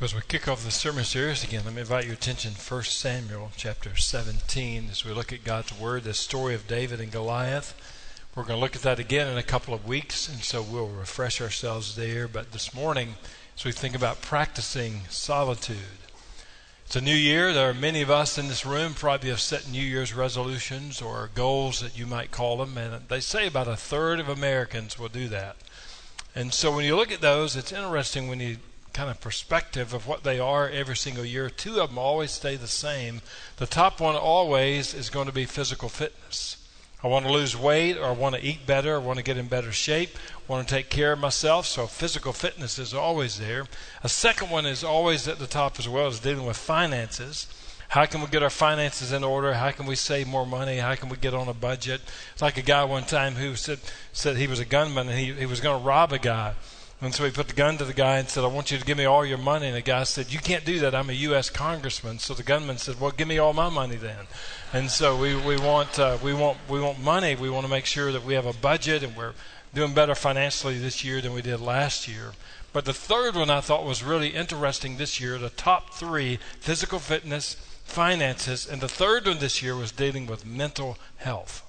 As 0.00 0.14
we 0.14 0.20
kick 0.20 0.46
off 0.46 0.64
the 0.64 0.70
sermon 0.70 1.02
series 1.02 1.42
again, 1.42 1.62
let 1.64 1.74
me 1.74 1.80
invite 1.80 2.04
your 2.04 2.14
attention 2.14 2.52
1 2.52 2.82
Samuel 2.84 3.50
chapter 3.56 3.96
17 3.96 4.90
as 4.92 5.04
we 5.04 5.10
look 5.10 5.32
at 5.32 5.42
God's 5.42 5.76
Word, 5.76 6.04
the 6.04 6.14
story 6.14 6.54
of 6.54 6.68
David 6.68 7.00
and 7.00 7.10
Goliath. 7.10 7.74
We're 8.36 8.44
going 8.44 8.58
to 8.58 8.60
look 8.60 8.76
at 8.76 8.82
that 8.82 9.00
again 9.00 9.26
in 9.26 9.36
a 9.36 9.42
couple 9.42 9.74
of 9.74 9.88
weeks, 9.88 10.28
and 10.28 10.38
so 10.38 10.62
we'll 10.62 10.86
refresh 10.86 11.40
ourselves 11.40 11.96
there. 11.96 12.28
But 12.28 12.52
this 12.52 12.72
morning, 12.72 13.16
as 13.56 13.64
we 13.64 13.72
think 13.72 13.96
about 13.96 14.22
practicing 14.22 15.00
solitude, 15.08 15.98
it's 16.86 16.94
a 16.94 17.00
new 17.00 17.12
year. 17.12 17.52
There 17.52 17.68
are 17.68 17.74
many 17.74 18.00
of 18.00 18.08
us 18.08 18.38
in 18.38 18.46
this 18.46 18.64
room 18.64 18.94
probably 18.94 19.30
have 19.30 19.40
set 19.40 19.68
New 19.68 19.82
Year's 19.82 20.14
resolutions 20.14 21.02
or 21.02 21.28
goals 21.34 21.80
that 21.80 21.98
you 21.98 22.06
might 22.06 22.30
call 22.30 22.58
them, 22.58 22.78
and 22.78 23.08
they 23.08 23.18
say 23.18 23.48
about 23.48 23.66
a 23.66 23.74
third 23.74 24.20
of 24.20 24.28
Americans 24.28 24.96
will 24.96 25.08
do 25.08 25.26
that. 25.26 25.56
And 26.36 26.54
so 26.54 26.70
when 26.70 26.84
you 26.84 26.94
look 26.94 27.10
at 27.10 27.20
those, 27.20 27.56
it's 27.56 27.72
interesting 27.72 28.28
when 28.28 28.38
you 28.38 28.58
kind 28.92 29.10
of 29.10 29.20
perspective 29.20 29.94
of 29.94 30.06
what 30.06 30.24
they 30.24 30.38
are 30.38 30.68
every 30.68 30.96
single 30.96 31.24
year. 31.24 31.50
Two 31.50 31.80
of 31.80 31.90
them 31.90 31.98
always 31.98 32.30
stay 32.30 32.56
the 32.56 32.66
same. 32.66 33.22
The 33.56 33.66
top 33.66 34.00
one 34.00 34.16
always 34.16 34.94
is 34.94 35.10
going 35.10 35.26
to 35.26 35.32
be 35.32 35.44
physical 35.44 35.88
fitness. 35.88 36.56
I 37.02 37.06
want 37.06 37.26
to 37.26 37.32
lose 37.32 37.56
weight, 37.56 37.96
or 37.96 38.06
I 38.06 38.10
want 38.10 38.34
to 38.34 38.44
eat 38.44 38.66
better, 38.66 38.94
or 38.94 39.00
I 39.00 39.04
want 39.04 39.18
to 39.18 39.24
get 39.24 39.36
in 39.36 39.46
better 39.46 39.70
shape, 39.70 40.18
want 40.48 40.66
to 40.66 40.74
take 40.74 40.90
care 40.90 41.12
of 41.12 41.20
myself. 41.20 41.66
So 41.66 41.86
physical 41.86 42.32
fitness 42.32 42.76
is 42.78 42.92
always 42.92 43.38
there. 43.38 43.66
A 44.02 44.08
second 44.08 44.50
one 44.50 44.66
is 44.66 44.82
always 44.82 45.28
at 45.28 45.38
the 45.38 45.46
top 45.46 45.78
as 45.78 45.88
well 45.88 46.08
as 46.08 46.18
dealing 46.18 46.44
with 46.44 46.56
finances. 46.56 47.46
How 47.90 48.04
can 48.04 48.20
we 48.20 48.26
get 48.26 48.42
our 48.42 48.50
finances 48.50 49.12
in 49.12 49.24
order? 49.24 49.54
How 49.54 49.70
can 49.70 49.86
we 49.86 49.94
save 49.94 50.26
more 50.26 50.44
money? 50.44 50.78
How 50.78 50.94
can 50.96 51.08
we 51.08 51.16
get 51.16 51.34
on 51.34 51.48
a 51.48 51.54
budget? 51.54 52.02
It's 52.32 52.42
like 52.42 52.58
a 52.58 52.62
guy 52.62 52.84
one 52.84 53.04
time 53.04 53.34
who 53.34 53.54
said 53.54 53.78
said 54.12 54.36
he 54.36 54.46
was 54.46 54.60
a 54.60 54.64
gunman 54.64 55.08
and 55.08 55.18
he, 55.18 55.32
he 55.32 55.46
was 55.46 55.60
going 55.60 55.80
to 55.80 55.86
rob 55.86 56.12
a 56.12 56.18
guy. 56.18 56.54
And 57.00 57.14
so 57.14 57.24
he 57.24 57.30
put 57.30 57.46
the 57.46 57.54
gun 57.54 57.78
to 57.78 57.84
the 57.84 57.92
guy 57.92 58.18
and 58.18 58.28
said, 58.28 58.42
I 58.42 58.48
want 58.48 58.72
you 58.72 58.78
to 58.78 58.84
give 58.84 58.98
me 58.98 59.04
all 59.04 59.24
your 59.24 59.38
money. 59.38 59.68
And 59.68 59.76
the 59.76 59.82
guy 59.82 60.02
said, 60.02 60.32
You 60.32 60.40
can't 60.40 60.64
do 60.64 60.80
that. 60.80 60.96
I'm 60.96 61.10
a 61.10 61.14
U.S. 61.14 61.48
congressman. 61.48 62.18
So 62.18 62.34
the 62.34 62.42
gunman 62.42 62.78
said, 62.78 63.00
Well, 63.00 63.12
give 63.12 63.28
me 63.28 63.38
all 63.38 63.52
my 63.52 63.68
money 63.68 63.94
then. 63.94 64.26
And 64.72 64.90
so 64.90 65.16
we, 65.16 65.36
we, 65.36 65.56
want, 65.56 65.96
uh, 65.98 66.18
we, 66.22 66.34
want, 66.34 66.58
we 66.68 66.80
want 66.80 66.98
money. 66.98 67.36
We 67.36 67.50
want 67.50 67.64
to 67.66 67.70
make 67.70 67.86
sure 67.86 68.10
that 68.10 68.24
we 68.24 68.34
have 68.34 68.46
a 68.46 68.52
budget 68.52 69.04
and 69.04 69.16
we're 69.16 69.34
doing 69.72 69.94
better 69.94 70.16
financially 70.16 70.78
this 70.78 71.04
year 71.04 71.20
than 71.20 71.34
we 71.34 71.42
did 71.42 71.60
last 71.60 72.08
year. 72.08 72.32
But 72.72 72.84
the 72.84 72.92
third 72.92 73.36
one 73.36 73.48
I 73.48 73.60
thought 73.60 73.84
was 73.84 74.02
really 74.02 74.30
interesting 74.30 74.96
this 74.96 75.20
year 75.20 75.38
the 75.38 75.50
top 75.50 75.94
three 75.94 76.38
physical 76.60 76.98
fitness, 76.98 77.54
finances, 77.84 78.66
and 78.66 78.80
the 78.80 78.88
third 78.88 79.26
one 79.26 79.38
this 79.38 79.62
year 79.62 79.76
was 79.76 79.92
dealing 79.92 80.26
with 80.26 80.44
mental 80.44 80.98
health. 81.18 81.67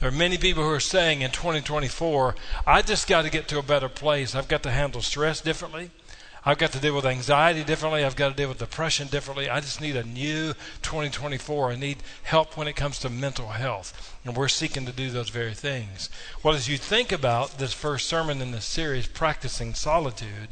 There 0.00 0.08
are 0.08 0.12
many 0.12 0.38
people 0.38 0.62
who 0.62 0.70
are 0.70 0.80
saying 0.80 1.20
in 1.20 1.30
2024, 1.30 2.34
I 2.66 2.80
just 2.80 3.06
got 3.06 3.22
to 3.22 3.30
get 3.30 3.48
to 3.48 3.58
a 3.58 3.62
better 3.62 3.90
place. 3.90 4.34
I've 4.34 4.48
got 4.48 4.62
to 4.62 4.70
handle 4.70 5.02
stress 5.02 5.42
differently. 5.42 5.90
I've 6.42 6.56
got 6.56 6.72
to 6.72 6.80
deal 6.80 6.96
with 6.96 7.04
anxiety 7.04 7.64
differently. 7.64 8.02
I've 8.02 8.16
got 8.16 8.30
to 8.30 8.34
deal 8.34 8.48
with 8.48 8.56
depression 8.56 9.08
differently. 9.08 9.50
I 9.50 9.60
just 9.60 9.78
need 9.78 9.96
a 9.96 10.04
new 10.04 10.54
2024. 10.80 11.72
I 11.72 11.76
need 11.76 11.98
help 12.22 12.56
when 12.56 12.66
it 12.66 12.76
comes 12.76 12.98
to 13.00 13.10
mental 13.10 13.48
health. 13.48 14.16
And 14.24 14.34
we're 14.34 14.48
seeking 14.48 14.86
to 14.86 14.92
do 14.92 15.10
those 15.10 15.28
very 15.28 15.52
things. 15.52 16.08
Well, 16.42 16.54
as 16.54 16.66
you 16.66 16.78
think 16.78 17.12
about 17.12 17.58
this 17.58 17.74
first 17.74 18.08
sermon 18.08 18.40
in 18.40 18.52
this 18.52 18.64
series, 18.64 19.06
Practicing 19.06 19.74
Solitude, 19.74 20.48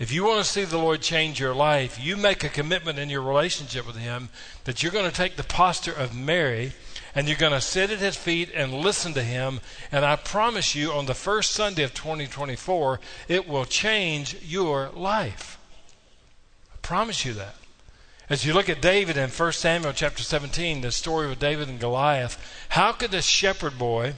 if 0.00 0.10
you 0.10 0.24
want 0.24 0.44
to 0.44 0.50
see 0.50 0.64
the 0.64 0.78
Lord 0.78 1.00
change 1.00 1.38
your 1.38 1.54
life, 1.54 2.02
you 2.02 2.16
make 2.16 2.42
a 2.42 2.48
commitment 2.48 2.98
in 2.98 3.08
your 3.08 3.22
relationship 3.22 3.86
with 3.86 3.98
Him 3.98 4.30
that 4.64 4.82
you're 4.82 4.90
going 4.90 5.08
to 5.08 5.16
take 5.16 5.36
the 5.36 5.44
posture 5.44 5.92
of 5.92 6.12
Mary 6.12 6.72
and 7.14 7.28
you're 7.28 7.36
going 7.36 7.52
to 7.52 7.60
sit 7.60 7.90
at 7.90 7.98
his 7.98 8.16
feet 8.16 8.50
and 8.54 8.72
listen 8.72 9.14
to 9.14 9.22
him. 9.22 9.60
And 9.90 10.04
I 10.04 10.16
promise 10.16 10.74
you, 10.74 10.92
on 10.92 11.06
the 11.06 11.14
first 11.14 11.52
Sunday 11.52 11.82
of 11.82 11.94
2024, 11.94 13.00
it 13.28 13.48
will 13.48 13.64
change 13.64 14.36
your 14.42 14.90
life. 14.90 15.58
I 16.72 16.76
promise 16.82 17.24
you 17.24 17.32
that. 17.34 17.56
As 18.28 18.46
you 18.46 18.54
look 18.54 18.68
at 18.68 18.80
David 18.80 19.16
in 19.16 19.28
1 19.28 19.52
Samuel 19.52 19.92
chapter 19.92 20.22
17, 20.22 20.82
the 20.82 20.92
story 20.92 21.30
of 21.30 21.40
David 21.40 21.68
and 21.68 21.80
Goliath, 21.80 22.38
how 22.70 22.92
could 22.92 23.10
this 23.10 23.26
shepherd 23.26 23.76
boy 23.76 24.14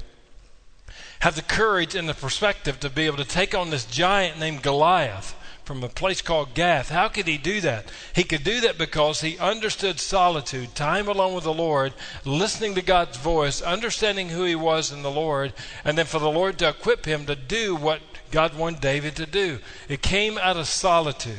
have 1.20 1.34
the 1.34 1.42
courage 1.42 1.94
and 1.94 2.06
the 2.06 2.14
perspective 2.14 2.78
to 2.80 2.90
be 2.90 3.06
able 3.06 3.16
to 3.16 3.24
take 3.24 3.54
on 3.54 3.70
this 3.70 3.86
giant 3.86 4.38
named 4.38 4.62
Goliath? 4.62 5.34
From 5.64 5.82
a 5.84 5.88
place 5.88 6.20
called 6.20 6.54
Gath. 6.54 6.88
How 6.90 7.08
could 7.08 7.26
he 7.26 7.38
do 7.38 7.60
that? 7.60 7.86
He 8.14 8.24
could 8.24 8.42
do 8.42 8.60
that 8.62 8.78
because 8.78 9.20
he 9.20 9.38
understood 9.38 10.00
solitude, 10.00 10.74
time 10.74 11.08
alone 11.08 11.34
with 11.34 11.44
the 11.44 11.54
Lord, 11.54 11.94
listening 12.24 12.74
to 12.74 12.82
God's 12.82 13.16
voice, 13.16 13.62
understanding 13.62 14.30
who 14.30 14.44
he 14.44 14.56
was 14.56 14.90
in 14.90 15.02
the 15.02 15.10
Lord, 15.10 15.52
and 15.84 15.96
then 15.96 16.06
for 16.06 16.18
the 16.18 16.30
Lord 16.30 16.58
to 16.58 16.68
equip 16.68 17.04
him 17.04 17.26
to 17.26 17.36
do 17.36 17.76
what 17.76 18.00
God 18.30 18.56
wanted 18.56 18.80
David 18.80 19.14
to 19.16 19.26
do. 19.26 19.60
It 19.88 20.02
came 20.02 20.38
out 20.38 20.56
of 20.56 20.66
solitude. 20.66 21.38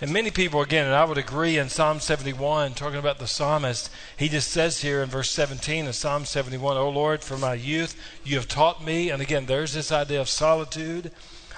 And 0.00 0.12
many 0.12 0.30
people, 0.30 0.60
again, 0.60 0.86
and 0.86 0.94
I 0.94 1.04
would 1.04 1.18
agree 1.18 1.56
in 1.56 1.68
Psalm 1.68 2.00
71, 2.00 2.74
talking 2.74 2.98
about 2.98 3.18
the 3.18 3.26
psalmist, 3.26 3.90
he 4.16 4.28
just 4.28 4.50
says 4.50 4.80
here 4.80 5.02
in 5.02 5.08
verse 5.08 5.30
17 5.30 5.86
of 5.86 5.94
Psalm 5.94 6.24
71, 6.24 6.76
O 6.76 6.88
Lord, 6.90 7.22
from 7.22 7.40
my 7.40 7.54
youth 7.54 7.94
you 8.24 8.36
have 8.36 8.48
taught 8.48 8.84
me. 8.84 9.10
And 9.10 9.22
again, 9.22 9.46
there's 9.46 9.72
this 9.72 9.92
idea 9.92 10.20
of 10.20 10.28
solitude. 10.28 11.12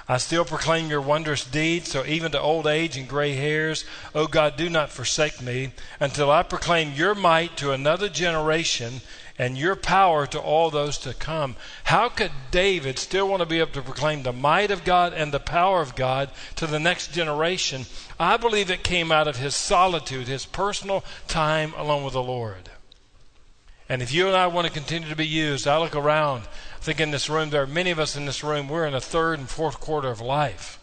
I 0.09 0.19
still 0.19 0.45
proclaim 0.45 0.89
your 0.89 1.01
wondrous 1.01 1.45
deeds, 1.45 1.91
so 1.91 2.05
even 2.07 2.31
to 2.33 2.41
old 2.41 2.69
age 2.69 2.97
and 2.97 3.09
gray 3.09 3.35
hairs, 3.35 3.85
O 4.15 4.23
oh 4.23 4.27
God, 4.29 4.57
do 4.57 4.71
not 4.71 4.91
forsake 4.91 5.43
me 5.43 5.73
until 5.99 6.31
I 6.31 6.45
proclaim 6.45 6.93
your 6.93 7.15
might 7.15 7.57
to 7.57 7.73
another 7.73 8.09
generation 8.09 9.01
and 9.39 9.59
your 9.59 9.75
power 9.75 10.27
to 10.27 10.39
all 10.39 10.71
those 10.71 10.97
to 10.99 11.13
come. 11.13 11.57
How 11.85 12.09
could 12.09 12.31
David 12.51 12.99
still 12.99 13.29
want 13.29 13.41
to 13.41 13.47
be 13.47 13.59
able 13.59 13.73
to 13.73 13.83
proclaim 13.83 14.23
the 14.23 14.33
might 14.33 14.71
of 14.71 14.85
God 14.85 15.13
and 15.13 15.33
the 15.33 15.41
power 15.41 15.81
of 15.81 15.97
God 15.97 16.31
to 16.55 16.67
the 16.67 16.79
next 16.79 17.13
generation? 17.13 17.87
I 18.19 18.37
believe 18.37 18.71
it 18.71 18.85
came 18.85 19.11
out 19.11 19.29
of 19.29 19.37
his 19.37 19.55
solitude, 19.55 20.29
his 20.29 20.47
personal 20.47 21.05
time 21.27 21.75
alone 21.75 22.05
with 22.05 22.15
the 22.15 22.23
Lord. 22.23 22.71
And 23.89 24.03
if 24.03 24.13
you 24.13 24.27
and 24.27 24.37
I 24.37 24.49
want 24.49 24.67
to 24.67 24.73
continue 24.73 25.09
to 25.09 25.17
be 25.17 25.27
used, 25.27 25.69
I 25.69 25.79
look 25.79 25.95
around, 25.95 26.43
I 26.43 26.81
think 26.81 27.01
in 27.01 27.13
this 27.13 27.31
room, 27.31 27.51
there 27.51 27.63
are 27.63 27.67
many 27.67 27.91
of 27.91 27.99
us 27.99 28.17
in 28.17 28.27
this 28.27 28.43
room, 28.43 28.69
we're 28.69 28.87
in 28.87 28.93
the 28.93 29.01
third 29.01 29.39
and 29.39 29.49
fourth 29.49 29.79
quarter 29.81 30.09
of 30.09 30.21
life. 30.21 30.81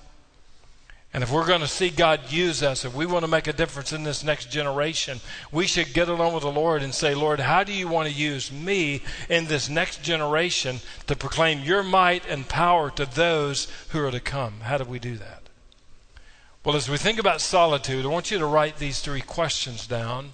And 1.13 1.21
if 1.21 1.31
we're 1.31 1.45
going 1.45 1.61
to 1.61 1.67
see 1.67 1.91
God 1.91 2.31
use 2.31 2.63
us, 2.63 2.85
if 2.85 2.95
we 2.95 3.05
want 3.05 3.23
to 3.23 3.29
make 3.29 3.45
a 3.45 3.53
difference 3.53 3.93
in 3.93 4.03
this 4.03 4.23
next 4.23 4.49
generation, 4.49 5.19
we 5.51 5.67
should 5.67 5.93
get 5.93 6.09
along 6.09 6.33
with 6.33 6.41
the 6.41 6.51
Lord 6.51 6.81
and 6.81 6.91
say, 6.93 7.13
Lord, 7.13 7.39
how 7.39 7.63
do 7.63 7.71
you 7.71 7.87
want 7.87 8.07
to 8.07 8.13
use 8.13 8.51
me 8.51 9.03
in 9.29 9.45
this 9.45 9.69
next 9.69 10.01
generation 10.01 10.77
to 11.05 11.15
proclaim 11.15 11.59
your 11.59 11.83
might 11.83 12.27
and 12.27 12.49
power 12.49 12.89
to 12.91 13.05
those 13.05 13.67
who 13.89 14.03
are 14.03 14.09
to 14.09 14.19
come? 14.19 14.61
How 14.61 14.79
do 14.79 14.85
we 14.85 14.97
do 14.97 15.17
that? 15.17 15.43
Well, 16.65 16.75
as 16.75 16.89
we 16.89 16.97
think 16.97 17.19
about 17.19 17.41
solitude, 17.41 18.05
I 18.05 18.07
want 18.07 18.31
you 18.31 18.39
to 18.39 18.45
write 18.45 18.77
these 18.77 19.01
three 19.01 19.21
questions 19.21 19.85
down. 19.85 20.33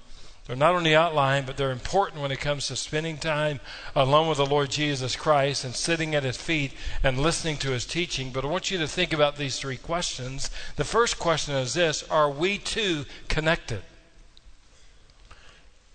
They're 0.49 0.57
not 0.57 0.73
on 0.73 0.81
the 0.81 0.95
outline, 0.95 1.45
but 1.45 1.57
they're 1.57 1.69
important 1.69 2.23
when 2.23 2.31
it 2.31 2.39
comes 2.39 2.65
to 2.67 2.75
spending 2.75 3.19
time 3.19 3.59
alone 3.95 4.27
with 4.27 4.39
the 4.39 4.47
Lord 4.47 4.71
Jesus 4.71 5.15
Christ 5.15 5.63
and 5.63 5.75
sitting 5.75 6.15
at 6.15 6.23
his 6.23 6.37
feet 6.37 6.73
and 7.03 7.19
listening 7.19 7.57
to 7.57 7.69
his 7.69 7.85
teaching. 7.85 8.31
But 8.31 8.43
I 8.43 8.47
want 8.47 8.71
you 8.71 8.79
to 8.79 8.87
think 8.87 9.13
about 9.13 9.35
these 9.35 9.59
three 9.59 9.77
questions. 9.77 10.49
The 10.75 10.83
first 10.83 11.19
question 11.19 11.53
is 11.53 11.75
this 11.75 12.01
Are 12.09 12.31
we 12.31 12.57
too 12.57 13.05
connected? 13.27 13.83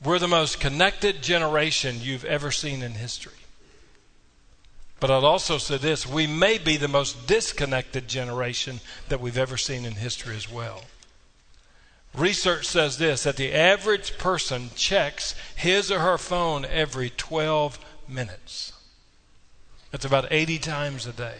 We're 0.04 0.20
the 0.20 0.28
most 0.28 0.60
connected 0.60 1.20
generation 1.20 1.96
you've 2.00 2.24
ever 2.24 2.52
seen 2.52 2.84
in 2.84 2.92
history. 2.92 3.32
But 5.00 5.10
I'd 5.10 5.24
also 5.24 5.58
say 5.58 5.78
this 5.78 6.06
we 6.06 6.28
may 6.28 6.58
be 6.58 6.76
the 6.76 6.86
most 6.86 7.26
disconnected 7.26 8.06
generation 8.06 8.78
that 9.08 9.20
we've 9.20 9.36
ever 9.36 9.56
seen 9.56 9.84
in 9.84 9.94
history 9.94 10.36
as 10.36 10.48
well. 10.48 10.82
Research 12.16 12.66
says 12.66 12.98
this 12.98 13.24
that 13.24 13.36
the 13.36 13.52
average 13.52 14.18
person 14.18 14.70
checks 14.76 15.34
his 15.56 15.90
or 15.90 15.98
her 15.98 16.18
phone 16.18 16.64
every 16.64 17.10
12 17.10 17.78
minutes. 18.08 18.72
That's 19.90 20.04
about 20.04 20.28
80 20.30 20.58
times 20.58 21.06
a 21.06 21.12
day. 21.12 21.36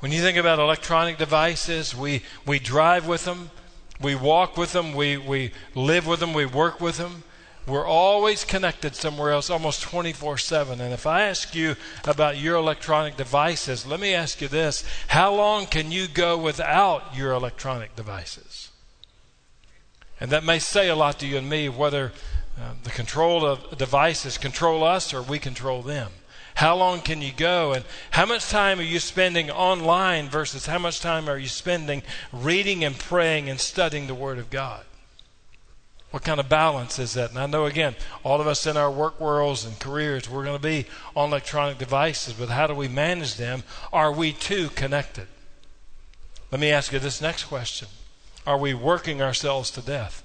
When 0.00 0.10
you 0.10 0.20
think 0.20 0.36
about 0.36 0.58
electronic 0.58 1.18
devices, 1.18 1.94
we, 1.94 2.22
we 2.44 2.58
drive 2.58 3.06
with 3.06 3.24
them, 3.24 3.50
we 4.00 4.14
walk 4.14 4.56
with 4.56 4.72
them, 4.72 4.94
we, 4.94 5.16
we 5.16 5.52
live 5.74 6.06
with 6.06 6.20
them, 6.20 6.34
we 6.34 6.46
work 6.46 6.80
with 6.80 6.96
them. 6.96 7.22
We're 7.66 7.86
always 7.86 8.44
connected 8.44 8.96
somewhere 8.96 9.30
else, 9.30 9.48
almost 9.48 9.82
24 9.82 10.38
7. 10.38 10.80
And 10.80 10.92
if 10.92 11.06
I 11.06 11.22
ask 11.22 11.54
you 11.54 11.76
about 12.04 12.36
your 12.36 12.56
electronic 12.56 13.16
devices, 13.16 13.86
let 13.86 14.00
me 14.00 14.14
ask 14.14 14.40
you 14.40 14.48
this 14.48 14.84
How 15.08 15.32
long 15.32 15.66
can 15.66 15.92
you 15.92 16.08
go 16.08 16.36
without 16.36 17.14
your 17.14 17.32
electronic 17.32 17.94
devices? 17.94 18.51
And 20.22 20.30
that 20.30 20.44
may 20.44 20.60
say 20.60 20.88
a 20.88 20.94
lot 20.94 21.18
to 21.18 21.26
you 21.26 21.36
and 21.36 21.50
me 21.50 21.68
whether 21.68 22.12
uh, 22.56 22.74
the 22.84 22.90
control 22.90 23.44
of 23.44 23.76
devices 23.76 24.38
control 24.38 24.84
us 24.84 25.12
or 25.12 25.20
we 25.20 25.40
control 25.40 25.82
them. 25.82 26.12
How 26.54 26.76
long 26.76 27.00
can 27.00 27.20
you 27.20 27.32
go? 27.32 27.72
And 27.72 27.84
how 28.12 28.26
much 28.26 28.48
time 28.48 28.78
are 28.78 28.84
you 28.84 29.00
spending 29.00 29.50
online 29.50 30.28
versus 30.28 30.66
how 30.66 30.78
much 30.78 31.00
time 31.00 31.28
are 31.28 31.38
you 31.38 31.48
spending 31.48 32.04
reading 32.32 32.84
and 32.84 32.96
praying 32.96 33.50
and 33.50 33.58
studying 33.58 34.06
the 34.06 34.14
Word 34.14 34.38
of 34.38 34.48
God? 34.48 34.84
What 36.12 36.22
kind 36.22 36.38
of 36.38 36.48
balance 36.48 37.00
is 37.00 37.14
that? 37.14 37.30
And 37.30 37.38
I 37.40 37.46
know, 37.46 37.66
again, 37.66 37.96
all 38.22 38.40
of 38.40 38.46
us 38.46 38.64
in 38.64 38.76
our 38.76 38.92
work 38.92 39.18
worlds 39.18 39.64
and 39.64 39.76
careers, 39.80 40.30
we're 40.30 40.44
going 40.44 40.56
to 40.56 40.62
be 40.62 40.86
on 41.16 41.30
electronic 41.30 41.78
devices, 41.78 42.34
but 42.34 42.48
how 42.48 42.68
do 42.68 42.74
we 42.74 42.86
manage 42.86 43.38
them? 43.38 43.64
Are 43.92 44.12
we 44.12 44.32
too 44.32 44.68
connected? 44.68 45.26
Let 46.52 46.60
me 46.60 46.70
ask 46.70 46.92
you 46.92 47.00
this 47.00 47.20
next 47.20 47.46
question 47.46 47.88
Are 48.46 48.58
we 48.58 48.74
working 48.74 49.22
ourselves 49.22 49.70
to 49.72 49.80
death? 49.80 50.22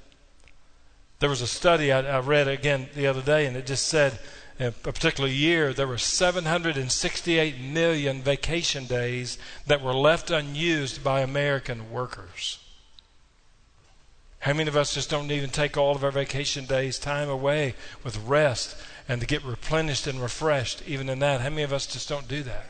There 1.19 1.29
was 1.29 1.41
a 1.41 1.47
study 1.47 1.91
I, 1.91 1.99
I 1.99 2.19
read 2.19 2.47
again 2.47 2.89
the 2.95 3.07
other 3.07 3.21
day, 3.21 3.45
and 3.45 3.55
it 3.55 3.65
just 3.65 3.87
said 3.87 4.19
in 4.59 4.67
a 4.67 4.71
particular 4.71 5.29
year 5.29 5.73
there 5.73 5.87
were 5.87 5.97
768 5.97 7.59
million 7.59 8.21
vacation 8.21 8.85
days 8.85 9.37
that 9.67 9.81
were 9.81 9.93
left 9.93 10.31
unused 10.31 11.03
by 11.03 11.21
American 11.21 11.91
workers. 11.91 12.59
How 14.39 14.53
many 14.53 14.69
of 14.69 14.77
us 14.77 14.93
just 14.93 15.09
don't 15.09 15.31
even 15.31 15.49
take 15.49 15.77
all 15.77 15.95
of 15.95 16.03
our 16.03 16.11
vacation 16.11 16.65
days, 16.65 16.99
time 16.99 17.29
away 17.29 17.75
with 18.03 18.17
rest 18.17 18.77
and 19.09 19.19
to 19.21 19.27
get 19.27 19.43
replenished 19.43 20.07
and 20.07 20.21
refreshed, 20.21 20.83
even 20.87 21.09
in 21.09 21.19
that? 21.19 21.41
How 21.41 21.49
many 21.49 21.63
of 21.63 21.73
us 21.73 21.87
just 21.87 22.07
don't 22.09 22.27
do 22.27 22.43
that? 22.43 22.65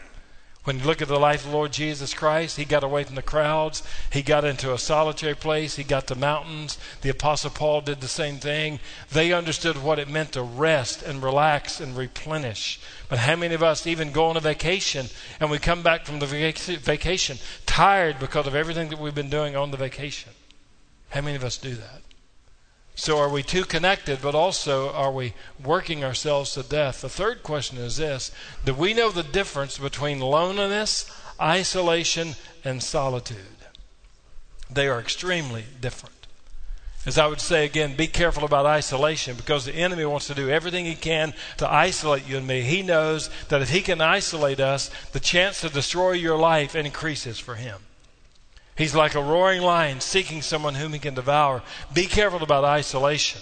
When 0.68 0.80
you 0.80 0.86
look 0.86 1.02
at 1.02 1.08
the 1.08 1.18
life 1.18 1.46
of 1.46 1.52
the 1.52 1.56
Lord 1.56 1.72
Jesus 1.72 2.14
Christ, 2.14 2.58
he 2.58 2.66
got 2.66 2.84
away 2.84 3.06
from 3.06 3.16
the 3.16 3.22
crowds. 3.22 3.84
He 4.12 4.22
got 4.22 4.44
into 4.44 4.74
a 4.74 4.78
solitary 4.78 5.34
place. 5.34 5.78
He 5.78 5.86
got 5.86 6.08
to 6.08 6.16
mountains. 6.16 6.78
The 7.04 7.10
Apostle 7.10 7.52
Paul 7.52 7.80
did 7.80 8.02
the 8.02 8.10
same 8.10 8.36
thing. 8.36 8.82
They 9.10 9.32
understood 9.32 9.82
what 9.82 9.98
it 9.98 10.10
meant 10.10 10.34
to 10.34 10.42
rest 10.42 11.04
and 11.04 11.24
relax 11.24 11.80
and 11.80 11.96
replenish. 11.96 12.82
But 13.08 13.20
how 13.20 13.38
many 13.38 13.56
of 13.56 13.64
us 13.64 13.88
even 13.88 14.12
go 14.12 14.26
on 14.26 14.36
a 14.36 14.42
vacation 14.42 15.06
and 15.40 15.50
we 15.50 15.58
come 15.58 15.84
back 15.84 16.06
from 16.06 16.20
the 16.20 16.26
vacation 16.26 17.38
tired 17.66 18.20
because 18.20 18.46
of 18.46 18.54
everything 18.54 18.90
that 18.90 19.00
we've 19.00 19.16
been 19.16 19.30
doing 19.30 19.56
on 19.56 19.72
the 19.72 19.78
vacation? 19.78 20.34
How 21.12 21.22
many 21.22 21.38
of 21.38 21.46
us 21.46 21.58
do 21.58 21.76
that? 21.76 22.02
So 22.98 23.20
are 23.20 23.30
we 23.30 23.44
too 23.44 23.64
connected, 23.64 24.24
but 24.24 24.34
also 24.34 24.92
are 24.92 25.12
we 25.12 25.36
working 25.64 26.04
ourselves 26.04 26.54
to 26.54 26.64
death? 26.64 27.02
The 27.02 27.10
third 27.10 27.44
question 27.44 27.78
is 27.78 27.98
this 27.98 28.32
Do 28.66 28.74
we 28.74 28.96
know 28.96 29.12
the 29.12 29.22
difference 29.22 29.78
between 29.78 30.20
loneliness, 30.20 31.10
isolation, 31.40 32.34
and 32.66 32.82
solitude? 32.82 33.38
They 34.70 34.88
are 34.88 35.00
extremely 35.00 35.66
different. 35.80 36.16
As 37.06 37.20
I 37.20 37.28
would 37.28 37.40
say 37.40 37.66
again, 37.66 37.96
be 37.96 38.08
careful 38.08 38.44
about 38.44 38.66
isolation 38.66 39.38
because 39.38 39.64
the 39.64 39.76
enemy 39.76 40.04
wants 40.04 40.26
to 40.28 40.36
do 40.36 40.50
everything 40.50 40.86
he 40.86 40.96
can 40.96 41.36
to 41.58 41.72
isolate 41.72 42.28
you 42.28 42.38
and 42.38 42.48
me. 42.48 42.64
He 42.64 42.82
knows 42.82 43.30
that 43.50 43.62
if 43.62 43.70
he 43.70 43.82
can 43.82 44.02
isolate 44.02 44.60
us, 44.60 44.90
the 45.12 45.20
chance 45.20 45.62
to 45.62 45.70
destroy 45.70 46.14
your 46.14 46.38
life 46.38 46.76
increases 46.76 47.38
for 47.38 47.56
him. 47.56 47.78
He's 48.78 48.96
like 48.96 49.16
a 49.16 49.22
roaring 49.22 49.62
lion 49.62 50.02
seeking 50.02 50.42
someone 50.42 50.76
whom 50.76 50.94
he 50.94 51.00
can 51.00 51.16
devour. 51.16 51.64
Be 51.94 52.06
careful 52.06 52.44
about 52.44 52.64
isolation. 52.64 53.42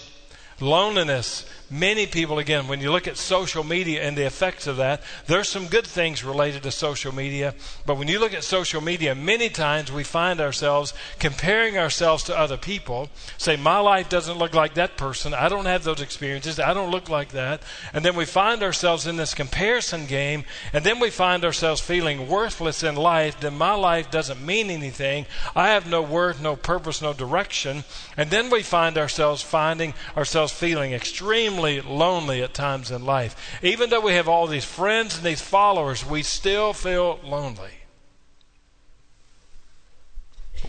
Loneliness 0.61 1.45
many 1.69 2.05
people, 2.05 2.39
again, 2.39 2.67
when 2.67 2.79
you 2.79 2.91
look 2.91 3.07
at 3.07 3.17
social 3.17 3.63
media 3.63 4.03
and 4.03 4.17
the 4.17 4.25
effects 4.25 4.67
of 4.67 4.77
that, 4.77 5.01
there's 5.27 5.49
some 5.49 5.67
good 5.67 5.87
things 5.87 6.23
related 6.23 6.63
to 6.63 6.71
social 6.71 7.13
media. 7.13 7.53
But 7.85 7.97
when 7.97 8.07
you 8.07 8.19
look 8.19 8.33
at 8.33 8.43
social 8.43 8.81
media, 8.81 9.15
many 9.15 9.49
times 9.49 9.91
we 9.91 10.03
find 10.03 10.39
ourselves 10.39 10.93
comparing 11.19 11.77
ourselves 11.77 12.23
to 12.23 12.37
other 12.37 12.57
people. 12.57 13.09
Say, 13.37 13.55
my 13.55 13.79
life 13.79 14.09
doesn't 14.09 14.37
look 14.37 14.53
like 14.53 14.75
that 14.75 14.97
person. 14.97 15.33
I 15.33 15.49
don't 15.49 15.65
have 15.65 15.83
those 15.83 16.01
experiences. 16.01 16.59
I 16.59 16.73
don't 16.73 16.91
look 16.91 17.09
like 17.09 17.29
that. 17.29 17.61
And 17.93 18.05
then 18.05 18.15
we 18.15 18.25
find 18.25 18.61
ourselves 18.61 19.07
in 19.07 19.15
this 19.15 19.33
comparison 19.33 20.05
game. 20.05 20.43
And 20.73 20.83
then 20.83 20.99
we 20.99 21.09
find 21.09 21.43
ourselves 21.43 21.81
feeling 21.81 22.27
worthless 22.27 22.83
in 22.83 22.95
life. 22.95 23.39
Then 23.39 23.57
my 23.57 23.73
life 23.73 24.11
doesn't 24.11 24.45
mean 24.45 24.69
anything. 24.69 25.25
I 25.55 25.69
have 25.69 25.89
no 25.89 26.01
worth, 26.01 26.41
no 26.41 26.55
purpose, 26.55 27.01
no 27.01 27.13
direction. 27.13 27.83
And 28.17 28.29
then 28.29 28.49
we 28.49 28.61
find 28.61 28.97
ourselves 28.97 29.41
finding 29.41 29.93
ourselves 30.15 30.51
feeling 30.51 30.93
extremely 30.93 31.55
lonely 31.81 32.41
at 32.41 32.53
times 32.53 32.91
in 32.91 33.05
life. 33.05 33.59
Even 33.61 33.89
though 33.89 34.01
we 34.01 34.13
have 34.13 34.27
all 34.27 34.47
these 34.47 34.65
friends 34.65 35.17
and 35.17 35.25
these 35.25 35.41
followers, 35.41 36.05
we 36.05 36.23
still 36.23 36.73
feel 36.73 37.19
lonely. 37.23 37.71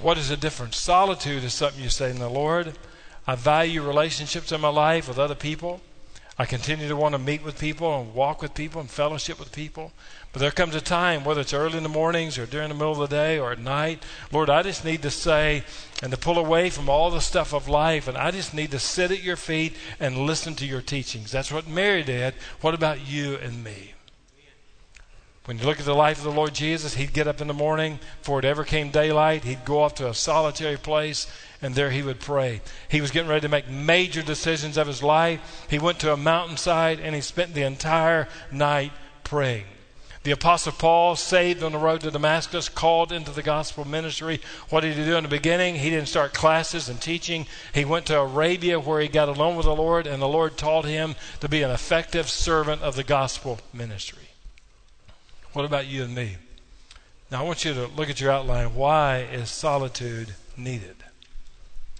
What 0.00 0.18
is 0.18 0.28
the 0.28 0.36
difference? 0.36 0.76
Solitude 0.76 1.44
is 1.44 1.54
something 1.54 1.82
you 1.82 1.88
say 1.88 2.10
in 2.10 2.18
the 2.18 2.28
Lord. 2.28 2.76
I 3.26 3.34
value 3.34 3.82
relationships 3.82 4.52
in 4.52 4.60
my 4.60 4.68
life 4.68 5.08
with 5.08 5.18
other 5.18 5.34
people. 5.34 5.80
I 6.38 6.44
continue 6.44 6.86
to 6.86 6.96
want 6.96 7.14
to 7.14 7.18
meet 7.18 7.42
with 7.42 7.58
people 7.58 7.98
and 7.98 8.14
walk 8.14 8.42
with 8.42 8.52
people 8.54 8.80
and 8.80 8.90
fellowship 8.90 9.38
with 9.38 9.52
people. 9.52 9.92
But 10.36 10.40
there 10.40 10.50
comes 10.50 10.74
a 10.74 10.82
time, 10.82 11.24
whether 11.24 11.40
it's 11.40 11.54
early 11.54 11.78
in 11.78 11.82
the 11.82 11.88
mornings 11.88 12.36
or 12.36 12.44
during 12.44 12.68
the 12.68 12.74
middle 12.74 12.92
of 12.92 12.98
the 12.98 13.06
day 13.06 13.38
or 13.38 13.52
at 13.52 13.58
night, 13.58 14.02
Lord, 14.30 14.50
I 14.50 14.62
just 14.62 14.84
need 14.84 15.00
to 15.00 15.10
say 15.10 15.64
and 16.02 16.12
to 16.12 16.18
pull 16.18 16.36
away 16.36 16.68
from 16.68 16.90
all 16.90 17.10
the 17.10 17.22
stuff 17.22 17.54
of 17.54 17.68
life, 17.68 18.06
and 18.06 18.18
I 18.18 18.32
just 18.32 18.52
need 18.52 18.70
to 18.72 18.78
sit 18.78 19.10
at 19.10 19.22
your 19.22 19.36
feet 19.36 19.72
and 19.98 20.26
listen 20.26 20.54
to 20.56 20.66
your 20.66 20.82
teachings. 20.82 21.32
That's 21.32 21.50
what 21.50 21.66
Mary 21.66 22.02
did. 22.02 22.34
What 22.60 22.74
about 22.74 23.08
you 23.08 23.36
and 23.36 23.64
me? 23.64 23.94
When 25.46 25.58
you 25.58 25.64
look 25.64 25.80
at 25.80 25.86
the 25.86 25.94
life 25.94 26.18
of 26.18 26.24
the 26.24 26.30
Lord 26.30 26.52
Jesus, 26.52 26.92
he'd 26.92 27.14
get 27.14 27.26
up 27.26 27.40
in 27.40 27.48
the 27.48 27.54
morning 27.54 27.98
before 28.18 28.38
it 28.38 28.44
ever 28.44 28.62
came 28.62 28.90
daylight. 28.90 29.44
He'd 29.44 29.64
go 29.64 29.80
off 29.80 29.94
to 29.94 30.10
a 30.10 30.12
solitary 30.12 30.76
place, 30.76 31.26
and 31.62 31.74
there 31.74 31.92
he 31.92 32.02
would 32.02 32.20
pray. 32.20 32.60
He 32.90 33.00
was 33.00 33.10
getting 33.10 33.30
ready 33.30 33.40
to 33.40 33.48
make 33.48 33.70
major 33.70 34.20
decisions 34.20 34.76
of 34.76 34.86
his 34.86 35.02
life. 35.02 35.64
He 35.70 35.78
went 35.78 35.98
to 36.00 36.12
a 36.12 36.16
mountainside, 36.18 37.00
and 37.00 37.14
he 37.14 37.22
spent 37.22 37.54
the 37.54 37.62
entire 37.62 38.28
night 38.52 38.92
praying. 39.24 39.64
The 40.26 40.32
Apostle 40.32 40.72
Paul, 40.72 41.14
saved 41.14 41.62
on 41.62 41.70
the 41.70 41.78
road 41.78 42.00
to 42.00 42.10
Damascus, 42.10 42.68
called 42.68 43.12
into 43.12 43.30
the 43.30 43.44
gospel 43.44 43.86
ministry. 43.86 44.40
What 44.70 44.80
did 44.80 44.96
he 44.96 45.04
do 45.04 45.14
in 45.14 45.22
the 45.22 45.28
beginning? 45.28 45.76
He 45.76 45.88
didn't 45.88 46.08
start 46.08 46.34
classes 46.34 46.88
and 46.88 47.00
teaching. 47.00 47.46
He 47.72 47.84
went 47.84 48.06
to 48.06 48.18
Arabia 48.18 48.80
where 48.80 49.00
he 49.00 49.06
got 49.06 49.28
alone 49.28 49.54
with 49.54 49.66
the 49.66 49.76
Lord, 49.76 50.04
and 50.08 50.20
the 50.20 50.26
Lord 50.26 50.56
taught 50.56 50.84
him 50.84 51.14
to 51.38 51.48
be 51.48 51.62
an 51.62 51.70
effective 51.70 52.28
servant 52.28 52.82
of 52.82 52.96
the 52.96 53.04
gospel 53.04 53.60
ministry. 53.72 54.30
What 55.52 55.64
about 55.64 55.86
you 55.86 56.02
and 56.02 56.12
me? 56.12 56.38
Now, 57.30 57.42
I 57.42 57.46
want 57.46 57.64
you 57.64 57.72
to 57.74 57.86
look 57.86 58.10
at 58.10 58.20
your 58.20 58.32
outline. 58.32 58.74
Why 58.74 59.18
is 59.18 59.48
solitude 59.48 60.34
needed? 60.56 60.96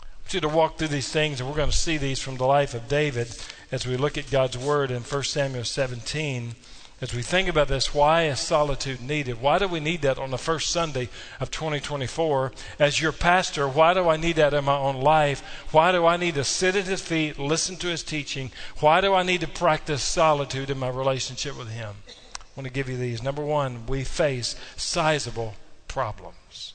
I 0.03 0.07
want 0.25 0.35
you 0.35 0.41
to 0.41 0.49
walk 0.49 0.79
through 0.79 0.89
these 0.89 1.13
things, 1.13 1.39
and 1.39 1.49
we're 1.49 1.55
going 1.55 1.71
to 1.71 1.77
see 1.77 1.97
these 1.97 2.19
from 2.19 2.39
the 2.39 2.47
life 2.47 2.75
of 2.75 2.89
David 2.89 3.37
as 3.71 3.87
we 3.87 3.97
look 3.97 4.19
at 4.19 4.33
God's 4.33 4.59
Word 4.59 4.91
in 4.91 5.03
1 5.03 5.23
Samuel 5.23 5.63
17 5.63 6.57
as 6.99 7.15
we 7.15 7.21
think 7.21 7.47
about 7.49 7.69
this, 7.69 7.95
why 7.95 8.25
is 8.25 8.41
solitude 8.41 9.03
needed? 9.03 9.41
Why 9.43 9.59
do 9.59 9.69
we 9.69 9.81
need 9.81 10.01
that 10.03 10.19
on 10.19 10.31
the 10.31 10.39
first 10.39 10.71
Sunday 10.71 11.11
of 11.39 11.51
2024? 11.51 12.53
As 12.79 13.03
your 13.03 13.13
pastor, 13.13 13.69
why 13.69 13.93
do 13.93 14.09
I 14.09 14.17
need 14.17 14.37
that 14.37 14.55
in 14.55 14.65
my 14.65 14.79
own 14.79 15.03
life? 15.03 15.43
Why 15.73 15.93
do 15.93 16.07
I 16.07 16.17
need 16.17 16.37
to 16.37 16.45
sit 16.45 16.75
at 16.75 16.85
his 16.85 17.03
feet, 17.03 17.39
listen 17.39 17.77
to 17.77 17.89
his 17.89 18.03
teaching? 18.03 18.51
Why 18.81 19.03
do 19.03 19.13
I 19.13 19.25
need 19.25 19.43
to 19.43 19.49
practice 19.49 20.03
solitude 20.03 20.71
in 20.71 20.79
my 20.79 20.89
relationship 20.89 21.59
with 21.59 21.69
him? 21.69 21.97
I 22.09 22.13
want 22.57 22.67
to 22.67 22.73
give 22.73 22.89
you 22.89 22.97
these. 22.97 23.23
Number 23.23 23.45
one, 23.45 23.85
we 23.87 24.03
face 24.03 24.57
sizable 24.77 25.55
problems. 25.89 26.73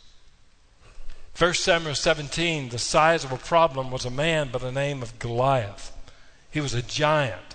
1 1.36 1.56
Samuel 1.56 1.96
17, 1.96 2.70
the 2.70 2.78
sizable 2.78 3.38
problem 3.38 3.90
was 3.90 4.06
a 4.06 4.12
man 4.12 4.50
by 4.50 4.60
the 4.60 4.72
name 4.72 5.02
of 5.02 5.18
Goliath. 5.18 5.92
He 6.52 6.62
was 6.62 6.76
a 6.76 6.84
giant. 6.84 7.51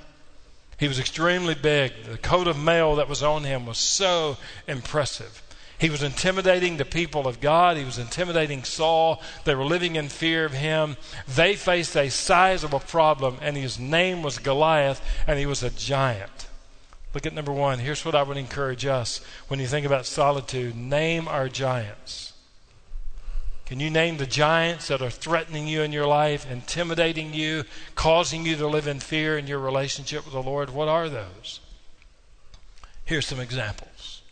He 0.78 0.88
was 0.88 0.98
extremely 0.98 1.54
big. 1.54 1.92
The 2.04 2.18
coat 2.18 2.46
of 2.46 2.58
mail 2.58 2.96
that 2.96 3.08
was 3.08 3.22
on 3.22 3.44
him 3.44 3.66
was 3.66 3.78
so 3.78 4.36
impressive. 4.68 5.42
He 5.78 5.90
was 5.90 6.02
intimidating 6.02 6.76
the 6.76 6.84
people 6.84 7.26
of 7.26 7.40
God. 7.40 7.76
He 7.76 7.84
was 7.84 7.98
intimidating 7.98 8.64
Saul. 8.64 9.22
They 9.44 9.54
were 9.54 9.64
living 9.64 9.96
in 9.96 10.08
fear 10.08 10.44
of 10.44 10.52
him. 10.52 10.96
They 11.28 11.54
faced 11.54 11.96
a 11.96 12.10
sizable 12.10 12.80
problem, 12.80 13.36
and 13.42 13.56
his 13.56 13.78
name 13.78 14.22
was 14.22 14.38
Goliath, 14.38 15.02
and 15.26 15.38
he 15.38 15.46
was 15.46 15.62
a 15.62 15.70
giant. 15.70 16.48
Look 17.12 17.26
at 17.26 17.34
number 17.34 17.52
one. 17.52 17.78
Here's 17.78 18.04
what 18.04 18.14
I 18.14 18.22
would 18.22 18.36
encourage 18.36 18.86
us 18.86 19.20
when 19.48 19.60
you 19.60 19.66
think 19.66 19.86
about 19.86 20.06
solitude 20.06 20.76
name 20.76 21.28
our 21.28 21.48
giants. 21.48 22.32
Can 23.66 23.80
you 23.80 23.90
name 23.90 24.16
the 24.16 24.26
giants 24.26 24.86
that 24.88 25.02
are 25.02 25.10
threatening 25.10 25.66
you 25.66 25.82
in 25.82 25.90
your 25.90 26.06
life, 26.06 26.48
intimidating 26.48 27.34
you, 27.34 27.64
causing 27.96 28.46
you 28.46 28.54
to 28.56 28.66
live 28.68 28.86
in 28.86 29.00
fear 29.00 29.36
in 29.36 29.48
your 29.48 29.58
relationship 29.58 30.24
with 30.24 30.34
the 30.34 30.42
Lord? 30.42 30.70
What 30.70 30.86
are 30.86 31.08
those? 31.08 31.58
Here's 33.04 33.26
some 33.26 33.40
examples. 33.40 34.22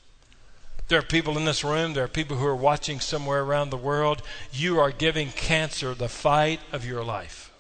There 0.86 1.00
are 1.00 1.02
people 1.02 1.36
in 1.36 1.46
this 1.46 1.64
room, 1.64 1.94
there 1.94 2.04
are 2.04 2.08
people 2.08 2.36
who 2.36 2.46
are 2.46 2.54
watching 2.54 3.00
somewhere 3.00 3.42
around 3.42 3.70
the 3.70 3.76
world. 3.76 4.22
You 4.52 4.78
are 4.78 4.92
giving 4.92 5.30
cancer 5.30 5.94
the 5.94 6.08
fight 6.08 6.60
of 6.72 6.84
your 6.84 7.02
life. 7.02 7.50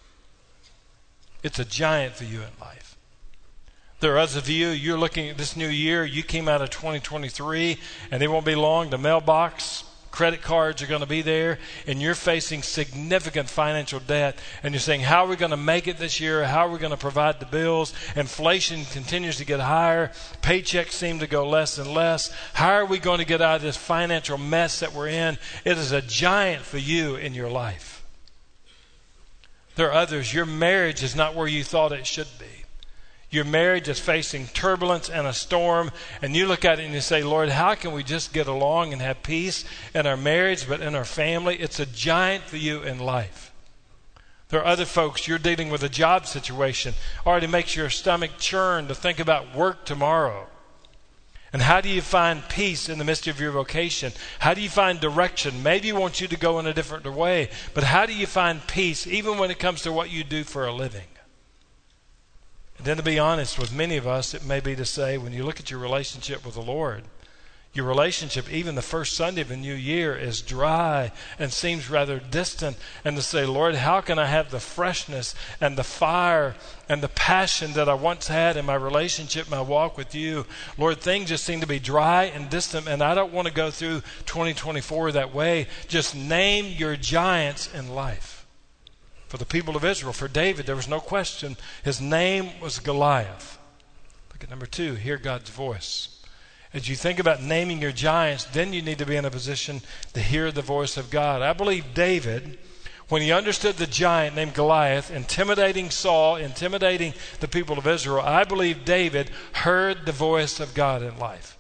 It's 1.42 1.58
a 1.58 1.64
giant 1.64 2.14
for 2.14 2.24
you 2.24 2.40
in 2.40 2.50
life. 2.60 2.96
There 3.98 4.14
are 4.14 4.18
others 4.18 4.36
of 4.36 4.48
you, 4.48 4.68
you're 4.68 4.98
looking 4.98 5.28
at 5.28 5.38
this 5.38 5.56
new 5.56 5.68
year, 5.68 6.04
you 6.04 6.22
came 6.22 6.48
out 6.48 6.62
of 6.62 6.70
2023, 6.70 7.78
and 8.10 8.22
it 8.22 8.30
won't 8.30 8.44
be 8.44 8.54
long, 8.54 8.90
the 8.90 8.98
mailbox 8.98 9.83
credit 10.14 10.42
cards 10.42 10.80
are 10.80 10.86
going 10.86 11.00
to 11.00 11.06
be 11.06 11.22
there, 11.22 11.58
and 11.88 12.00
you're 12.00 12.14
facing 12.14 12.62
significant 12.62 13.50
financial 13.50 13.98
debt, 13.98 14.38
and 14.62 14.72
you're 14.72 14.80
saying, 14.80 15.00
How 15.00 15.24
are 15.24 15.28
we 15.28 15.34
going 15.34 15.50
to 15.50 15.56
make 15.56 15.88
it 15.88 15.98
this 15.98 16.20
year? 16.20 16.44
How 16.44 16.68
are 16.68 16.70
we 16.70 16.78
going 16.78 16.92
to 16.92 16.96
provide 16.96 17.40
the 17.40 17.46
bills? 17.46 17.92
Inflation 18.14 18.84
continues 18.84 19.38
to 19.38 19.44
get 19.44 19.58
higher, 19.58 20.12
paychecks 20.40 20.92
seem 20.92 21.18
to 21.18 21.26
go 21.26 21.48
less 21.48 21.78
and 21.78 21.92
less. 21.92 22.32
How 22.52 22.74
are 22.74 22.86
we 22.86 23.00
going 23.00 23.18
to 23.18 23.24
get 23.24 23.42
out 23.42 23.56
of 23.56 23.62
this 23.62 23.76
financial 23.76 24.38
mess 24.38 24.78
that 24.78 24.92
we're 24.92 25.08
in? 25.08 25.36
It 25.64 25.78
is 25.78 25.90
a 25.90 26.00
giant 26.00 26.62
for 26.62 26.78
you 26.78 27.16
in 27.16 27.34
your 27.34 27.50
life. 27.50 28.04
There 29.74 29.88
are 29.88 29.94
others, 29.94 30.32
your 30.32 30.46
marriage 30.46 31.02
is 31.02 31.16
not 31.16 31.34
where 31.34 31.48
you 31.48 31.64
thought 31.64 31.90
it 31.90 32.06
should 32.06 32.28
be. 32.38 32.63
Your 33.34 33.44
marriage 33.44 33.88
is 33.88 33.98
facing 33.98 34.46
turbulence 34.46 35.10
and 35.10 35.26
a 35.26 35.32
storm, 35.32 35.90
and 36.22 36.36
you 36.36 36.46
look 36.46 36.64
at 36.64 36.78
it 36.78 36.84
and 36.84 36.94
you 36.94 37.00
say, 37.00 37.24
Lord, 37.24 37.48
how 37.48 37.74
can 37.74 37.90
we 37.90 38.04
just 38.04 38.32
get 38.32 38.46
along 38.46 38.92
and 38.92 39.02
have 39.02 39.24
peace 39.24 39.64
in 39.92 40.06
our 40.06 40.16
marriage, 40.16 40.68
but 40.68 40.80
in 40.80 40.94
our 40.94 41.04
family? 41.04 41.56
It's 41.56 41.80
a 41.80 41.86
giant 41.86 42.44
for 42.44 42.58
you 42.58 42.84
in 42.84 43.00
life. 43.00 43.52
There 44.50 44.60
are 44.60 44.66
other 44.66 44.84
folks, 44.84 45.26
you're 45.26 45.38
dealing 45.40 45.68
with 45.68 45.82
a 45.82 45.88
job 45.88 46.26
situation, 46.26 46.94
already 47.26 47.48
makes 47.48 47.74
your 47.74 47.90
stomach 47.90 48.30
churn 48.38 48.86
to 48.86 48.94
think 48.94 49.18
about 49.18 49.52
work 49.52 49.84
tomorrow. 49.84 50.46
And 51.52 51.60
how 51.60 51.80
do 51.80 51.88
you 51.88 52.02
find 52.02 52.48
peace 52.48 52.88
in 52.88 52.98
the 52.98 53.04
midst 53.04 53.26
of 53.26 53.40
your 53.40 53.50
vocation? 53.50 54.12
How 54.38 54.54
do 54.54 54.60
you 54.60 54.70
find 54.70 55.00
direction? 55.00 55.60
Maybe 55.60 55.88
he 55.88 55.92
wants 55.92 56.20
you 56.20 56.28
to 56.28 56.36
go 56.36 56.60
in 56.60 56.68
a 56.68 56.74
different 56.74 57.04
way, 57.12 57.50
but 57.74 57.82
how 57.82 58.06
do 58.06 58.14
you 58.14 58.28
find 58.28 58.64
peace 58.68 59.08
even 59.08 59.38
when 59.38 59.50
it 59.50 59.58
comes 59.58 59.82
to 59.82 59.92
what 59.92 60.10
you 60.10 60.22
do 60.22 60.44
for 60.44 60.66
a 60.66 60.72
living? 60.72 61.08
Then 62.84 62.98
to 62.98 63.02
be 63.02 63.18
honest 63.18 63.58
with 63.58 63.72
many 63.72 63.96
of 63.96 64.06
us, 64.06 64.34
it 64.34 64.44
may 64.44 64.60
be 64.60 64.76
to 64.76 64.84
say, 64.84 65.16
when 65.16 65.32
you 65.32 65.42
look 65.42 65.58
at 65.58 65.70
your 65.70 65.80
relationship 65.80 66.44
with 66.44 66.54
the 66.54 66.60
Lord, 66.60 67.04
your 67.72 67.86
relationship, 67.86 68.52
even 68.52 68.74
the 68.74 68.82
first 68.82 69.16
Sunday 69.16 69.40
of 69.40 69.50
a 69.50 69.56
new 69.56 69.74
year, 69.74 70.14
is 70.14 70.42
dry 70.42 71.10
and 71.38 71.50
seems 71.50 71.88
rather 71.88 72.20
distant. 72.20 72.76
And 73.02 73.16
to 73.16 73.22
say, 73.22 73.46
Lord, 73.46 73.74
how 73.76 74.02
can 74.02 74.18
I 74.18 74.26
have 74.26 74.50
the 74.50 74.60
freshness 74.60 75.34
and 75.62 75.78
the 75.78 75.82
fire 75.82 76.56
and 76.86 77.02
the 77.02 77.08
passion 77.08 77.72
that 77.72 77.88
I 77.88 77.94
once 77.94 78.28
had 78.28 78.58
in 78.58 78.66
my 78.66 78.74
relationship, 78.74 79.50
my 79.50 79.62
walk 79.62 79.96
with 79.96 80.14
you? 80.14 80.44
Lord, 80.76 81.00
things 81.00 81.30
just 81.30 81.44
seem 81.44 81.62
to 81.62 81.66
be 81.66 81.78
dry 81.78 82.24
and 82.24 82.50
distant, 82.50 82.86
and 82.86 83.02
I 83.02 83.14
don't 83.14 83.32
want 83.32 83.48
to 83.48 83.54
go 83.54 83.70
through 83.70 84.02
2024 84.26 85.12
that 85.12 85.34
way. 85.34 85.68
Just 85.88 86.14
name 86.14 86.66
your 86.66 86.96
giants 86.96 87.72
in 87.72 87.94
life. 87.94 88.33
For 89.28 89.38
the 89.38 89.44
people 89.44 89.76
of 89.76 89.84
Israel, 89.84 90.12
for 90.12 90.28
David, 90.28 90.66
there 90.66 90.76
was 90.76 90.88
no 90.88 91.00
question. 91.00 91.56
His 91.82 92.00
name 92.00 92.60
was 92.60 92.78
Goliath. 92.78 93.58
Look 94.32 94.44
at 94.44 94.50
number 94.50 94.66
two, 94.66 94.94
hear 94.94 95.16
God's 95.16 95.50
voice. 95.50 96.22
As 96.72 96.88
you 96.88 96.96
think 96.96 97.20
about 97.20 97.40
naming 97.40 97.80
your 97.80 97.92
giants, 97.92 98.44
then 98.44 98.72
you 98.72 98.82
need 98.82 98.98
to 98.98 99.06
be 99.06 99.16
in 99.16 99.24
a 99.24 99.30
position 99.30 99.80
to 100.12 100.20
hear 100.20 100.50
the 100.50 100.60
voice 100.60 100.96
of 100.96 101.10
God. 101.10 101.40
I 101.40 101.52
believe 101.52 101.94
David, 101.94 102.58
when 103.08 103.22
he 103.22 103.30
understood 103.30 103.76
the 103.76 103.86
giant 103.86 104.34
named 104.34 104.54
Goliath, 104.54 105.10
intimidating 105.10 105.90
Saul, 105.90 106.34
intimidating 106.36 107.14
the 107.38 107.46
people 107.46 107.78
of 107.78 107.86
Israel, 107.86 108.24
I 108.24 108.42
believe 108.42 108.84
David 108.84 109.30
heard 109.52 110.04
the 110.04 110.12
voice 110.12 110.58
of 110.58 110.74
God 110.74 111.02
in 111.02 111.16
life. 111.16 111.56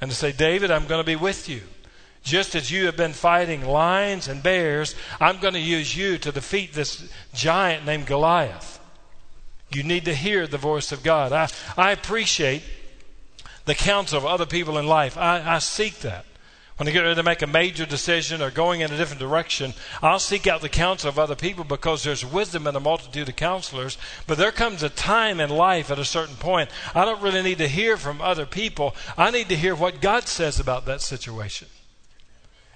And 0.00 0.10
to 0.10 0.16
say, 0.16 0.32
David, 0.32 0.72
I'm 0.72 0.88
going 0.88 1.00
to 1.00 1.06
be 1.06 1.14
with 1.14 1.48
you. 1.48 1.60
Just 2.22 2.54
as 2.54 2.70
you 2.70 2.86
have 2.86 2.96
been 2.96 3.12
fighting 3.12 3.64
lions 3.64 4.28
and 4.28 4.42
bears, 4.42 4.94
I'm 5.20 5.38
going 5.38 5.54
to 5.54 5.60
use 5.60 5.96
you 5.96 6.18
to 6.18 6.30
defeat 6.32 6.72
this 6.72 7.10
giant 7.34 7.84
named 7.84 8.06
Goliath. 8.06 8.78
You 9.70 9.82
need 9.82 10.04
to 10.04 10.14
hear 10.14 10.46
the 10.46 10.58
voice 10.58 10.92
of 10.92 11.02
God. 11.02 11.32
I, 11.32 11.48
I 11.76 11.92
appreciate 11.92 12.62
the 13.64 13.74
counsel 13.74 14.18
of 14.18 14.26
other 14.26 14.46
people 14.46 14.78
in 14.78 14.86
life. 14.86 15.16
I, 15.16 15.56
I 15.56 15.58
seek 15.58 16.00
that. 16.00 16.26
When 16.76 16.88
I 16.88 16.90
get 16.90 17.02
ready 17.02 17.14
to 17.14 17.22
make 17.22 17.42
a 17.42 17.46
major 17.46 17.86
decision 17.86 18.40
or 18.40 18.50
going 18.50 18.80
in 18.80 18.90
a 18.90 18.96
different 18.96 19.20
direction, 19.20 19.74
I'll 20.00 20.18
seek 20.18 20.46
out 20.46 20.62
the 20.62 20.68
counsel 20.68 21.08
of 21.08 21.18
other 21.18 21.36
people 21.36 21.64
because 21.64 22.02
there's 22.02 22.24
wisdom 22.24 22.66
in 22.66 22.74
a 22.74 22.80
multitude 22.80 23.28
of 23.28 23.36
counselors. 23.36 23.98
But 24.26 24.38
there 24.38 24.52
comes 24.52 24.82
a 24.82 24.88
time 24.88 25.38
in 25.38 25.50
life 25.50 25.90
at 25.90 25.98
a 25.98 26.04
certain 26.04 26.36
point, 26.36 26.70
I 26.94 27.04
don't 27.04 27.22
really 27.22 27.42
need 27.42 27.58
to 27.58 27.68
hear 27.68 27.96
from 27.96 28.20
other 28.20 28.46
people. 28.46 28.96
I 29.16 29.30
need 29.30 29.48
to 29.50 29.56
hear 29.56 29.74
what 29.74 30.00
God 30.00 30.28
says 30.28 30.58
about 30.58 30.86
that 30.86 31.02
situation. 31.02 31.68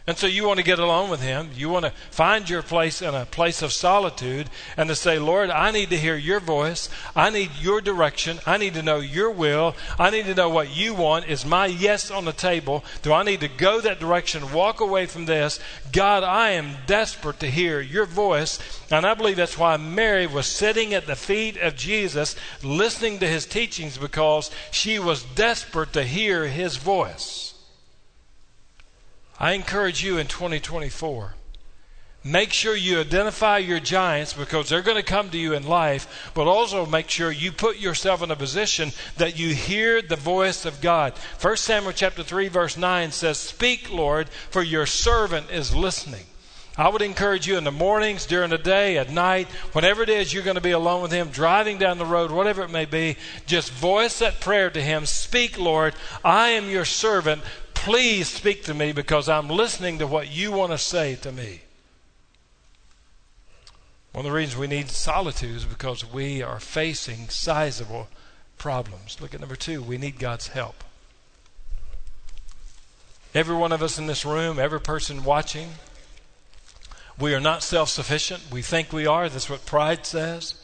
And 0.08 0.16
so 0.16 0.28
you 0.28 0.46
want 0.46 0.58
to 0.58 0.64
get 0.64 0.78
along 0.78 1.10
with 1.10 1.20
him. 1.20 1.50
You 1.56 1.68
want 1.68 1.84
to 1.84 1.92
find 2.12 2.48
your 2.48 2.62
place 2.62 3.02
in 3.02 3.12
a 3.12 3.26
place 3.26 3.60
of 3.60 3.72
solitude 3.72 4.48
and 4.76 4.88
to 4.88 4.94
say, 4.94 5.18
Lord, 5.18 5.50
I 5.50 5.72
need 5.72 5.90
to 5.90 5.98
hear 5.98 6.14
your 6.14 6.38
voice. 6.38 6.88
I 7.16 7.28
need 7.28 7.50
your 7.60 7.80
direction. 7.80 8.38
I 8.46 8.56
need 8.56 8.74
to 8.74 8.84
know 8.84 9.00
your 9.00 9.32
will. 9.32 9.74
I 9.98 10.10
need 10.10 10.26
to 10.26 10.34
know 10.36 10.48
what 10.48 10.76
you 10.76 10.94
want. 10.94 11.26
Is 11.26 11.44
my 11.44 11.66
yes 11.66 12.08
on 12.08 12.24
the 12.24 12.32
table? 12.32 12.84
Do 13.02 13.12
I 13.12 13.24
need 13.24 13.40
to 13.40 13.48
go 13.48 13.80
that 13.80 13.98
direction, 13.98 14.52
walk 14.52 14.80
away 14.80 15.06
from 15.06 15.26
this? 15.26 15.58
God, 15.90 16.22
I 16.22 16.50
am 16.50 16.76
desperate 16.86 17.40
to 17.40 17.50
hear 17.50 17.80
your 17.80 18.06
voice. 18.06 18.60
And 18.92 19.04
I 19.04 19.14
believe 19.14 19.36
that's 19.36 19.58
why 19.58 19.76
Mary 19.76 20.28
was 20.28 20.46
sitting 20.46 20.94
at 20.94 21.08
the 21.08 21.16
feet 21.16 21.56
of 21.56 21.74
Jesus, 21.74 22.36
listening 22.62 23.18
to 23.18 23.26
his 23.26 23.44
teachings 23.44 23.98
because 23.98 24.52
she 24.70 25.00
was 25.00 25.24
desperate 25.24 25.92
to 25.94 26.04
hear 26.04 26.46
his 26.46 26.76
voice. 26.76 27.45
I 29.38 29.52
encourage 29.52 30.02
you 30.02 30.18
in 30.18 30.26
2024 30.26 31.34
make 32.26 32.52
sure 32.52 32.74
you 32.74 33.00
identify 33.00 33.58
your 33.58 33.78
giants 33.78 34.32
because 34.32 34.68
they're 34.68 34.82
going 34.82 34.96
to 34.96 35.02
come 35.02 35.30
to 35.30 35.38
you 35.38 35.54
in 35.54 35.66
life, 35.66 36.30
but 36.34 36.48
also 36.48 36.84
make 36.84 37.08
sure 37.08 37.30
you 37.30 37.52
put 37.52 37.78
yourself 37.78 38.22
in 38.22 38.30
a 38.30 38.36
position 38.36 38.90
that 39.16 39.38
you 39.38 39.54
hear 39.54 40.02
the 40.02 40.16
voice 40.16 40.64
of 40.64 40.80
God. 40.80 41.12
1 41.40 41.56
Samuel 41.56 41.92
chapter 41.92 42.22
3 42.22 42.48
verse 42.48 42.76
9 42.76 43.12
says, 43.12 43.38
"Speak, 43.38 43.90
Lord, 43.90 44.28
for 44.50 44.62
your 44.62 44.86
servant 44.86 45.50
is 45.50 45.74
listening." 45.74 46.26
I 46.78 46.90
would 46.90 47.00
encourage 47.00 47.46
you 47.46 47.56
in 47.56 47.64
the 47.64 47.70
mornings, 47.70 48.26
during 48.26 48.50
the 48.50 48.58
day, 48.58 48.98
at 48.98 49.08
night, 49.08 49.48
whenever 49.72 50.02
it 50.02 50.10
is 50.10 50.34
you're 50.34 50.42
going 50.42 50.56
to 50.56 50.60
be 50.60 50.72
alone 50.72 51.00
with 51.00 51.10
Him, 51.10 51.30
driving 51.30 51.78
down 51.78 51.96
the 51.96 52.04
road, 52.04 52.30
whatever 52.30 52.62
it 52.64 52.70
may 52.70 52.84
be, 52.84 53.16
just 53.46 53.72
voice 53.72 54.18
that 54.18 54.40
prayer 54.40 54.68
to 54.68 54.82
Him. 54.82 55.06
Speak, 55.06 55.58
Lord, 55.58 55.94
I 56.22 56.50
am 56.50 56.68
your 56.68 56.84
servant 56.84 57.40
please 57.86 58.26
speak 58.26 58.64
to 58.64 58.74
me 58.74 58.90
because 58.90 59.28
I'm 59.28 59.48
listening 59.48 60.00
to 60.00 60.08
what 60.08 60.28
you 60.28 60.50
want 60.50 60.72
to 60.72 60.76
say 60.78 61.14
to 61.22 61.30
me. 61.30 61.60
One 64.10 64.26
of 64.26 64.32
the 64.32 64.36
reasons 64.36 64.58
we 64.58 64.66
need 64.66 64.88
solitude 64.88 65.54
is 65.54 65.64
because 65.64 66.04
we 66.04 66.42
are 66.42 66.58
facing 66.58 67.28
sizable 67.28 68.08
problems. 68.58 69.20
Look 69.20 69.34
at 69.34 69.40
number 69.40 69.54
two 69.54 69.84
we 69.84 69.98
need 69.98 70.18
God's 70.18 70.48
help. 70.48 70.82
Every 73.32 73.54
one 73.54 73.70
of 73.70 73.84
us 73.84 74.00
in 74.00 74.08
this 74.08 74.24
room, 74.24 74.58
every 74.58 74.80
person 74.80 75.22
watching, 75.22 75.74
we 77.20 77.34
are 77.34 77.40
not 77.40 77.62
self 77.62 77.88
sufficient. 77.88 78.50
We 78.50 78.62
think 78.62 78.92
we 78.92 79.06
are. 79.06 79.28
That's 79.28 79.48
what 79.48 79.64
pride 79.64 80.04
says. 80.04 80.60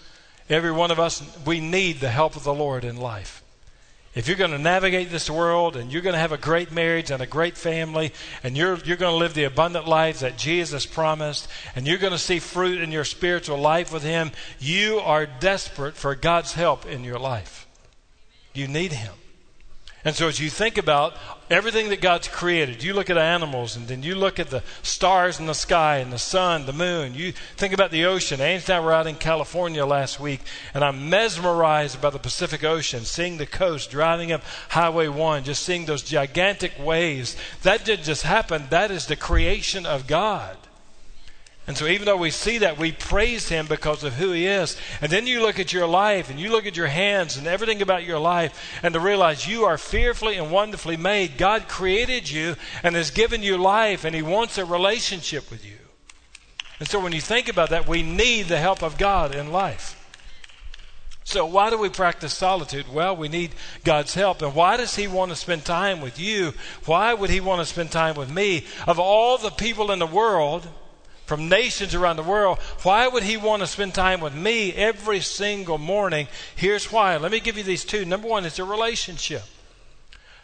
Every 0.51 0.73
one 0.73 0.91
of 0.91 0.99
us, 0.99 1.23
we 1.47 1.61
need 1.61 2.01
the 2.01 2.11
help 2.11 2.35
of 2.35 2.43
the 2.43 2.53
Lord 2.53 2.85
in 2.85 2.97
life. 2.97 3.42
If 4.15 4.29
you're 4.29 4.37
going 4.37 4.51
to 4.51 4.59
navigate 4.59 5.11
this 5.11 5.31
world 5.31 5.75
and 5.75 5.91
you're 5.91 6.03
going 6.03 6.13
to 6.13 6.19
have 6.19 6.33
a 6.33 6.39
great 6.39 6.71
marriage 6.71 7.11
and 7.11 7.23
a 7.23 7.27
great 7.27 7.57
family 7.57 8.13
and 8.43 8.57
you're, 8.57 8.77
you're 8.85 8.99
going 8.99 9.13
to 9.13 9.17
live 9.17 9.33
the 9.33 9.45
abundant 9.45 9.89
life 9.89 10.21
that 10.21 10.37
Jesus 10.37 10.85
promised 10.85 11.49
and 11.75 11.87
you're 11.87 11.97
going 11.97 12.13
to 12.13 12.19
see 12.19 12.39
fruit 12.39 12.83
in 12.83 12.93
your 12.93 13.05
spiritual 13.05 13.57
life 13.57 13.91
with 13.91 14.03
Him, 14.03 14.31
you 14.59 14.99
are 14.99 15.25
desperate 15.25 15.95
for 15.95 16.15
God's 16.15 16.53
help 16.53 16.85
in 16.85 17.05
your 17.05 17.19
life. 17.19 17.67
You 18.53 18.69
need 18.69 18.93
Him. 18.93 19.15
And 20.05 20.17
so, 20.17 20.27
as 20.27 20.41
you 20.41 20.51
think 20.51 20.79
about 20.79 21.15
everything 21.49 21.89
that 21.91 22.01
God's 22.01 22.27
created, 22.27 22.83
you 22.83 22.93
look 22.93 23.09
at 23.09 23.17
animals 23.17 23.77
and 23.77 23.87
then 23.87 24.03
you 24.03 24.17
look 24.17 24.41
at 24.41 24.51
the 24.51 24.65
stars 24.83 25.39
in 25.39 25.47
the 25.47 25.55
sky 25.55 25.99
and 25.99 26.13
the 26.13 26.19
sun, 26.19 26.67
the 26.67 26.73
moon, 26.73 27.15
you 27.15 27.31
think 27.57 27.73
about 27.73 27.93
the 27.93 28.05
ocean. 28.05 28.41
Angie 28.41 28.73
and 28.73 28.83
I 28.83 28.85
were 28.85 28.93
out 28.93 29.07
in 29.07 29.15
California 29.15 29.87
last 29.87 30.19
week, 30.19 30.41
and 30.75 30.83
I'm 30.83 31.09
mesmerized 31.09 32.01
by 32.01 32.11
the 32.11 32.19
Pacific 32.19 32.65
Ocean, 32.65 33.05
seeing 33.05 33.37
the 33.37 33.47
coast, 33.47 33.93
driving 33.93 34.33
up 34.33 34.43
Highway 34.71 35.07
1, 35.07 35.45
just 35.45 35.63
seeing 35.63 35.87
those 35.87 36.03
gigantic 36.03 36.73
waves. 36.81 37.37
That 37.63 37.85
didn't 37.85 38.05
just 38.05 38.25
happen, 38.25 38.65
that 38.71 38.91
is 38.91 39.07
the 39.07 39.15
creation 39.15 39.87
of 39.87 40.09
God. 40.09 40.57
And 41.65 41.79
so, 41.79 41.87
even 41.87 42.07
though 42.07 42.17
we 42.17 42.31
see 42.31 42.59
that, 42.59 42.77
we 42.77 42.91
praise 42.91 43.49
Him 43.49 43.67
because 43.67 44.03
of 44.03 44.15
who 44.15 44.33
He 44.33 44.47
is. 44.47 44.77
And 45.01 45.13
then 45.13 45.29
you 45.29 45.41
look 45.41 45.61
at 45.61 45.73
your 45.73 45.87
life 45.87 46.29
and 46.29 46.41
you 46.41 46.51
look 46.51 46.67
at 46.67 46.77
your 46.77 46.89
hands 46.89 47.37
and 47.37 47.47
everything 47.47 47.81
about 47.83 48.03
your 48.03 48.19
life, 48.19 48.81
and 48.83 48.93
to 48.95 49.01
realize 49.01 49.47
you 49.47 49.65
are 49.65 49.79
fearfully 49.79 50.37
and 50.37 50.51
wonderfully 50.51 50.97
made. 50.97 51.39
God 51.39 51.69
created 51.69 52.29
you 52.29 52.57
and 52.83 52.97
has 52.97 53.13
given 53.13 53.45
you 53.45 53.57
life, 53.59 54.05
and 54.05 54.13
He 54.15 54.23
wants 54.23 54.59
a 54.59 54.65
relationship 54.65 55.53
with 55.53 55.65
you. 55.65 55.79
And 56.81 56.89
so, 56.89 56.99
when 56.99 57.13
you 57.13 57.21
think 57.21 57.49
about 57.49 57.71
that, 57.71 57.87
we 57.87 58.03
need 58.03 58.47
the 58.47 58.59
help 58.59 58.83
of 58.83 58.99
God 58.99 59.33
in 59.33 59.53
life. 59.53 59.97
So, 61.23 61.47
why 61.47 61.71
do 61.71 61.79
we 61.79 61.89
practice 61.89 62.35
solitude? 62.35 62.93
Well, 62.93 63.15
we 63.15 63.29
need 63.29 63.53
God's 63.85 64.15
help. 64.15 64.43
And 64.43 64.57
why 64.57 64.77
does 64.77 64.97
He 64.97 65.07
want 65.07 65.31
to 65.31 65.37
spend 65.37 65.65
time 65.65 66.01
with 66.01 66.19
you? 66.19 66.55
Why 66.87 67.15
would 67.15 67.31
He 67.31 67.41
want 67.41 67.61
to 67.61 67.67
spend 67.67 67.93
time 67.93 68.17
with 68.17 68.33
me? 68.33 68.67
Of 68.89 68.99
all 68.99 69.39
the 69.39 69.51
people 69.51 69.93
in 69.93 70.01
the 70.01 70.07
world, 70.07 70.67
from 71.27 71.49
nations 71.49 71.95
around 71.95 72.17
the 72.17 72.23
world. 72.23 72.59
Why 72.83 73.09
would 73.09 73.23
he 73.23 73.37
want 73.37 73.61
to 73.61 73.67
spend 73.67 73.95
time 73.95 74.21
with 74.21 74.35
me 74.35 74.73
every 74.73 75.21
single 75.21 75.79
morning? 75.79 76.29
Here's 76.57 76.91
why. 76.93 77.17
Let 77.17 77.33
me 77.33 77.41
give 77.41 77.57
you 77.57 77.63
these 77.63 77.85
two. 77.85 78.05
Number 78.05 78.29
one, 78.29 78.45
it's 78.45 78.59
a 78.59 78.65
relationship. 78.65 79.43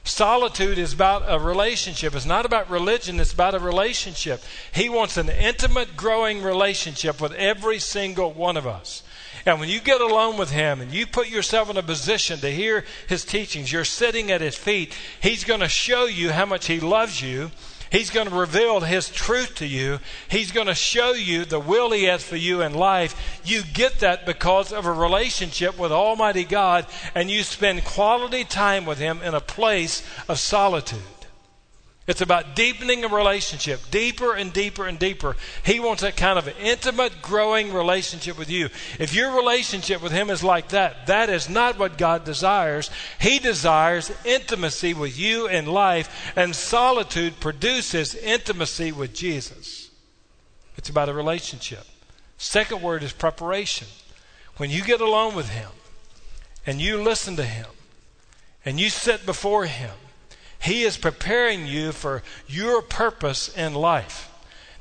Solitude 0.05 0.79
is 0.79 0.95
about 0.95 1.25
a 1.29 1.39
relationship. 1.39 2.15
It's 2.15 2.25
not 2.25 2.47
about 2.47 2.71
religion, 2.71 3.21
it's 3.21 3.33
about 3.33 3.55
a 3.55 3.59
relationship. 3.59 4.43
He 4.73 4.89
wants 4.89 5.17
an 5.19 5.29
intimate, 5.29 5.97
growing 5.97 6.43
relationship 6.43 7.21
with 7.21 7.33
every 7.35 7.79
single 7.79 8.33
one 8.33 8.57
of 8.57 8.67
us. 8.67 9.03
And 9.45 9.61
when 9.61 9.69
you 9.69 9.81
get 9.81 10.01
alone 10.01 10.37
with 10.37 10.51
Him 10.51 10.81
and 10.81 10.93
you 10.93 11.07
put 11.07 11.29
yourself 11.29 11.69
in 11.69 11.77
a 11.77 11.83
position 11.83 12.41
to 12.41 12.51
hear 12.51 12.85
His 13.09 13.25
teachings, 13.25 13.71
you're 13.71 13.85
sitting 13.85 14.31
at 14.31 14.41
His 14.41 14.57
feet, 14.57 14.95
He's 15.21 15.45
going 15.45 15.61
to 15.61 15.69
show 15.69 16.07
you 16.07 16.33
how 16.33 16.47
much 16.47 16.67
He 16.67 16.81
loves 16.81 17.21
you 17.21 17.51
He's 17.91 18.11
going 18.11 18.29
to 18.29 18.35
reveal 18.35 18.81
His 18.81 19.09
truth 19.09 19.57
to 19.57 19.67
you. 19.67 19.99
He's 20.29 20.53
going 20.53 20.67
to 20.67 20.75
show 20.75 21.13
you 21.13 21.45
the 21.45 21.61
will 21.61 21.91
He 21.91 22.05
has 22.05 22.23
for 22.23 22.37
you 22.37 22.63
in 22.63 22.75
life. 22.75 23.41
You 23.45 23.63
get 23.63 24.01
that 24.01 24.27
because 24.27 24.73
of 24.73 24.87
a 24.87 24.93
relationship 24.93 25.79
with 25.79 25.93
Almighty 25.93 26.45
God, 26.45 26.87
and 27.15 27.31
you 27.31 27.43
spend 27.43 27.85
quality 27.85 28.45
time 28.45 28.85
with 28.85 28.99
Him 28.99 29.21
in 29.23 29.35
a 29.35 29.41
place 29.41 30.03
of 30.29 30.39
solitude. 30.39 31.18
It's 32.09 32.23
about 32.23 32.57
deepening 32.57 33.05
a 33.05 33.09
relationship, 33.09 33.81
deeper 33.91 34.35
and 34.35 34.51
deeper 34.51 34.87
and 34.87 34.99
deeper. 34.99 35.37
He 35.63 35.79
wants 35.79 36.01
that 36.01 36.17
kind 36.17 36.39
of 36.39 36.49
intimate, 36.59 37.21
growing 37.21 37.71
relationship 37.71 38.39
with 38.39 38.49
you. 38.49 38.71
If 38.99 39.15
your 39.15 39.37
relationship 39.37 40.03
with 40.03 40.11
Him 40.11 40.31
is 40.31 40.43
like 40.43 40.71
that, 40.71 41.07
that 41.07 41.29
is 41.29 41.51
not 41.51 41.79
what 41.79 41.99
God 41.99 42.25
desires. 42.25 42.91
He 43.21 43.39
desires 43.39 44.11
intimacy 44.25 44.95
with 44.95 45.19
you 45.19 45.49
in 45.49 45.67
life, 45.67 46.33
and 46.35 46.57
solitude 46.57 47.41
produces 47.41 48.15
intimacy 48.15 48.91
with 48.91 49.13
Jesus. 49.13 49.91
It's 50.79 50.89
about 50.89 51.11
a 51.11 51.15
relationship. 51.15 51.85
Second 52.39 52.81
word 52.81 53.03
is 53.03 53.13
preparation. 53.13 53.87
When 54.57 54.71
you 54.71 54.83
get 54.83 55.03
alone 55.03 55.35
with 55.35 55.51
Him 55.51 55.73
and 56.65 56.81
you 56.81 57.03
listen 57.03 57.37
to 57.37 57.45
Him 57.45 57.67
and 58.65 58.81
you 58.81 58.89
sit 58.89 59.27
before 59.27 59.67
Him, 59.67 59.91
he 60.61 60.83
is 60.83 60.97
preparing 60.97 61.67
you 61.67 61.93
for 61.93 62.23
your 62.47 62.83
purpose 62.83 63.49
in 63.57 63.75
life. 63.75 64.28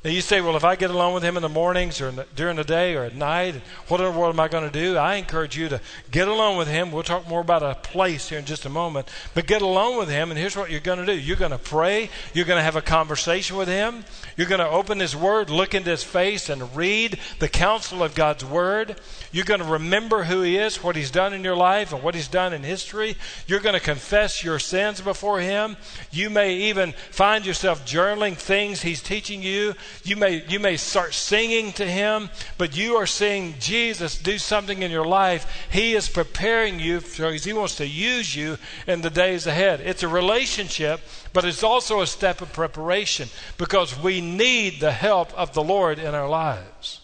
Now 0.08 0.14
you 0.14 0.22
say, 0.22 0.40
well, 0.40 0.56
if 0.56 0.64
I 0.64 0.74
get 0.74 0.88
along 0.90 1.12
with 1.12 1.22
him 1.22 1.36
in 1.36 1.42
the 1.42 1.50
mornings 1.50 2.00
or 2.00 2.10
the, 2.10 2.26
during 2.34 2.56
the 2.56 2.64
day 2.64 2.94
or 2.94 3.04
at 3.04 3.14
night, 3.14 3.56
what 3.88 4.00
in 4.00 4.10
the 4.10 4.18
world 4.18 4.34
am 4.34 4.40
I 4.40 4.48
going 4.48 4.64
to 4.64 4.70
do? 4.70 4.96
I 4.96 5.16
encourage 5.16 5.54
you 5.54 5.68
to 5.68 5.82
get 6.10 6.28
along 6.28 6.56
with 6.56 6.66
him. 6.66 6.90
We'll 6.90 7.02
talk 7.02 7.28
more 7.28 7.42
about 7.42 7.62
a 7.62 7.74
place 7.74 8.30
here 8.30 8.38
in 8.38 8.46
just 8.46 8.64
a 8.64 8.70
moment. 8.70 9.10
But 9.34 9.46
get 9.46 9.60
along 9.60 9.98
with 9.98 10.08
him, 10.08 10.30
and 10.30 10.38
here's 10.38 10.56
what 10.56 10.70
you're 10.70 10.80
going 10.80 10.98
to 10.98 11.04
do. 11.04 11.12
You're 11.12 11.36
going 11.36 11.50
to 11.50 11.58
pray. 11.58 12.08
You're 12.32 12.46
going 12.46 12.56
to 12.56 12.62
have 12.62 12.74
a 12.74 12.80
conversation 12.80 13.58
with 13.58 13.68
him. 13.68 14.06
You're 14.38 14.46
going 14.46 14.60
to 14.60 14.68
open 14.70 14.98
his 14.98 15.14
word, 15.14 15.50
look 15.50 15.74
into 15.74 15.90
his 15.90 16.04
face, 16.04 16.48
and 16.48 16.74
read 16.74 17.18
the 17.38 17.48
counsel 17.50 18.02
of 18.02 18.14
God's 18.14 18.46
word. 18.46 18.98
You're 19.30 19.44
going 19.44 19.60
to 19.60 19.66
remember 19.66 20.24
who 20.24 20.40
he 20.40 20.56
is, 20.56 20.82
what 20.82 20.96
he's 20.96 21.10
done 21.10 21.34
in 21.34 21.44
your 21.44 21.54
life, 21.54 21.92
and 21.92 22.02
what 22.02 22.14
he's 22.14 22.28
done 22.28 22.54
in 22.54 22.62
history. 22.62 23.14
You're 23.46 23.60
going 23.60 23.74
to 23.74 23.78
confess 23.78 24.42
your 24.42 24.58
sins 24.58 25.02
before 25.02 25.40
him. 25.40 25.76
You 26.10 26.30
may 26.30 26.54
even 26.54 26.92
find 27.10 27.44
yourself 27.44 27.84
journaling 27.84 28.36
things 28.36 28.80
he's 28.80 29.02
teaching 29.02 29.42
you. 29.42 29.74
You 30.04 30.16
may, 30.16 30.44
you 30.48 30.60
may 30.60 30.76
start 30.76 31.14
singing 31.14 31.72
to 31.72 31.86
Him, 31.86 32.30
but 32.56 32.76
you 32.76 32.96
are 32.96 33.06
seeing 33.06 33.54
Jesus 33.58 34.18
do 34.18 34.38
something 34.38 34.82
in 34.82 34.90
your 34.90 35.06
life. 35.06 35.68
He 35.70 35.94
is 35.94 36.08
preparing 36.08 36.80
you 36.80 37.00
because 37.00 37.44
He 37.44 37.52
wants 37.52 37.76
to 37.76 37.86
use 37.86 38.34
you 38.34 38.58
in 38.86 39.00
the 39.00 39.10
days 39.10 39.46
ahead. 39.46 39.80
It's 39.80 40.02
a 40.02 40.08
relationship, 40.08 41.00
but 41.32 41.44
it's 41.44 41.62
also 41.62 42.00
a 42.00 42.06
step 42.06 42.40
of 42.40 42.52
preparation 42.52 43.28
because 43.56 43.98
we 43.98 44.20
need 44.20 44.80
the 44.80 44.92
help 44.92 45.32
of 45.34 45.54
the 45.54 45.62
Lord 45.62 45.98
in 45.98 46.14
our 46.14 46.28
lives. 46.28 47.00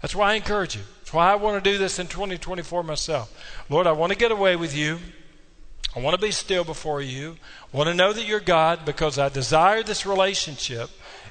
That's 0.00 0.14
why 0.14 0.32
I 0.32 0.34
encourage 0.34 0.76
you. 0.76 0.82
That's 1.00 1.12
why 1.12 1.32
I 1.32 1.36
want 1.36 1.62
to 1.62 1.70
do 1.70 1.78
this 1.78 1.98
in 1.98 2.06
2024 2.06 2.82
myself. 2.82 3.36
Lord, 3.68 3.86
I 3.86 3.92
want 3.92 4.12
to 4.12 4.18
get 4.18 4.32
away 4.32 4.56
with 4.56 4.76
you. 4.76 4.98
I 5.94 5.98
want 5.98 6.14
to 6.14 6.24
be 6.24 6.30
still 6.30 6.62
before 6.62 7.02
you. 7.02 7.36
I 7.72 7.76
want 7.76 7.88
to 7.88 7.94
know 7.94 8.12
that 8.12 8.24
you're 8.24 8.38
God 8.38 8.84
because 8.84 9.18
I 9.18 9.28
desire 9.28 9.82
this 9.82 10.06
relationship 10.06 10.88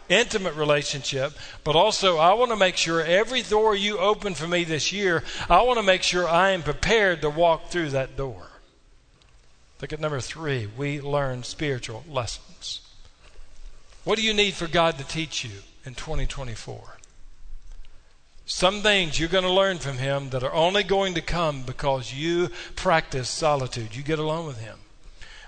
intimate 0.09 0.55
relationship, 0.55 1.33
but 1.63 1.75
also 1.75 2.17
I 2.17 2.33
want 2.33 2.51
to 2.51 2.57
make 2.57 2.75
sure 2.75 3.01
every 3.01 3.41
door 3.41 3.75
you 3.75 3.97
open 3.99 4.33
for 4.33 4.47
me 4.47 4.63
this 4.63 4.91
year, 4.91 5.23
I 5.49 5.61
want 5.61 5.77
to 5.77 5.83
make 5.83 6.03
sure 6.03 6.27
I 6.27 6.49
am 6.49 6.63
prepared 6.63 7.21
to 7.21 7.29
walk 7.29 7.69
through 7.69 7.91
that 7.91 8.17
door. 8.17 8.47
Look 9.81 9.93
at 9.93 9.99
number 9.99 10.19
three. 10.19 10.67
We 10.77 10.99
learn 10.99 11.43
spiritual 11.43 12.03
lessons. 12.09 12.81
What 14.03 14.17
do 14.17 14.23
you 14.23 14.33
need 14.33 14.55
for 14.55 14.67
God 14.67 14.97
to 14.97 15.07
teach 15.07 15.45
you 15.45 15.51
in 15.85 15.95
2024? 15.95 16.97
Some 18.45 18.81
things 18.81 19.19
you're 19.19 19.29
going 19.29 19.43
to 19.43 19.51
learn 19.51 19.77
from 19.77 19.99
Him 19.99 20.31
that 20.31 20.43
are 20.43 20.53
only 20.53 20.83
going 20.83 21.13
to 21.13 21.21
come 21.21 21.61
because 21.61 22.13
you 22.13 22.49
practice 22.75 23.29
solitude. 23.29 23.95
You 23.95 24.01
get 24.01 24.17
alone 24.17 24.47
with 24.47 24.59
Him. 24.59 24.79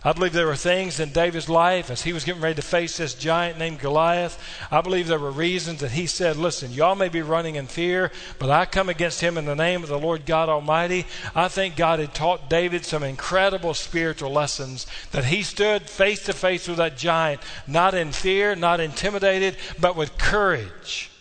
I 0.03 0.13
believe 0.13 0.33
there 0.33 0.47
were 0.47 0.55
things 0.55 0.99
in 0.99 1.11
David's 1.11 1.47
life 1.47 1.91
as 1.91 2.01
he 2.01 2.11
was 2.11 2.23
getting 2.23 2.41
ready 2.41 2.55
to 2.55 2.63
face 2.63 2.97
this 2.97 3.13
giant 3.13 3.59
named 3.59 3.77
Goliath. 3.77 4.41
I 4.71 4.81
believe 4.81 5.07
there 5.07 5.19
were 5.19 5.29
reasons 5.29 5.81
that 5.81 5.91
he 5.91 6.07
said, 6.07 6.37
Listen, 6.37 6.71
y'all 6.71 6.95
may 6.95 7.07
be 7.07 7.21
running 7.21 7.53
in 7.53 7.67
fear, 7.67 8.11
but 8.39 8.49
I 8.49 8.65
come 8.65 8.89
against 8.89 9.21
him 9.21 9.37
in 9.37 9.45
the 9.45 9.55
name 9.55 9.83
of 9.83 9.89
the 9.89 9.99
Lord 9.99 10.25
God 10.25 10.49
Almighty. 10.49 11.05
I 11.35 11.49
think 11.49 11.75
God 11.75 11.99
had 11.99 12.15
taught 12.15 12.49
David 12.49 12.83
some 12.83 13.03
incredible 13.03 13.75
spiritual 13.75 14.31
lessons 14.31 14.87
that 15.11 15.25
he 15.25 15.43
stood 15.43 15.83
face 15.83 16.25
to 16.25 16.33
face 16.33 16.67
with 16.67 16.77
that 16.77 16.97
giant, 16.97 17.41
not 17.67 17.93
in 17.93 18.11
fear, 18.11 18.55
not 18.55 18.79
intimidated, 18.79 19.55
but 19.79 19.95
with 19.95 20.17
courage. 20.17 21.11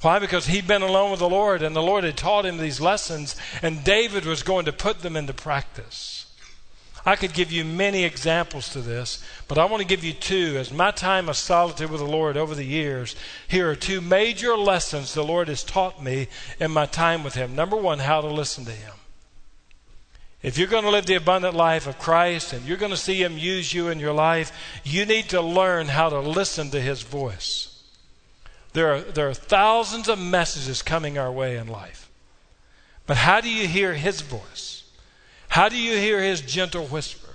Why? 0.00 0.18
Because 0.20 0.46
he'd 0.46 0.66
been 0.66 0.80
alone 0.80 1.10
with 1.10 1.20
the 1.20 1.28
Lord 1.28 1.60
and 1.60 1.76
the 1.76 1.82
Lord 1.82 2.04
had 2.04 2.16
taught 2.16 2.46
him 2.46 2.56
these 2.56 2.80
lessons, 2.80 3.36
and 3.60 3.84
David 3.84 4.24
was 4.24 4.42
going 4.42 4.64
to 4.64 4.72
put 4.72 5.00
them 5.00 5.16
into 5.16 5.34
practice. 5.34 6.15
I 7.06 7.14
could 7.14 7.32
give 7.32 7.52
you 7.52 7.64
many 7.64 8.02
examples 8.02 8.68
to 8.70 8.80
this, 8.80 9.22
but 9.46 9.58
I 9.58 9.64
want 9.66 9.80
to 9.80 9.86
give 9.86 10.02
you 10.02 10.12
two. 10.12 10.56
As 10.58 10.72
my 10.72 10.90
time 10.90 11.28
of 11.28 11.36
solitude 11.36 11.88
with 11.88 12.00
the 12.00 12.06
Lord 12.06 12.36
over 12.36 12.56
the 12.56 12.64
years, 12.64 13.14
here 13.46 13.70
are 13.70 13.76
two 13.76 14.00
major 14.00 14.56
lessons 14.56 15.14
the 15.14 15.22
Lord 15.22 15.46
has 15.46 15.62
taught 15.62 16.02
me 16.02 16.26
in 16.58 16.72
my 16.72 16.84
time 16.84 17.22
with 17.22 17.34
Him. 17.34 17.54
Number 17.54 17.76
one, 17.76 18.00
how 18.00 18.20
to 18.20 18.26
listen 18.26 18.64
to 18.64 18.72
Him. 18.72 18.92
If 20.42 20.58
you're 20.58 20.66
going 20.66 20.82
to 20.82 20.90
live 20.90 21.06
the 21.06 21.14
abundant 21.14 21.54
life 21.54 21.86
of 21.86 21.96
Christ 22.00 22.52
and 22.52 22.66
you're 22.66 22.76
going 22.76 22.90
to 22.90 22.96
see 22.96 23.22
Him 23.22 23.38
use 23.38 23.72
you 23.72 23.86
in 23.86 24.00
your 24.00 24.12
life, 24.12 24.50
you 24.82 25.06
need 25.06 25.28
to 25.28 25.40
learn 25.40 25.86
how 25.86 26.08
to 26.08 26.18
listen 26.18 26.70
to 26.70 26.80
His 26.80 27.02
voice. 27.02 27.84
There 28.72 28.92
are, 28.92 29.00
there 29.00 29.28
are 29.28 29.34
thousands 29.34 30.08
of 30.08 30.18
messages 30.18 30.82
coming 30.82 31.18
our 31.18 31.30
way 31.30 31.56
in 31.56 31.68
life. 31.68 32.10
But 33.06 33.16
how 33.18 33.40
do 33.40 33.48
you 33.48 33.68
hear 33.68 33.94
His 33.94 34.22
voice? 34.22 34.75
How 35.56 35.70
do 35.70 35.78
you 35.78 35.96
hear 35.96 36.20
his 36.20 36.42
gentle 36.42 36.84
whisper? 36.84 37.30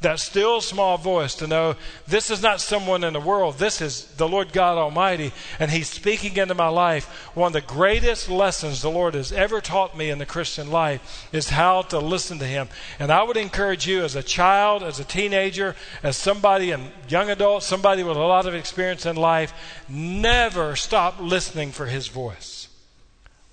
That 0.00 0.18
still 0.18 0.60
small 0.60 0.98
voice 0.98 1.36
to 1.36 1.46
know 1.46 1.76
this 2.08 2.28
is 2.28 2.42
not 2.42 2.60
someone 2.60 3.04
in 3.04 3.12
the 3.12 3.20
world. 3.20 3.56
This 3.56 3.80
is 3.80 4.06
the 4.16 4.28
Lord 4.28 4.52
God 4.52 4.78
Almighty, 4.78 5.30
and 5.60 5.70
He's 5.70 5.88
speaking 5.88 6.36
into 6.36 6.54
my 6.54 6.66
life. 6.66 7.04
One 7.36 7.46
of 7.46 7.52
the 7.52 7.60
greatest 7.60 8.28
lessons 8.28 8.82
the 8.82 8.90
Lord 8.90 9.14
has 9.14 9.30
ever 9.30 9.60
taught 9.60 9.96
me 9.96 10.10
in 10.10 10.18
the 10.18 10.26
Christian 10.26 10.72
life 10.72 11.28
is 11.32 11.50
how 11.50 11.82
to 11.82 12.00
listen 12.00 12.40
to 12.40 12.46
Him. 12.46 12.68
And 12.98 13.12
I 13.12 13.22
would 13.22 13.36
encourage 13.36 13.86
you 13.86 14.02
as 14.02 14.16
a 14.16 14.24
child, 14.24 14.82
as 14.82 14.98
a 14.98 15.04
teenager, 15.04 15.76
as 16.02 16.16
somebody, 16.16 16.72
a 16.72 16.80
young 17.08 17.30
adult, 17.30 17.62
somebody 17.62 18.02
with 18.02 18.16
a 18.16 18.20
lot 18.20 18.46
of 18.46 18.56
experience 18.56 19.06
in 19.06 19.14
life, 19.14 19.52
never 19.88 20.74
stop 20.74 21.20
listening 21.20 21.70
for 21.70 21.86
His 21.86 22.08
voice. 22.08 22.59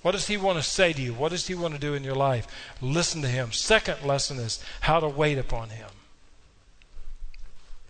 What 0.02 0.12
does 0.12 0.28
He 0.28 0.38
want 0.38 0.58
to 0.58 0.64
say 0.64 0.94
to 0.94 1.02
you? 1.02 1.14
What 1.14 1.32
does 1.32 1.48
He 1.48 1.56
want 1.56 1.74
to 1.74 1.80
do 1.80 1.94
in 1.94 2.04
your 2.04 2.16
life? 2.16 2.48
Listen 2.82 3.22
to 3.24 3.28
Him. 3.28 3.52
Second 3.52 4.04
lesson 4.04 4.38
is 4.38 4.64
how 4.82 5.00
to 5.00 5.08
wait 5.08 5.38
upon 5.38 5.70
Him. 5.70 5.90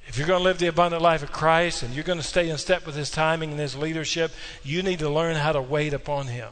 If 0.08 0.18
you're 0.18 0.28
going 0.28 0.40
to 0.40 0.44
live 0.44 0.58
the 0.58 0.68
abundant 0.68 1.02
life 1.02 1.22
of 1.22 1.34
Christ 1.34 1.84
and 1.84 1.94
you're 1.94 2.06
going 2.06 2.20
to 2.20 2.24
stay 2.24 2.50
in 2.50 2.58
step 2.58 2.86
with 2.86 2.96
His 2.96 3.12
timing 3.12 3.52
and 3.52 3.60
His 3.60 3.76
leadership, 3.76 4.32
you 4.64 4.82
need 4.82 5.00
to 5.00 5.10
learn 5.10 5.36
how 5.36 5.52
to 5.52 5.62
wait 5.62 5.94
upon 5.94 6.28
Him. 6.28 6.50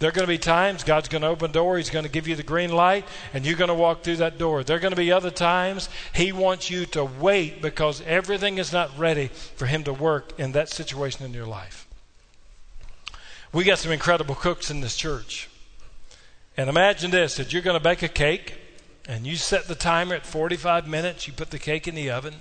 There 0.00 0.08
are 0.08 0.12
going 0.12 0.26
to 0.26 0.32
be 0.32 0.38
times 0.38 0.82
God's 0.82 1.08
going 1.08 1.22
to 1.22 1.28
open 1.28 1.50
a 1.50 1.52
door, 1.52 1.76
He's 1.76 1.90
going 1.90 2.06
to 2.06 2.10
give 2.10 2.26
you 2.26 2.34
the 2.34 2.42
green 2.42 2.72
light, 2.72 3.04
and 3.32 3.44
you're 3.44 3.56
going 3.56 3.68
to 3.68 3.74
walk 3.74 4.02
through 4.02 4.16
that 4.16 4.38
door. 4.38 4.64
There 4.64 4.76
are 4.76 4.80
going 4.80 4.92
to 4.92 4.96
be 4.96 5.12
other 5.12 5.30
times 5.30 5.88
He 6.14 6.32
wants 6.32 6.68
you 6.68 6.84
to 6.86 7.04
wait 7.04 7.62
because 7.62 8.02
everything 8.02 8.58
is 8.58 8.72
not 8.72 8.98
ready 8.98 9.28
for 9.28 9.66
Him 9.66 9.84
to 9.84 9.92
work 9.92 10.32
in 10.38 10.52
that 10.52 10.68
situation 10.68 11.24
in 11.24 11.32
your 11.32 11.46
life. 11.46 11.86
We 13.52 13.64
got 13.64 13.78
some 13.78 13.90
incredible 13.90 14.36
cooks 14.36 14.70
in 14.70 14.80
this 14.80 14.96
church. 14.96 15.48
And 16.56 16.68
imagine 16.68 17.10
this 17.10 17.36
that 17.36 17.52
you're 17.52 17.62
going 17.62 17.78
to 17.78 17.82
bake 17.82 18.02
a 18.02 18.08
cake 18.08 18.54
and 19.08 19.26
you 19.26 19.34
set 19.34 19.66
the 19.66 19.74
timer 19.74 20.14
at 20.14 20.24
45 20.24 20.86
minutes, 20.86 21.26
you 21.26 21.32
put 21.32 21.50
the 21.50 21.58
cake 21.58 21.88
in 21.88 21.96
the 21.96 22.10
oven. 22.10 22.34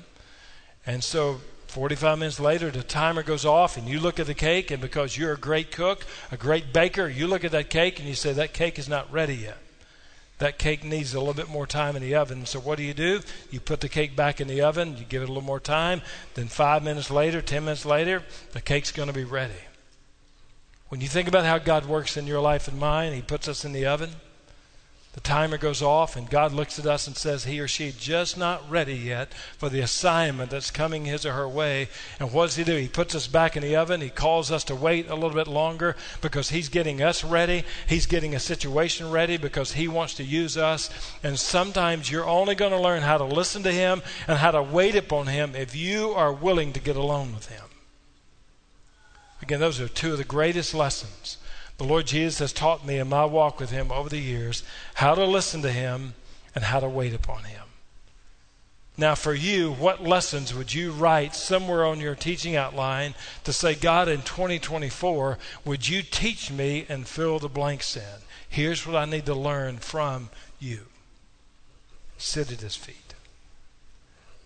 And 0.86 1.04
so 1.04 1.42
45 1.66 2.20
minutes 2.20 2.40
later, 2.40 2.70
the 2.70 2.84
timer 2.84 3.24
goes 3.24 3.46
off, 3.46 3.78
and 3.78 3.88
you 3.88 4.00
look 4.00 4.20
at 4.20 4.28
the 4.28 4.34
cake, 4.34 4.72
and 4.72 4.82
because 4.82 5.18
you're 5.18 5.34
a 5.34 5.38
great 5.38 5.72
cook, 5.72 6.06
a 6.32 6.38
great 6.38 6.74
baker, 6.74 7.08
you 7.08 7.28
look 7.28 7.44
at 7.44 7.52
that 7.52 7.70
cake 7.70 8.00
and 8.00 8.08
you 8.08 8.16
say, 8.16 8.34
That 8.34 8.54
cake 8.54 8.78
is 8.78 8.90
not 8.90 9.12
ready 9.12 9.36
yet. 9.36 9.58
That 10.40 10.58
cake 10.58 10.84
needs 10.84 11.14
a 11.14 11.20
little 11.20 11.34
bit 11.34 11.50
more 11.50 11.68
time 11.68 11.96
in 11.96 12.02
the 12.02 12.16
oven. 12.16 12.46
So, 12.46 12.60
what 12.60 12.78
do 12.78 12.84
you 12.84 12.94
do? 12.94 13.22
You 13.52 13.60
put 13.60 13.82
the 13.82 13.90
cake 13.90 14.16
back 14.16 14.42
in 14.42 14.48
the 14.48 14.62
oven, 14.62 14.98
you 14.98 15.06
give 15.06 15.22
it 15.22 15.30
a 15.30 15.32
little 15.32 15.44
more 15.44 15.60
time. 15.60 16.02
Then, 16.34 16.48
five 16.48 16.84
minutes 16.84 17.12
later, 17.12 17.42
10 17.42 17.66
minutes 17.66 17.86
later, 17.86 18.24
the 18.52 18.62
cake's 18.62 18.92
going 18.92 19.10
to 19.10 19.14
be 19.14 19.24
ready. 19.24 19.54
When 20.90 21.02
you 21.02 21.08
think 21.08 21.28
about 21.28 21.46
how 21.46 21.60
God 21.60 21.86
works 21.86 22.18
in 22.18 22.26
your 22.26 22.42
life 22.42 22.68
and 22.68 22.80
mine, 22.80 23.14
He 23.14 23.22
puts 23.22 23.48
us 23.48 23.64
in 23.64 23.72
the 23.72 23.86
oven. 23.86 24.10
The 25.14 25.22
timer 25.22 25.58
goes 25.58 25.82
off, 25.82 26.16
and 26.16 26.30
God 26.30 26.54
looks 26.54 26.80
at 26.80 26.86
us 26.86 27.06
and 27.06 27.18
says, 27.18 27.44
He 27.44 27.60
or 27.60 27.68
she 27.68 27.92
just 27.92 28.38
not 28.38 28.68
ready 28.70 28.96
yet 28.96 29.34
for 29.34 29.68
the 29.68 29.82
assignment 29.82 30.50
that's 30.52 30.72
coming 30.72 31.06
his 31.06 31.26
or 31.26 31.34
her 31.34 31.48
way. 31.48 31.90
And 32.20 32.32
what 32.32 32.46
does 32.46 32.56
He 32.56 32.64
do? 32.64 32.76
He 32.76 32.88
puts 32.88 33.14
us 33.14 33.28
back 33.28 33.58
in 33.58 33.62
the 33.62 33.76
oven. 33.76 34.02
He 34.02 34.10
calls 34.10 34.52
us 34.52 34.64
to 34.66 34.76
wait 34.76 35.10
a 35.10 35.16
little 35.16 35.32
bit 35.32 35.48
longer 35.48 35.96
because 36.22 36.50
He's 36.50 36.70
getting 36.70 37.02
us 37.02 37.24
ready. 37.24 37.66
He's 37.88 38.06
getting 38.06 38.34
a 38.34 38.40
situation 38.40 39.12
ready 39.12 39.38
because 39.38 39.74
He 39.74 39.88
wants 39.88 40.14
to 40.16 40.24
use 40.24 40.58
us. 40.58 40.90
And 41.24 41.38
sometimes 41.40 42.10
you're 42.10 42.26
only 42.26 42.56
going 42.56 42.72
to 42.72 42.80
learn 42.80 43.02
how 43.02 43.18
to 43.18 43.26
listen 43.26 43.62
to 43.64 43.72
Him 43.72 44.02
and 44.28 44.38
how 44.38 44.52
to 44.52 44.64
wait 44.64 44.96
upon 44.96 45.28
Him 45.28 45.56
if 45.56 45.76
you 45.76 46.12
are 46.12 46.34
willing 46.34 46.72
to 46.74 46.80
get 46.80 46.96
alone 46.96 47.34
with 47.34 47.50
Him. 47.50 47.69
Again, 49.50 49.62
those 49.62 49.80
are 49.80 49.88
two 49.88 50.12
of 50.12 50.20
the 50.20 50.24
greatest 50.24 50.76
lessons 50.76 51.38
the 51.80 51.84
Lord 51.84 52.06
Jesus 52.06 52.38
has 52.38 52.54
taught 52.54 52.86
me 52.86 53.00
in 53.00 53.10
my 53.10 53.26
walk 53.26 53.60
with 53.60 53.72
Him 53.72 53.92
over 53.92 54.08
the 54.08 54.20
years 54.20 54.62
how 54.94 55.16
to 55.16 55.26
listen 55.26 55.64
to 55.64 55.72
Him 55.72 56.14
and 56.54 56.66
how 56.66 56.80
to 56.80 56.88
wait 56.88 57.16
upon 57.16 57.46
Him. 57.46 57.64
Now, 58.96 59.16
for 59.16 59.34
you, 59.34 59.72
what 59.72 60.04
lessons 60.04 60.54
would 60.54 60.72
you 60.72 60.92
write 60.92 61.34
somewhere 61.34 61.84
on 61.84 62.00
your 62.00 62.14
teaching 62.14 62.56
outline 62.56 63.16
to 63.44 63.52
say, 63.52 63.74
God, 63.74 64.08
in 64.08 64.22
2024, 64.22 65.40
would 65.66 65.88
you 65.90 66.04
teach 66.04 66.52
me 66.52 66.86
and 66.88 67.08
fill 67.08 67.40
the 67.40 67.50
blanks 67.50 67.98
in? 67.98 68.22
Here's 68.48 68.86
what 68.86 68.98
I 68.98 69.06
need 69.06 69.26
to 69.26 69.34
learn 69.34 69.78
from 69.78 70.30
you. 70.60 70.82
Sit 72.20 72.52
at 72.52 72.62
His 72.62 72.76
feet. 72.76 73.16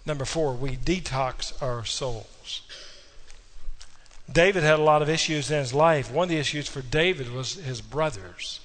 Number 0.06 0.24
four, 0.24 0.54
we 0.54 0.78
detox 0.78 1.62
our 1.62 1.84
souls. 1.84 2.62
David 4.32 4.64
had 4.64 4.80
a 4.80 4.84
lot 4.84 5.02
of 5.02 5.10
issues 5.10 5.52
in 5.52 5.60
his 5.60 5.74
life. 5.74 6.12
One 6.12 6.26
of 6.26 6.30
the 6.30 6.38
issues 6.38 6.68
for 6.68 6.82
David 6.82 7.32
was 7.32 7.56
his 7.56 7.82
brothers. 7.82 8.60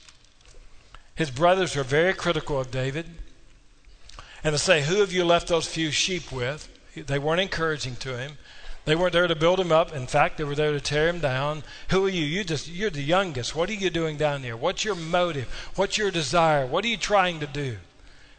His 1.14 1.30
brothers 1.30 1.74
were 1.74 1.82
very 1.82 2.14
critical 2.14 2.60
of 2.60 2.70
David. 2.70 3.06
And 4.44 4.52
to 4.54 4.58
say, 4.58 4.82
Who 4.82 5.00
have 5.00 5.12
you 5.12 5.24
left 5.24 5.48
those 5.48 5.66
few 5.66 5.90
sheep 5.90 6.30
with? 6.30 6.68
They 6.94 7.18
weren't 7.18 7.40
encouraging 7.40 7.96
to 7.96 8.16
him. 8.16 8.38
They 8.84 8.96
weren't 8.96 9.12
there 9.12 9.26
to 9.26 9.34
build 9.34 9.60
him 9.60 9.72
up. 9.72 9.92
In 9.92 10.06
fact, 10.06 10.38
they 10.38 10.44
were 10.44 10.54
there 10.54 10.72
to 10.72 10.80
tear 10.80 11.08
him 11.08 11.20
down. 11.20 11.62
Who 11.90 12.06
are 12.06 12.08
you? 12.08 12.24
You 12.24 12.42
just 12.44 12.68
you're 12.68 12.88
the 12.88 13.02
youngest. 13.02 13.54
What 13.54 13.68
are 13.68 13.74
you 13.74 13.90
doing 13.90 14.16
down 14.16 14.42
there? 14.42 14.56
What's 14.56 14.84
your 14.84 14.94
motive? 14.94 15.46
What's 15.76 15.98
your 15.98 16.10
desire? 16.10 16.64
What 16.64 16.84
are 16.84 16.88
you 16.88 16.96
trying 16.96 17.40
to 17.40 17.46
do? 17.46 17.76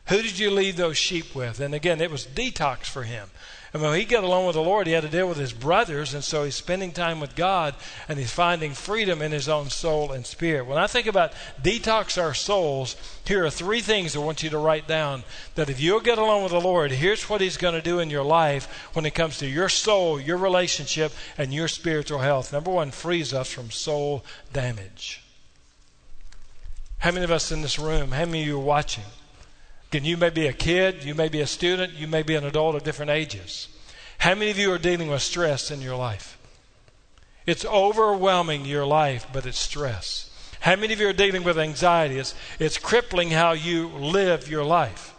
Who 0.07 0.23
did 0.23 0.39
you 0.39 0.49
leave 0.49 0.75
those 0.75 0.97
sheep 0.97 1.35
with? 1.35 1.59
And 1.59 1.75
again, 1.75 2.01
it 2.01 2.09
was 2.09 2.25
detox 2.25 2.85
for 2.85 3.03
him. 3.03 3.29
And 3.71 3.83
when 3.83 3.99
he 3.99 4.05
got 4.05 4.23
along 4.23 4.47
with 4.47 4.55
the 4.55 4.63
Lord, 4.63 4.87
he 4.87 4.93
had 4.93 5.03
to 5.03 5.09
deal 5.09 5.29
with 5.29 5.37
his 5.37 5.53
brothers, 5.53 6.15
and 6.15 6.23
so 6.23 6.43
he's 6.43 6.55
spending 6.55 6.91
time 6.91 7.19
with 7.19 7.35
God 7.35 7.75
and 8.07 8.17
he's 8.17 8.31
finding 8.31 8.73
freedom 8.73 9.21
in 9.21 9.31
his 9.31 9.47
own 9.47 9.69
soul 9.69 10.11
and 10.11 10.25
spirit. 10.25 10.65
When 10.65 10.79
I 10.79 10.87
think 10.87 11.05
about 11.05 11.33
detox 11.61 12.19
our 12.19 12.33
souls, 12.33 12.95
here 13.25 13.45
are 13.45 13.51
three 13.51 13.81
things 13.81 14.15
I 14.15 14.19
want 14.19 14.41
you 14.41 14.49
to 14.49 14.57
write 14.57 14.87
down 14.87 15.23
that 15.53 15.69
if 15.69 15.79
you'll 15.79 15.99
get 15.99 16.17
along 16.17 16.41
with 16.41 16.51
the 16.51 16.59
Lord, 16.59 16.91
here's 16.91 17.29
what 17.29 17.41
he's 17.41 17.57
going 17.57 17.75
to 17.75 17.81
do 17.81 17.99
in 17.99 18.09
your 18.09 18.23
life 18.23 18.89
when 18.93 19.05
it 19.05 19.13
comes 19.13 19.37
to 19.37 19.47
your 19.47 19.69
soul, 19.69 20.19
your 20.19 20.37
relationship, 20.37 21.11
and 21.37 21.53
your 21.53 21.67
spiritual 21.67 22.19
health. 22.19 22.51
Number 22.51 22.71
one, 22.71 22.89
frees 22.89 23.33
us 23.35 23.51
from 23.51 23.69
soul 23.69 24.25
damage. 24.51 25.21
How 26.97 27.11
many 27.11 27.23
of 27.23 27.31
us 27.31 27.51
in 27.51 27.61
this 27.61 27.77
room, 27.77 28.11
how 28.11 28.25
many 28.25 28.41
of 28.41 28.47
you 28.47 28.57
are 28.57 28.63
watching? 28.63 29.05
You 29.91 30.17
may 30.17 30.29
be 30.29 30.47
a 30.47 30.53
kid, 30.53 31.03
you 31.03 31.15
may 31.15 31.29
be 31.29 31.41
a 31.41 31.47
student, 31.47 31.93
you 31.93 32.07
may 32.07 32.21
be 32.21 32.35
an 32.35 32.45
adult 32.45 32.75
of 32.75 32.83
different 32.83 33.11
ages. 33.11 33.67
How 34.19 34.35
many 34.35 34.51
of 34.51 34.59
you 34.59 34.71
are 34.71 34.77
dealing 34.77 35.09
with 35.09 35.21
stress 35.21 35.71
in 35.71 35.81
your 35.81 35.95
life? 35.95 36.37
It's 37.45 37.65
overwhelming 37.65 38.65
your 38.65 38.85
life, 38.85 39.25
but 39.33 39.45
it's 39.45 39.57
stress. 39.57 40.29
How 40.59 40.75
many 40.75 40.93
of 40.93 40.99
you 40.99 41.09
are 41.09 41.13
dealing 41.13 41.43
with 41.43 41.57
anxiety? 41.57 42.19
It's, 42.19 42.35
it's 42.59 42.77
crippling 42.77 43.31
how 43.31 43.53
you 43.53 43.87
live 43.87 44.47
your 44.49 44.63
life. 44.63 45.15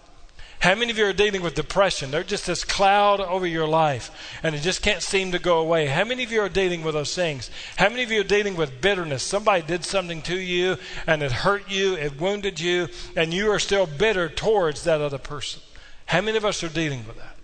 How 0.60 0.74
many 0.74 0.90
of 0.90 0.98
you 0.98 1.06
are 1.06 1.14
dealing 1.14 1.40
with 1.40 1.54
depression? 1.54 2.10
There's 2.10 2.26
just 2.26 2.46
this 2.46 2.64
cloud 2.64 3.18
over 3.18 3.46
your 3.46 3.66
life 3.66 4.10
and 4.42 4.54
it 4.54 4.60
just 4.60 4.82
can't 4.82 5.02
seem 5.02 5.32
to 5.32 5.38
go 5.38 5.58
away. 5.58 5.86
How 5.86 6.04
many 6.04 6.22
of 6.22 6.30
you 6.30 6.42
are 6.42 6.50
dealing 6.50 6.82
with 6.82 6.92
those 6.92 7.14
things? 7.14 7.50
How 7.76 7.88
many 7.88 8.02
of 8.02 8.10
you 8.10 8.20
are 8.20 8.24
dealing 8.24 8.56
with 8.56 8.82
bitterness? 8.82 9.22
Somebody 9.22 9.62
did 9.62 9.86
something 9.86 10.20
to 10.22 10.38
you 10.38 10.76
and 11.06 11.22
it 11.22 11.32
hurt 11.32 11.70
you, 11.70 11.94
it 11.94 12.20
wounded 12.20 12.60
you, 12.60 12.88
and 13.16 13.32
you 13.32 13.50
are 13.50 13.58
still 13.58 13.86
bitter 13.86 14.28
towards 14.28 14.84
that 14.84 15.00
other 15.00 15.16
person. 15.16 15.62
How 16.04 16.20
many 16.20 16.36
of 16.36 16.44
us 16.44 16.62
are 16.62 16.68
dealing 16.68 17.06
with 17.06 17.16
that? 17.16 17.36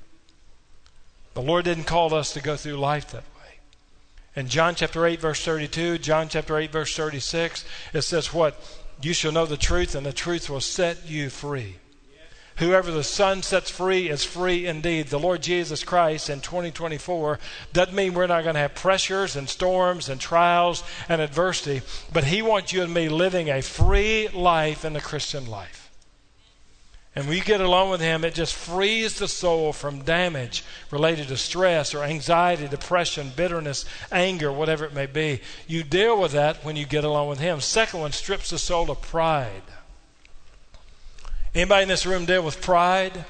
The 1.32 1.40
Lord 1.40 1.64
didn't 1.64 1.84
call 1.84 2.12
us 2.12 2.34
to 2.34 2.42
go 2.42 2.54
through 2.54 2.76
life 2.76 3.12
that 3.12 3.22
way. 3.22 3.60
In 4.34 4.48
John 4.48 4.74
chapter 4.74 5.06
8, 5.06 5.20
verse 5.20 5.42
32, 5.42 5.96
John 5.98 6.28
chapter 6.28 6.58
8, 6.58 6.70
verse 6.70 6.94
36, 6.94 7.64
it 7.94 8.02
says, 8.02 8.34
What? 8.34 8.60
You 9.00 9.14
shall 9.14 9.32
know 9.32 9.46
the 9.46 9.56
truth, 9.56 9.94
and 9.94 10.04
the 10.04 10.12
truth 10.12 10.50
will 10.50 10.60
set 10.60 11.08
you 11.08 11.30
free. 11.30 11.76
Whoever 12.58 12.90
the 12.90 13.04
Son 13.04 13.42
sets 13.42 13.70
free 13.70 14.08
is 14.08 14.24
free 14.24 14.66
indeed. 14.66 15.08
The 15.08 15.18
Lord 15.18 15.42
Jesus 15.42 15.84
Christ 15.84 16.30
in 16.30 16.40
2024 16.40 17.38
doesn't 17.74 17.94
mean 17.94 18.14
we're 18.14 18.26
not 18.26 18.44
going 18.44 18.54
to 18.54 18.60
have 18.60 18.74
pressures 18.74 19.36
and 19.36 19.46
storms 19.46 20.08
and 20.08 20.18
trials 20.18 20.82
and 21.06 21.20
adversity, 21.20 21.82
but 22.12 22.24
He 22.24 22.40
wants 22.40 22.72
you 22.72 22.82
and 22.82 22.94
me 22.94 23.10
living 23.10 23.50
a 23.50 23.60
free 23.60 24.28
life 24.28 24.86
in 24.86 24.94
the 24.94 25.02
Christian 25.02 25.46
life. 25.46 25.90
And 27.14 27.26
when 27.26 27.36
you 27.36 27.44
get 27.44 27.60
along 27.60 27.90
with 27.90 28.00
Him, 28.00 28.24
it 28.24 28.32
just 28.32 28.54
frees 28.54 29.18
the 29.18 29.28
soul 29.28 29.74
from 29.74 30.02
damage 30.02 30.64
related 30.90 31.28
to 31.28 31.36
stress 31.36 31.94
or 31.94 32.04
anxiety, 32.04 32.68
depression, 32.68 33.32
bitterness, 33.36 33.84
anger, 34.10 34.50
whatever 34.50 34.86
it 34.86 34.94
may 34.94 35.06
be. 35.06 35.40
You 35.66 35.82
deal 35.82 36.18
with 36.18 36.32
that 36.32 36.64
when 36.64 36.76
you 36.76 36.86
get 36.86 37.04
along 37.04 37.28
with 37.28 37.38
Him. 37.38 37.60
Second 37.60 38.00
one 38.00 38.12
strips 38.12 38.48
the 38.48 38.58
soul 38.58 38.90
of 38.90 39.02
pride. 39.02 39.62
Anybody 41.56 41.84
in 41.84 41.88
this 41.88 42.04
room 42.04 42.26
deal 42.26 42.42
with 42.42 42.60
pride? 42.60 43.24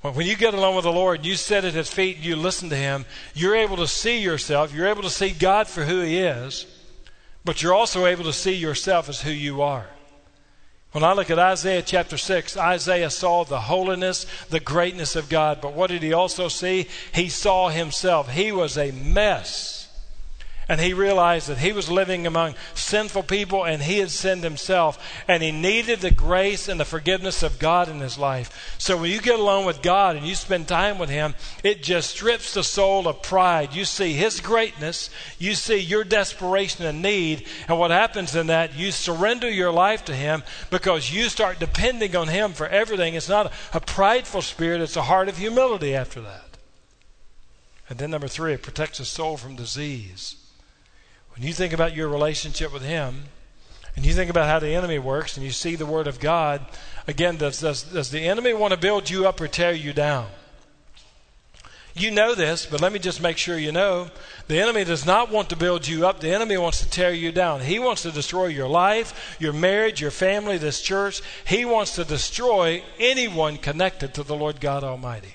When 0.00 0.26
you 0.26 0.36
get 0.36 0.54
along 0.54 0.74
with 0.74 0.84
the 0.84 0.90
Lord, 0.90 1.26
you 1.26 1.34
sit 1.34 1.66
at 1.66 1.74
His 1.74 1.90
feet 1.90 2.16
and 2.16 2.24
you 2.24 2.34
listen 2.34 2.70
to 2.70 2.76
Him, 2.76 3.04
you're 3.34 3.54
able 3.54 3.76
to 3.76 3.86
see 3.86 4.22
yourself. 4.22 4.72
You're 4.72 4.86
able 4.86 5.02
to 5.02 5.10
see 5.10 5.32
God 5.32 5.68
for 5.68 5.84
who 5.84 6.00
He 6.00 6.16
is, 6.16 6.64
but 7.44 7.62
you're 7.62 7.74
also 7.74 8.06
able 8.06 8.24
to 8.24 8.32
see 8.32 8.54
yourself 8.54 9.10
as 9.10 9.20
who 9.20 9.30
you 9.30 9.60
are. 9.60 9.84
When 10.92 11.04
I 11.04 11.12
look 11.12 11.30
at 11.30 11.38
Isaiah 11.38 11.82
chapter 11.82 12.16
6, 12.16 12.56
Isaiah 12.56 13.10
saw 13.10 13.44
the 13.44 13.60
holiness, 13.60 14.24
the 14.48 14.60
greatness 14.60 15.14
of 15.14 15.28
God, 15.28 15.60
but 15.60 15.74
what 15.74 15.90
did 15.90 16.02
he 16.02 16.14
also 16.14 16.48
see? 16.48 16.88
He 17.12 17.28
saw 17.28 17.68
himself. 17.68 18.30
He 18.30 18.50
was 18.50 18.78
a 18.78 18.92
mess. 18.92 19.71
And 20.68 20.80
he 20.80 20.94
realized 20.94 21.48
that 21.48 21.58
he 21.58 21.72
was 21.72 21.90
living 21.90 22.26
among 22.26 22.54
sinful 22.74 23.24
people 23.24 23.64
and 23.64 23.82
he 23.82 23.98
had 23.98 24.10
sinned 24.10 24.44
himself. 24.44 25.22
And 25.26 25.42
he 25.42 25.50
needed 25.50 26.00
the 26.00 26.12
grace 26.12 26.68
and 26.68 26.78
the 26.78 26.84
forgiveness 26.84 27.42
of 27.42 27.58
God 27.58 27.88
in 27.88 27.98
his 27.98 28.16
life. 28.16 28.76
So 28.78 28.96
when 28.96 29.10
you 29.10 29.20
get 29.20 29.40
along 29.40 29.66
with 29.66 29.82
God 29.82 30.16
and 30.16 30.24
you 30.24 30.34
spend 30.36 30.68
time 30.68 30.98
with 30.98 31.10
him, 31.10 31.34
it 31.64 31.82
just 31.82 32.10
strips 32.10 32.54
the 32.54 32.62
soul 32.62 33.08
of 33.08 33.22
pride. 33.22 33.74
You 33.74 33.84
see 33.84 34.12
his 34.12 34.40
greatness, 34.40 35.10
you 35.38 35.54
see 35.54 35.78
your 35.78 36.04
desperation 36.04 36.86
and 36.86 37.02
need. 37.02 37.46
And 37.66 37.78
what 37.78 37.90
happens 37.90 38.36
in 38.36 38.46
that, 38.46 38.74
you 38.74 38.92
surrender 38.92 39.50
your 39.50 39.72
life 39.72 40.04
to 40.06 40.14
him 40.14 40.44
because 40.70 41.12
you 41.12 41.28
start 41.28 41.58
depending 41.58 42.14
on 42.14 42.28
him 42.28 42.52
for 42.52 42.68
everything. 42.68 43.14
It's 43.14 43.28
not 43.28 43.52
a 43.74 43.80
prideful 43.80 44.42
spirit, 44.42 44.80
it's 44.80 44.96
a 44.96 45.02
heart 45.02 45.28
of 45.28 45.38
humility 45.38 45.94
after 45.94 46.20
that. 46.20 46.56
And 47.88 47.98
then 47.98 48.10
number 48.10 48.28
three, 48.28 48.54
it 48.54 48.62
protects 48.62 48.98
the 48.98 49.04
soul 49.04 49.36
from 49.36 49.56
disease. 49.56 50.36
When 51.34 51.46
you 51.46 51.52
think 51.52 51.72
about 51.72 51.94
your 51.94 52.08
relationship 52.08 52.72
with 52.72 52.82
Him, 52.82 53.24
and 53.96 54.06
you 54.06 54.14
think 54.14 54.30
about 54.30 54.46
how 54.46 54.58
the 54.58 54.74
enemy 54.74 54.98
works, 54.98 55.36
and 55.36 55.44
you 55.44 55.52
see 55.52 55.76
the 55.76 55.86
Word 55.86 56.06
of 56.06 56.20
God, 56.20 56.64
again, 57.06 57.36
does, 57.36 57.60
does, 57.60 57.82
does 57.82 58.10
the 58.10 58.26
enemy 58.26 58.54
want 58.54 58.72
to 58.72 58.78
build 58.78 59.10
you 59.10 59.26
up 59.26 59.40
or 59.40 59.48
tear 59.48 59.72
you 59.72 59.92
down? 59.92 60.28
You 61.94 62.10
know 62.10 62.34
this, 62.34 62.64
but 62.64 62.80
let 62.80 62.92
me 62.92 62.98
just 62.98 63.20
make 63.20 63.36
sure 63.36 63.58
you 63.58 63.70
know. 63.70 64.10
The 64.48 64.60
enemy 64.60 64.84
does 64.84 65.04
not 65.04 65.30
want 65.30 65.50
to 65.50 65.56
build 65.56 65.86
you 65.86 66.06
up. 66.06 66.20
The 66.20 66.32
enemy 66.32 66.56
wants 66.56 66.80
to 66.80 66.88
tear 66.88 67.12
you 67.12 67.32
down. 67.32 67.60
He 67.60 67.78
wants 67.78 68.02
to 68.02 68.10
destroy 68.10 68.46
your 68.46 68.68
life, 68.68 69.36
your 69.38 69.52
marriage, 69.52 70.00
your 70.00 70.10
family, 70.10 70.56
this 70.56 70.80
church. 70.80 71.20
He 71.46 71.66
wants 71.66 71.94
to 71.96 72.04
destroy 72.04 72.82
anyone 72.98 73.58
connected 73.58 74.14
to 74.14 74.22
the 74.22 74.34
Lord 74.34 74.58
God 74.58 74.84
Almighty. 74.84 75.34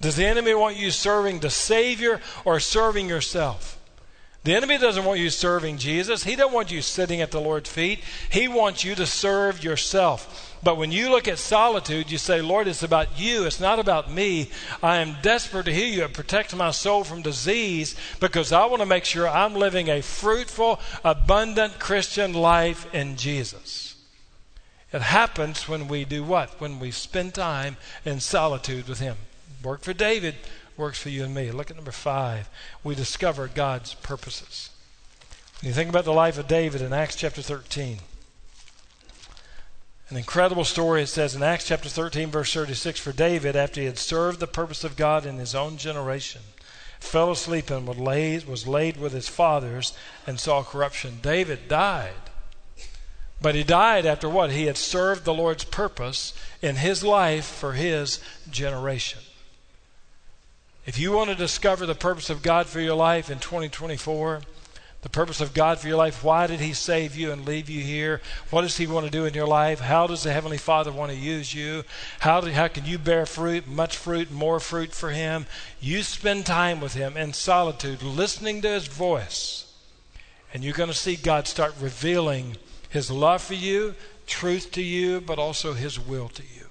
Does 0.00 0.16
the 0.16 0.26
enemy 0.26 0.54
want 0.54 0.76
you 0.76 0.90
serving 0.90 1.40
the 1.40 1.50
Savior 1.50 2.20
or 2.46 2.58
serving 2.58 3.08
yourself? 3.08 3.77
The 4.44 4.54
enemy 4.54 4.78
doesn't 4.78 5.04
want 5.04 5.20
you 5.20 5.30
serving 5.30 5.78
Jesus. 5.78 6.24
He 6.24 6.36
doesn't 6.36 6.54
want 6.54 6.70
you 6.70 6.80
sitting 6.80 7.20
at 7.20 7.32
the 7.32 7.40
Lord's 7.40 7.68
feet. 7.68 8.00
He 8.30 8.48
wants 8.48 8.84
you 8.84 8.94
to 8.94 9.04
serve 9.04 9.62
yourself. 9.64 10.56
But 10.62 10.76
when 10.76 10.90
you 10.90 11.10
look 11.10 11.28
at 11.28 11.38
solitude, 11.38 12.10
you 12.10 12.18
say, 12.18 12.40
Lord, 12.40 12.66
it's 12.66 12.82
about 12.82 13.18
you. 13.18 13.44
It's 13.44 13.60
not 13.60 13.78
about 13.78 14.10
me. 14.10 14.50
I 14.82 14.98
am 14.98 15.16
desperate 15.22 15.66
to 15.66 15.74
hear 15.74 15.86
you 15.86 16.04
and 16.04 16.14
protect 16.14 16.54
my 16.54 16.70
soul 16.70 17.04
from 17.04 17.22
disease 17.22 17.94
because 18.20 18.52
I 18.52 18.64
want 18.66 18.80
to 18.80 18.86
make 18.86 19.04
sure 19.04 19.28
I'm 19.28 19.54
living 19.54 19.88
a 19.88 20.02
fruitful, 20.02 20.80
abundant 21.04 21.78
Christian 21.78 22.32
life 22.32 22.92
in 22.94 23.16
Jesus. 23.16 23.96
It 24.92 25.02
happens 25.02 25.68
when 25.68 25.88
we 25.88 26.04
do 26.04 26.24
what? 26.24 26.60
When 26.60 26.80
we 26.80 26.90
spend 26.90 27.34
time 27.34 27.76
in 28.04 28.20
solitude 28.20 28.88
with 28.88 29.00
Him. 29.00 29.16
Work 29.62 29.82
for 29.82 29.92
David 29.92 30.36
works 30.78 30.98
for 30.98 31.10
you 31.10 31.24
and 31.24 31.34
me. 31.34 31.50
Look 31.50 31.70
at 31.70 31.76
number 31.76 31.92
five. 31.92 32.48
We 32.84 32.94
discover 32.94 33.48
God's 33.48 33.94
purposes. 33.94 34.70
When 35.60 35.68
you 35.68 35.74
think 35.74 35.90
about 35.90 36.04
the 36.04 36.12
life 36.12 36.38
of 36.38 36.46
David 36.46 36.80
in 36.80 36.92
Acts 36.92 37.16
chapter 37.16 37.42
13, 37.42 37.98
An 40.10 40.16
incredible 40.16 40.64
story, 40.64 41.02
it 41.02 41.08
says 41.08 41.34
in 41.34 41.42
Acts 41.42 41.66
chapter 41.66 41.88
13, 41.88 42.30
verse 42.30 42.54
36 42.54 42.98
For 42.98 43.12
David, 43.12 43.56
after 43.56 43.80
he 43.80 43.86
had 43.86 43.98
served 43.98 44.40
the 44.40 44.46
purpose 44.46 44.84
of 44.84 44.96
God 44.96 45.26
in 45.26 45.36
his 45.36 45.54
own 45.54 45.76
generation, 45.76 46.40
fell 46.98 47.30
asleep 47.30 47.70
and 47.70 47.86
was 47.86 47.98
laid, 47.98 48.46
was 48.46 48.66
laid 48.66 48.96
with 48.96 49.12
his 49.12 49.28
fathers 49.28 49.92
and 50.26 50.40
saw 50.40 50.62
corruption. 50.62 51.18
David 51.20 51.68
died. 51.68 52.14
But 53.40 53.54
he 53.54 53.64
died 53.64 54.06
after 54.06 54.28
what? 54.28 54.50
He 54.50 54.66
had 54.66 54.76
served 54.76 55.24
the 55.24 55.34
Lord's 55.34 55.64
purpose 55.64 56.32
in 56.62 56.76
his 56.76 57.04
life 57.04 57.44
for 57.44 57.74
his 57.74 58.20
generation. 58.50 59.20
If 60.88 60.98
you 60.98 61.12
want 61.12 61.28
to 61.28 61.36
discover 61.36 61.84
the 61.84 61.94
purpose 61.94 62.30
of 62.30 62.40
God 62.40 62.66
for 62.66 62.80
your 62.80 62.94
life 62.94 63.28
in 63.28 63.40
2024, 63.40 64.40
the 65.02 65.10
purpose 65.10 65.42
of 65.42 65.52
God 65.52 65.78
for 65.78 65.86
your 65.86 65.98
life. 65.98 66.24
Why 66.24 66.46
did 66.46 66.60
He 66.60 66.72
save 66.72 67.14
you 67.14 67.30
and 67.30 67.44
leave 67.44 67.68
you 67.68 67.82
here? 67.82 68.22
What 68.48 68.62
does 68.62 68.78
He 68.78 68.86
want 68.86 69.04
to 69.04 69.12
do 69.12 69.26
in 69.26 69.34
your 69.34 69.46
life? 69.46 69.80
How 69.80 70.06
does 70.06 70.22
the 70.22 70.32
Heavenly 70.32 70.56
Father 70.56 70.90
want 70.90 71.12
to 71.12 71.18
use 71.18 71.52
you? 71.52 71.84
How, 72.20 72.40
do, 72.40 72.50
how 72.52 72.68
can 72.68 72.86
you 72.86 72.96
bear 72.96 73.26
fruit, 73.26 73.68
much 73.68 73.98
fruit, 73.98 74.30
more 74.32 74.60
fruit 74.60 74.94
for 74.94 75.10
Him? 75.10 75.44
You 75.78 76.02
spend 76.02 76.46
time 76.46 76.80
with 76.80 76.94
Him 76.94 77.18
in 77.18 77.34
solitude, 77.34 78.02
listening 78.02 78.62
to 78.62 78.68
His 78.70 78.86
voice, 78.86 79.70
and 80.54 80.64
you're 80.64 80.72
going 80.72 80.88
to 80.88 80.94
see 80.94 81.16
God 81.16 81.46
start 81.46 81.74
revealing 81.78 82.56
His 82.88 83.10
love 83.10 83.42
for 83.42 83.52
you, 83.52 83.94
truth 84.26 84.72
to 84.72 84.82
you, 84.82 85.20
but 85.20 85.38
also 85.38 85.74
His 85.74 86.00
will 86.00 86.30
to 86.30 86.42
you. 86.42 86.68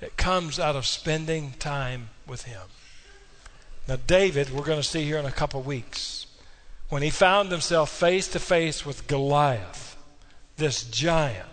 It 0.00 0.16
comes 0.16 0.58
out 0.58 0.74
of 0.74 0.86
spending 0.86 1.52
time 1.60 2.08
with 2.30 2.44
Him. 2.44 2.62
Now, 3.86 3.96
David, 4.06 4.50
we're 4.50 4.64
going 4.64 4.80
to 4.80 4.86
see 4.86 5.04
here 5.04 5.18
in 5.18 5.26
a 5.26 5.32
couple 5.32 5.60
weeks 5.60 6.26
when 6.88 7.02
he 7.02 7.10
found 7.10 7.50
himself 7.50 7.90
face 7.90 8.28
to 8.28 8.38
face 8.40 8.86
with 8.86 9.06
Goliath, 9.06 9.96
this 10.56 10.82
giant, 10.82 11.46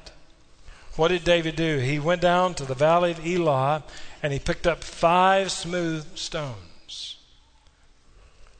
what 0.97 1.09
did 1.09 1.23
David 1.23 1.55
do? 1.55 1.77
He 1.77 1.99
went 1.99 2.21
down 2.21 2.55
to 2.55 2.65
the 2.65 2.73
valley 2.73 3.11
of 3.11 3.25
Elah 3.25 3.83
and 4.23 4.33
he 4.33 4.39
picked 4.39 4.65
up 4.65 4.83
five 4.83 5.51
smooth 5.51 6.17
stones. 6.17 7.17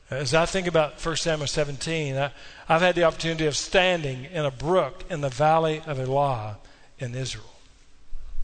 As 0.08 0.32
I 0.32 0.46
think 0.46 0.68
about 0.68 1.04
1 1.04 1.16
Samuel 1.16 1.48
17, 1.48 2.16
I, 2.16 2.30
have 2.68 2.80
had 2.80 2.94
the 2.94 3.04
opportunity 3.04 3.46
of 3.46 3.56
standing 3.56 4.26
in 4.26 4.44
a 4.44 4.52
brook 4.52 5.04
in 5.10 5.20
the 5.20 5.28
valley 5.28 5.82
of 5.84 5.98
Elah 5.98 6.58
in 7.00 7.14
Israel. 7.16 7.44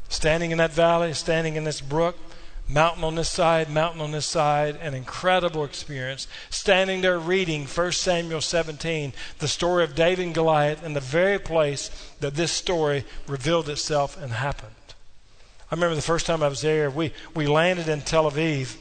Standing 0.09 0.51
in 0.51 0.59
that 0.59 0.73
valley, 0.73 1.15
standing 1.15 1.55
in 1.55 1.63
this 1.63 1.81
brook, 1.81 2.19
mountain 2.69 3.05
on 3.05 3.15
this 3.15 3.29
side, 3.29 3.71
mountain 3.71 4.01
on 4.01 4.13
this 4.13 4.27
side, 4.27 4.77
an 4.77 4.95
incredible 4.95 5.65
experience. 5.65 6.27
Standing 6.51 7.01
there 7.01 7.19
reading 7.19 7.67
1 7.67 7.93
Samuel 7.93 8.41
17, 8.41 9.13
the 9.39 9.49
story 9.49 9.85
of 9.85 9.95
David 9.95 10.27
and 10.27 10.35
Goliath, 10.35 10.85
in 10.85 10.95
the 10.95 11.01
very 11.01 11.39
place 11.39 11.91
that 12.21 12.35
this 12.35 12.53
story 12.53 13.05
revealed 13.27 13.69
itself 13.69 14.21
and 14.21 14.33
happened. 14.33 14.75
I 15.71 15.75
remember 15.75 15.95
the 15.95 16.03
first 16.03 16.27
time 16.27 16.43
I 16.43 16.49
was 16.49 16.63
there, 16.63 16.91
we, 16.91 17.13
we 17.35 17.47
landed 17.47 17.89
in 17.89 18.01
Tel 18.03 18.31
Aviv. 18.31 18.77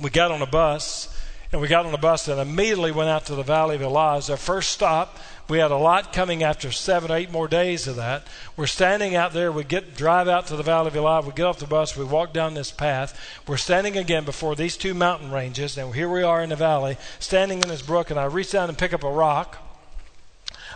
We 0.00 0.10
got 0.10 0.30
on 0.30 0.42
a 0.42 0.46
bus, 0.46 1.14
and 1.52 1.60
we 1.60 1.68
got 1.68 1.86
on 1.86 1.94
a 1.94 1.98
bus 1.98 2.28
and 2.28 2.40
immediately 2.40 2.92
went 2.92 3.08
out 3.08 3.26
to 3.26 3.34
the 3.34 3.42
Valley 3.42 3.76
of. 3.76 4.16
As 4.16 4.30
our 4.30 4.36
first 4.36 4.72
stop, 4.72 5.18
we 5.48 5.58
had 5.58 5.70
a 5.70 5.76
lot 5.76 6.12
coming 6.12 6.42
after 6.42 6.72
seven, 6.72 7.10
eight 7.10 7.30
more 7.30 7.46
days 7.46 7.86
of 7.86 7.96
that. 7.96 8.26
We're 8.56 8.66
standing 8.66 9.14
out 9.14 9.32
there. 9.32 9.52
We 9.52 9.62
get 9.62 9.96
drive 9.96 10.26
out 10.26 10.48
to 10.48 10.56
the 10.56 10.62
Valley 10.62 10.88
of 10.88 10.96
Elah. 10.96 11.22
We 11.22 11.32
get 11.32 11.46
off 11.46 11.58
the 11.58 11.66
bus. 11.66 11.96
We 11.96 12.04
walk 12.04 12.32
down 12.32 12.54
this 12.54 12.72
path. 12.72 13.18
We're 13.46 13.56
standing 13.56 13.96
again 13.96 14.24
before 14.24 14.56
these 14.56 14.76
two 14.76 14.94
mountain 14.94 15.30
ranges, 15.30 15.78
and 15.78 15.94
here 15.94 16.08
we 16.08 16.22
are 16.22 16.42
in 16.42 16.50
the 16.50 16.56
valley, 16.56 16.96
standing 17.20 17.62
in 17.62 17.68
this 17.68 17.82
brook. 17.82 18.10
And 18.10 18.18
I 18.18 18.24
reach 18.24 18.52
down 18.52 18.68
and 18.68 18.76
pick 18.76 18.92
up 18.92 19.04
a 19.04 19.10
rock. 19.10 19.65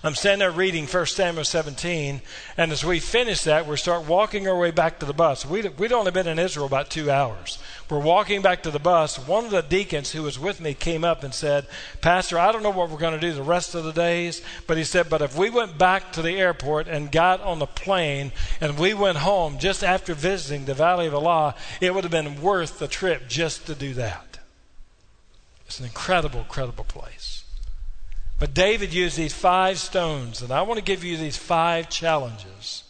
I'm 0.03 0.15
standing 0.15 0.39
there 0.39 0.51
reading 0.51 0.87
1 0.87 1.07
Samuel 1.07 1.45
17, 1.45 2.23
and 2.57 2.73
as 2.73 2.83
we 2.83 3.01
finish 3.01 3.43
that, 3.43 3.67
we 3.67 3.77
start 3.77 4.09
walking 4.09 4.49
our 4.49 4.57
way 4.57 4.71
back 4.71 4.99
to 5.01 5.07
the 5.07 5.13
bus. 5.13 5.45
We'd, 5.45 5.79
we'd 5.79 5.93
only 5.93 6.11
been 6.11 6.27
in 6.27 6.39
Israel 6.39 6.65
about 6.65 6.89
two 6.89 7.11
hours. 7.11 7.59
We're 7.91 7.99
walking 7.99 8.41
back 8.41 8.63
to 8.63 8.71
the 8.71 8.79
bus. 8.79 9.19
One 9.19 9.45
of 9.45 9.51
the 9.51 9.61
deacons 9.61 10.13
who 10.13 10.23
was 10.23 10.39
with 10.39 10.59
me 10.59 10.73
came 10.73 11.05
up 11.05 11.23
and 11.23 11.35
said, 11.35 11.67
Pastor, 12.01 12.39
I 12.39 12.51
don't 12.51 12.63
know 12.63 12.71
what 12.71 12.89
we're 12.89 12.97
going 12.97 13.13
to 13.13 13.21
do 13.21 13.35
the 13.35 13.43
rest 13.43 13.75
of 13.75 13.85
the 13.85 13.93
days, 13.93 14.41
but 14.67 14.79
he 14.79 14.85
said, 14.85 15.11
but 15.11 15.21
if 15.21 15.37
we 15.37 15.51
went 15.51 15.77
back 15.77 16.13
to 16.13 16.23
the 16.23 16.39
airport 16.39 16.89
and 16.89 17.13
got 17.13 17.43
on 17.43 17.59
the 17.59 17.67
plane 17.67 18.33
and 18.59 18.79
we 18.79 18.95
went 18.95 19.19
home 19.19 19.59
just 19.59 19.85
after 19.85 20.15
visiting 20.15 20.65
the 20.65 20.73
Valley 20.73 21.09
of 21.09 21.13
Elah, 21.13 21.55
it 21.83 21.95
would 21.95 22.05
have 22.05 22.11
been 22.11 22.41
worth 22.41 22.79
the 22.79 22.89
trip 22.89 23.29
just 23.29 23.67
to 23.67 23.75
do 23.75 23.93
that. 23.93 24.39
It's 25.67 25.79
an 25.79 25.85
incredible, 25.85 26.41
incredible 26.41 26.85
place. 26.85 27.40
But 28.41 28.55
David 28.55 28.95
used 28.95 29.19
these 29.19 29.35
five 29.35 29.79
stones, 29.79 30.41
and 30.41 30.51
I 30.51 30.63
want 30.63 30.79
to 30.79 30.85
give 30.85 31.05
you 31.05 31.19
these 31.19 31.37
five 31.37 31.91
challenges 31.91 32.85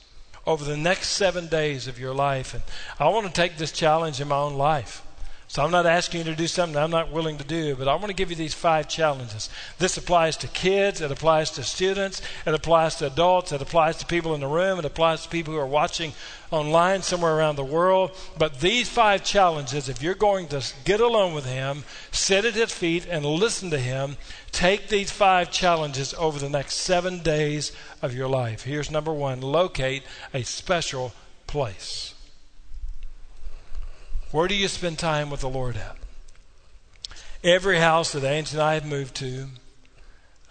over 0.47 0.65
the 0.65 0.77
next 0.77 1.09
seven 1.09 1.49
days 1.49 1.89
of 1.89 1.99
your 1.99 2.15
life. 2.15 2.55
And 2.55 2.63
I 3.01 3.09
want 3.09 3.27
to 3.27 3.33
take 3.33 3.59
this 3.59 3.73
challenge 3.73 4.21
in 4.21 4.29
my 4.29 4.37
own 4.37 4.55
life. 4.55 5.03
So 5.51 5.65
I'm 5.65 5.73
not 5.73 5.85
asking 5.85 6.19
you 6.19 6.25
to 6.27 6.37
do 6.37 6.47
something 6.47 6.81
I'm 6.81 6.93
not 6.93 7.11
willing 7.11 7.37
to 7.39 7.45
do, 7.45 7.75
but 7.75 7.89
I 7.89 7.97
want 7.97 8.07
to 8.07 8.15
give 8.15 8.31
you 8.31 8.37
these 8.37 8.55
five 8.55 8.89
challenges. 8.89 9.51
This 9.81 9.97
applies 9.97 10.37
to 10.37 10.47
kids, 10.47 11.01
it 11.01 11.11
applies 11.11 11.51
to 11.51 11.65
students, 11.65 12.23
it 12.47 12.55
applies 12.55 12.95
to 12.97 13.09
adults, 13.09 13.51
it 13.51 13.61
applies 13.61 13.97
to 13.97 14.07
people 14.07 14.33
in 14.37 14.43
the 14.43 14.47
room, 14.47 14.79
it 14.79 14.85
applies 14.85 15.25
to 15.25 15.29
people 15.29 15.53
who 15.53 15.59
are 15.59 15.67
watching 15.67 16.13
online 16.53 17.03
somewhere 17.03 17.35
around 17.35 17.57
the 17.57 17.65
world. 17.65 18.13
But 18.39 18.61
these 18.61 18.89
five 18.89 19.25
challenges, 19.25 19.89
if 19.89 20.01
you're 20.01 20.15
going 20.15 20.47
to 20.51 20.65
get 20.85 21.01
alone 21.01 21.35
with 21.35 21.47
Him, 21.47 21.83
sit 22.13 22.45
at 22.45 22.55
His 22.55 22.73
feet, 22.73 23.09
and 23.11 23.27
listen 23.27 23.71
to 23.71 23.79
Him, 23.81 24.19
take 24.53 24.87
these 24.87 25.11
five 25.11 25.51
challenges 25.51 26.15
over 26.15 26.39
the 26.39 26.49
next 26.49 26.75
seven 26.77 27.25
days 27.25 27.73
of 28.03 28.15
your 28.15 28.29
life. 28.29 28.63
Here's 28.63 28.89
number 28.89 29.13
one 29.13 29.41
locate 29.41 30.05
a 30.33 30.45
special 30.45 31.13
place. 31.49 32.10
Where 34.33 34.47
do 34.47 34.55
you 34.55 34.69
spend 34.69 35.01
time 35.01 35.29
with 35.29 35.41
the 35.41 35.49
Lord 35.49 35.77
at? 35.77 35.97
Every 37.43 37.79
house 37.79 38.13
that 38.13 38.23
Angie 38.23 38.57
and 38.57 38.63
I 38.63 38.75
have 38.75 38.87
moved 38.87 39.17
to, 39.17 39.49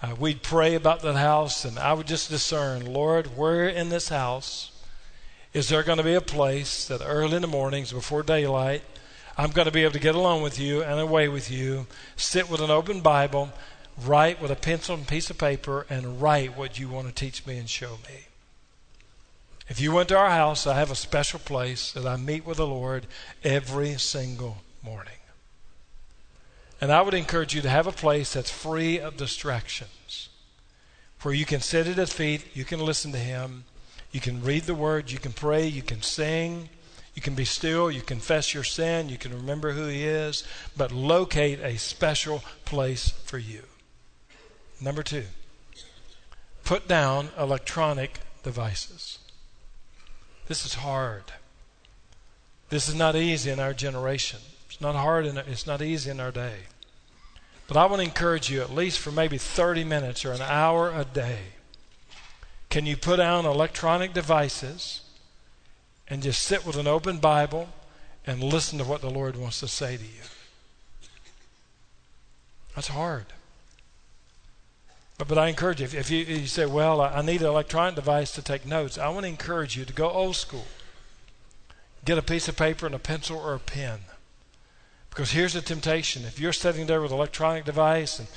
uh, 0.03 0.15
we'd 0.19 0.43
pray 0.43 0.75
about 0.75 1.01
that 1.01 1.15
house, 1.15 1.63
and 1.63 1.79
I 1.79 1.93
would 1.93 2.05
just 2.05 2.29
discern, 2.29 2.91
Lord, 2.91 3.37
where 3.37 3.69
in 3.69 3.87
this 3.87 4.09
house 4.09 4.71
is 5.53 5.69
there 5.69 5.83
going 5.83 5.97
to 5.97 6.03
be 6.03 6.13
a 6.13 6.19
place 6.19 6.85
that 6.89 7.01
early 7.05 7.37
in 7.37 7.41
the 7.41 7.47
mornings 7.47 7.93
before 7.93 8.21
daylight, 8.21 8.81
I'm 9.37 9.51
going 9.51 9.67
to 9.67 9.71
be 9.71 9.83
able 9.83 9.93
to 9.93 9.99
get 9.99 10.15
along 10.15 10.41
with 10.41 10.59
you 10.59 10.83
and 10.83 10.99
away 10.99 11.29
with 11.29 11.49
you, 11.49 11.87
sit 12.17 12.49
with 12.49 12.59
an 12.59 12.69
open 12.69 12.99
Bible, 12.99 13.53
write 13.97 14.41
with 14.41 14.51
a 14.51 14.57
pencil 14.57 14.95
and 14.95 15.07
piece 15.07 15.29
of 15.29 15.37
paper, 15.37 15.85
and 15.89 16.21
write 16.21 16.57
what 16.57 16.79
you 16.79 16.89
want 16.89 17.07
to 17.07 17.13
teach 17.13 17.45
me 17.45 17.57
and 17.57 17.69
show 17.69 17.97
me. 18.09 18.25
If 19.69 19.79
you 19.79 19.91
went 19.91 20.09
to 20.09 20.17
our 20.17 20.31
house, 20.31 20.65
I 20.65 20.73
have 20.73 20.89
a 20.89 20.95
special 20.95 21.39
place 21.39 21.91
that 21.91 22.05
I 22.05 22.17
meet 22.17 22.43
with 22.43 22.57
the 22.57 22.65
Lord 22.65 23.05
every 23.43 23.99
single 23.99 24.57
morning. 24.83 25.13
And 26.81 26.91
I 26.91 27.03
would 27.03 27.13
encourage 27.13 27.53
you 27.53 27.61
to 27.61 27.69
have 27.69 27.85
a 27.85 27.91
place 27.91 28.33
that's 28.33 28.49
free 28.49 28.99
of 28.99 29.15
distractions, 29.15 30.29
where 31.21 31.35
you 31.35 31.45
can 31.45 31.61
sit 31.61 31.87
at 31.87 31.97
His 31.97 32.11
feet, 32.11 32.45
you 32.55 32.65
can 32.65 32.79
listen 32.79 33.11
to 33.11 33.19
Him, 33.19 33.65
you 34.11 34.19
can 34.19 34.41
read 34.41 34.63
the 34.63 34.73
Word, 34.73 35.11
you 35.11 35.19
can 35.19 35.33
pray, 35.33 35.67
you 35.67 35.83
can 35.83 36.01
sing, 36.01 36.69
you 37.13 37.21
can 37.21 37.35
be 37.35 37.45
still, 37.45 37.91
you 37.91 38.01
confess 38.01 38.55
your 38.55 38.63
sin, 38.63 39.07
you 39.07 39.17
can 39.19 39.33
remember 39.33 39.73
who 39.73 39.85
He 39.85 40.03
is, 40.03 40.43
but 40.75 40.91
locate 40.91 41.59
a 41.59 41.77
special 41.77 42.43
place 42.65 43.09
for 43.09 43.37
you. 43.37 43.63
Number 44.81 45.03
two, 45.03 45.25
put 46.63 46.87
down 46.87 47.29
electronic 47.37 48.21
devices. 48.41 49.18
This 50.49 50.65
is 50.65 50.73
hard. 50.73 51.25
This 52.69 52.89
is 52.89 52.95
not 52.95 53.15
easy 53.15 53.51
in 53.51 53.59
our 53.59 53.73
generation. 53.73 54.39
It's 54.67 54.81
not 54.81 54.95
hard 54.95 55.27
and 55.27 55.37
it's 55.37 55.67
not 55.67 55.79
easy 55.79 56.09
in 56.09 56.19
our 56.19 56.31
day. 56.31 56.61
But 57.67 57.77
I 57.77 57.85
want 57.85 58.01
to 58.01 58.07
encourage 58.07 58.49
you, 58.49 58.61
at 58.61 58.73
least 58.73 58.97
for 58.97 59.11
maybe 59.11 59.37
30 59.37 59.83
minutes 59.83 60.25
or 60.25 60.31
an 60.31 60.41
hour 60.41 60.91
a 60.91 61.05
day, 61.05 61.39
can 62.71 62.87
you 62.87 62.97
put 62.97 63.17
down 63.17 63.45
electronic 63.45 64.11
devices 64.11 65.01
and 66.07 66.23
just 66.23 66.41
sit 66.41 66.65
with 66.65 66.77
an 66.77 66.87
open 66.87 67.19
Bible 67.19 67.69
and 68.25 68.41
listen 68.41 68.79
to 68.79 68.85
what 68.85 69.01
the 69.01 69.09
Lord 69.09 69.35
wants 69.35 69.59
to 69.59 69.67
say 69.67 69.97
to 69.97 70.03
you? 70.03 70.23
That's 72.73 72.87
hard. 72.87 73.27
But, 75.27 75.37
I 75.37 75.49
encourage 75.49 75.81
you, 75.81 75.85
if, 75.85 75.93
if 75.93 76.09
you, 76.09 76.23
you, 76.23 76.47
say, 76.47 76.65
well, 76.65 77.01
I, 77.01 77.21
need 77.21 77.41
an 77.41 77.47
electronic 77.47 77.95
device 77.95 78.31
to 78.31 78.41
take 78.41 78.65
notes, 78.65 78.97
I 78.97 79.09
want 79.09 79.25
to 79.25 79.27
encourage 79.27 79.75
you 79.75 79.83
to 79.83 79.91
go 79.91 80.09
old 80.09 80.37
school. 80.37 80.65
Get 82.05 82.17
a 82.17 82.21
piece 82.21 82.47
of 82.47 82.55
paper 82.55 82.85
and 82.85 82.95
a 82.95 82.99
pencil 82.99 83.37
or 83.37 83.53
a 83.53 83.59
pen. 83.59 83.99
Because 85.09 85.31
here's 85.31 85.53
the 85.53 85.61
temptation. 85.61 86.23
If 86.23 86.39
you're 86.39 86.53
sitting 86.53 86.87
there 86.87 87.01
with 87.01 87.11
an 87.11 87.17
electronic 87.17 87.65
device 87.65 88.17
and 88.17 88.29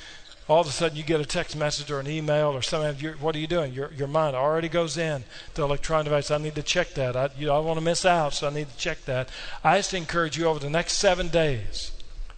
all 0.49 0.59
of 0.59 0.67
a 0.67 0.71
sudden 0.71 0.97
you 0.97 1.03
get 1.03 1.21
a 1.21 1.25
text 1.25 1.55
message 1.55 1.89
or 1.89 2.01
an 2.01 2.07
email 2.09 2.49
or 2.49 2.61
something, 2.61 3.13
what 3.13 3.33
are 3.33 3.39
you 3.39 3.47
doing? 3.47 3.71
Your, 3.71 3.93
your 3.93 4.09
mind 4.09 4.35
already 4.35 4.67
goes 4.67 4.97
in 4.97 5.23
to 5.53 5.63
electronic 5.63 6.03
device. 6.03 6.31
I 6.31 6.37
need 6.37 6.55
to 6.55 6.63
check 6.63 6.95
that. 6.95 7.15
I, 7.15 7.29
you 7.37 7.45
know, 7.45 7.55
I 7.55 7.59
want 7.59 7.79
to 7.79 7.85
miss 7.85 8.05
out, 8.05 8.33
so 8.33 8.47
I 8.47 8.53
need 8.53 8.69
to 8.69 8.77
check 8.77 9.05
that. 9.05 9.29
I 9.63 9.77
just 9.77 9.93
encourage 9.93 10.37
you 10.37 10.47
over 10.47 10.59
the 10.59 10.69
next 10.69 10.97
seven 10.97 11.29
days 11.29 11.92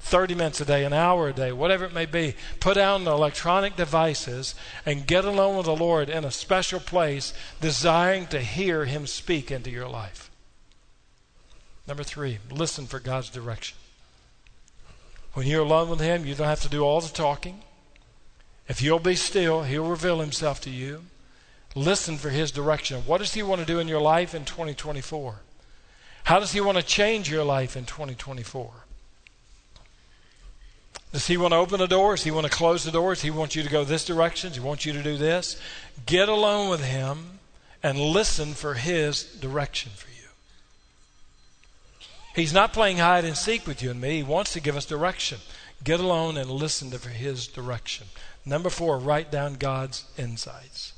30 0.05 0.35
minutes 0.35 0.61
a 0.61 0.65
day, 0.65 0.85
an 0.85 0.93
hour 0.93 1.29
a 1.29 1.33
day, 1.33 1.51
whatever 1.51 1.83
it 1.83 1.93
may 1.93 2.05
be. 2.05 2.35
Put 2.59 2.75
down 2.75 3.05
the 3.05 3.11
electronic 3.11 3.75
devices 3.75 4.53
and 4.85 5.07
get 5.07 5.25
alone 5.25 5.57
with 5.57 5.65
the 5.65 5.75
Lord 5.75 6.09
in 6.09 6.23
a 6.23 6.29
special 6.29 6.79
place, 6.79 7.33
desiring 7.59 8.27
to 8.27 8.39
hear 8.39 8.85
Him 8.85 9.07
speak 9.07 9.49
into 9.49 9.71
your 9.71 9.89
life. 9.89 10.29
Number 11.87 12.03
three, 12.03 12.37
listen 12.51 12.85
for 12.85 12.99
God's 12.99 13.31
direction. 13.31 13.79
When 15.33 15.47
you're 15.47 15.63
alone 15.63 15.89
with 15.89 16.01
Him, 16.01 16.23
you 16.23 16.35
don't 16.35 16.45
have 16.45 16.61
to 16.61 16.69
do 16.69 16.83
all 16.83 17.01
the 17.01 17.09
talking. 17.09 17.61
If 18.67 18.83
you'll 18.83 18.99
be 18.99 19.15
still, 19.15 19.63
He'll 19.63 19.89
reveal 19.89 20.19
Himself 20.19 20.61
to 20.61 20.69
you. 20.69 21.05
Listen 21.73 22.17
for 22.17 22.29
His 22.29 22.51
direction. 22.51 23.01
What 23.07 23.21
does 23.21 23.33
He 23.33 23.41
want 23.41 23.61
to 23.61 23.65
do 23.65 23.79
in 23.79 23.87
your 23.87 24.01
life 24.01 24.35
in 24.35 24.45
2024? 24.45 25.41
How 26.25 26.39
does 26.39 26.51
He 26.51 26.61
want 26.61 26.77
to 26.77 26.83
change 26.83 27.27
your 27.27 27.43
life 27.43 27.75
in 27.75 27.85
2024? 27.85 28.84
Does 31.15 31.27
He 31.27 31.37
want 31.37 31.53
to 31.53 31.57
open 31.57 31.79
the 31.79 31.87
doors? 31.87 32.19
Does 32.19 32.25
He 32.25 32.31
want 32.31 32.45
to 32.45 32.51
close 32.51 32.83
the 32.83 32.91
doors? 32.91 33.21
He 33.21 33.31
want 33.31 33.55
you 33.55 33.63
to 33.63 33.69
go 33.69 33.85
this 33.85 34.03
direction? 34.03 34.51
He 34.51 34.59
want 34.59 34.85
you 34.85 34.91
to 34.91 35.01
do 35.01 35.15
this? 35.15 35.57
Get 36.05 36.27
alone 36.27 36.69
with 36.69 36.83
Him 36.83 37.39
and 37.81 37.97
listen 37.97 38.53
for 38.53 38.73
His 38.73 39.23
direction 39.23 39.93
for 39.95 40.09
you. 40.09 40.27
He's 42.35 42.51
not 42.51 42.73
playing 42.73 42.97
hide 42.97 43.23
and 43.23 43.37
seek 43.37 43.65
with 43.65 43.81
you 43.81 43.91
and 43.91 44.01
me. 44.01 44.17
He 44.17 44.23
wants 44.23 44.51
to 44.51 44.59
give 44.59 44.75
us 44.75 44.85
direction. 44.85 45.37
Get 45.85 46.01
alone 46.01 46.35
and 46.35 46.49
listen 46.49 46.91
to 46.91 47.07
His 47.07 47.47
direction. 47.47 48.07
Number 48.45 48.69
four, 48.69 48.99
write 48.99 49.31
down 49.31 49.53
God's 49.53 50.03
insights. 50.17 50.91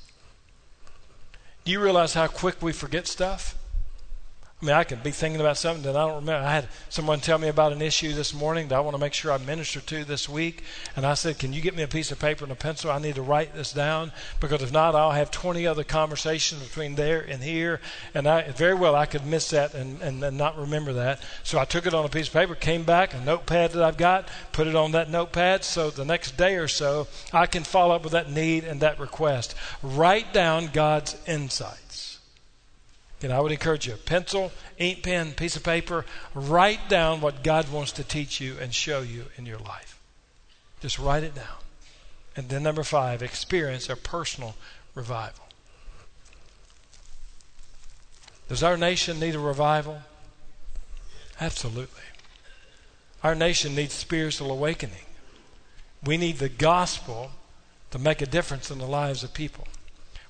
Do 1.64 1.72
you 1.72 1.80
realize 1.80 2.16
how 2.16 2.26
quick 2.26 2.60
we 2.60 2.74
forget 2.74 3.06
stuff? 3.06 3.56
I 4.60 4.65
mean, 4.65 4.74
I 4.74 4.86
could 4.86 5.04
be 5.04 5.12
thinking 5.12 5.39
about 5.39 5.56
something 5.58 5.84
that 5.84 5.96
I 5.96 6.08
don't 6.08 6.15
remember. 6.15 6.48
I 6.48 6.52
had 6.52 6.67
someone 6.89 7.20
tell 7.20 7.38
me 7.38 7.48
about 7.48 7.74
an 7.74 7.82
issue 7.84 8.13
this 8.13 8.34
morning 8.34 8.70
that 8.70 8.76
I 8.76 8.80
want 8.80 8.96
to 8.96 9.00
make 9.00 9.13
sure 9.13 9.32
I 9.32 9.38
minister 9.38 9.82
to 9.82 10.04
this 10.04 10.28
week. 10.28 10.63
And 10.96 11.06
I 11.06 11.13
said, 11.13 11.38
Can 11.38 11.54
you 11.54 11.62
get 11.62 11.76
me 11.76 11.84
a 11.84 11.88
piece 11.88 12.12
of 12.12 12.17
paper 12.17 12.43
and 12.43 12.52
a 12.52 12.56
pencil? 12.56 12.89
I 12.89 12.98
need 12.98 13.13
to 13.15 13.22
write 13.22 13.54
this 13.54 13.72
down 13.72 14.12
because 14.39 14.63
if 14.63 14.72
not, 14.72 14.96
I'll 14.96 15.12
have 15.12 15.30
20 15.30 15.67
other 15.67 15.84
conversations 15.84 16.63
between 16.63 16.96
there 16.96 17.22
and 17.22 17.43
here. 17.43 17.80
And 18.15 18.26
I, 18.26 18.50
very 18.50 18.74
well, 18.74 18.96
I 18.96 19.06
could 19.06 19.28
miss 19.28 19.52
that 19.52 19.76
and, 19.76 20.02
and, 20.02 20.24
and 20.24 20.36
not 20.39 20.58
remember 20.58 20.93
that. 20.93 21.22
So 21.43 21.60
I 21.60 21.65
took 21.65 21.86
it 21.86 21.93
on 21.93 22.04
a 22.04 22.10
piece 22.10 22.26
of 22.26 22.34
paper, 22.34 22.56
came 22.56 22.84
back, 22.84 23.13
a 23.13 23.22
notepad 23.22 23.74
that 23.74 23.84
I've 23.84 23.98
got, 23.98 24.28
put 24.54 24.65
it 24.65 24.76
on 24.76 24.91
that 24.93 25.08
notepad. 25.08 25.65
So 25.65 25.91
the 25.91 26.04
next 26.04 26.36
day 26.36 26.56
or 26.56 26.67
so, 26.67 27.08
I 27.32 27.46
can 27.46 27.63
follow 27.63 27.93
up 27.93 28.02
with 28.02 28.13
that 28.13 28.32
need 28.32 28.63
and 28.63 28.82
that 28.82 29.00
request. 29.00 29.54
Write 29.84 30.34
down 30.34 30.72
God's 30.74 31.15
insight. 31.28 31.87
And 33.22 33.34
I 33.34 33.40
would 33.40 33.52
encourage 33.52 33.88
you 33.88 33.96
pencil, 33.96 34.52
ink 34.78 35.04
pen, 35.04 35.32
piece 35.32 35.56
of 35.56 35.64
paper, 35.64 36.06
write 36.36 36.88
down 36.88 37.20
what 37.20 37.44
God 37.44 37.72
wants 37.72 37.92
to 37.94 38.04
teach 38.04 38.40
you 38.40 38.56
and 38.62 38.74
show 38.74 39.02
you 39.02 39.26
in 39.38 39.46
your 39.46 39.58
life. 39.58 40.00
Just 40.82 41.00
write 41.00 41.24
it 41.24 41.34
down. 41.34 41.58
And 42.36 42.50
then, 42.50 42.62
number 42.62 42.84
five, 42.84 43.24
experience 43.24 43.90
a 43.90 43.96
personal 43.96 44.56
revival. 44.94 45.46
Does 48.48 48.62
our 48.62 48.78
nation 48.78 49.20
need 49.20 49.34
a 49.34 49.40
revival? 49.40 50.02
Absolutely. 51.42 52.04
Our 53.24 53.34
nation 53.34 53.76
needs 53.76 53.94
spiritual 53.94 54.52
awakening. 54.52 55.06
We 56.06 56.18
need 56.18 56.38
the 56.38 56.50
gospel 56.50 57.32
to 57.92 58.00
make 58.00 58.22
a 58.22 58.28
difference 58.28 58.70
in 58.70 58.78
the 58.78 58.86
lives 58.86 59.24
of 59.24 59.34
people. 59.34 59.68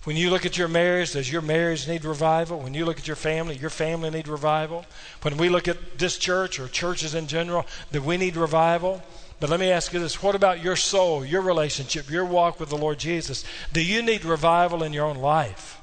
When 0.07 0.15
you 0.15 0.29
look 0.29 0.45
at 0.45 0.57
your 0.57 0.69
marriage, 0.69 1.11
does 1.11 1.29
your 1.29 1.41
marriage 1.41 1.85
need 1.85 2.05
revival? 2.05 2.59
When 2.61 2.73
you 2.73 2.85
look 2.85 2.97
at 2.97 3.07
your 3.07 3.17
family, 3.17 3.57
your 3.57 3.69
family 3.69 4.09
need 4.09 4.29
revival? 4.29 4.85
When 5.21 5.35
we 5.35 5.49
look 5.49 5.67
at 5.67 5.99
this 5.99 6.17
church 6.17 6.61
or 6.61 6.69
churches 6.69 7.13
in 7.13 7.27
general, 7.27 7.65
do 7.91 8.01
we 8.01 8.15
need 8.15 8.37
revival? 8.37 9.03
But 9.41 9.49
let 9.49 9.59
me 9.59 9.69
ask 9.69 9.91
you 9.91 9.99
this 9.99 10.23
what 10.23 10.33
about 10.33 10.63
your 10.63 10.77
soul, 10.77 11.25
your 11.25 11.41
relationship, 11.41 12.09
your 12.09 12.23
walk 12.23 12.57
with 12.57 12.69
the 12.69 12.77
Lord 12.77 12.99
Jesus? 12.99 13.43
Do 13.73 13.83
you 13.83 14.01
need 14.01 14.23
revival 14.23 14.81
in 14.81 14.93
your 14.93 15.05
own 15.05 15.17
life? 15.17 15.81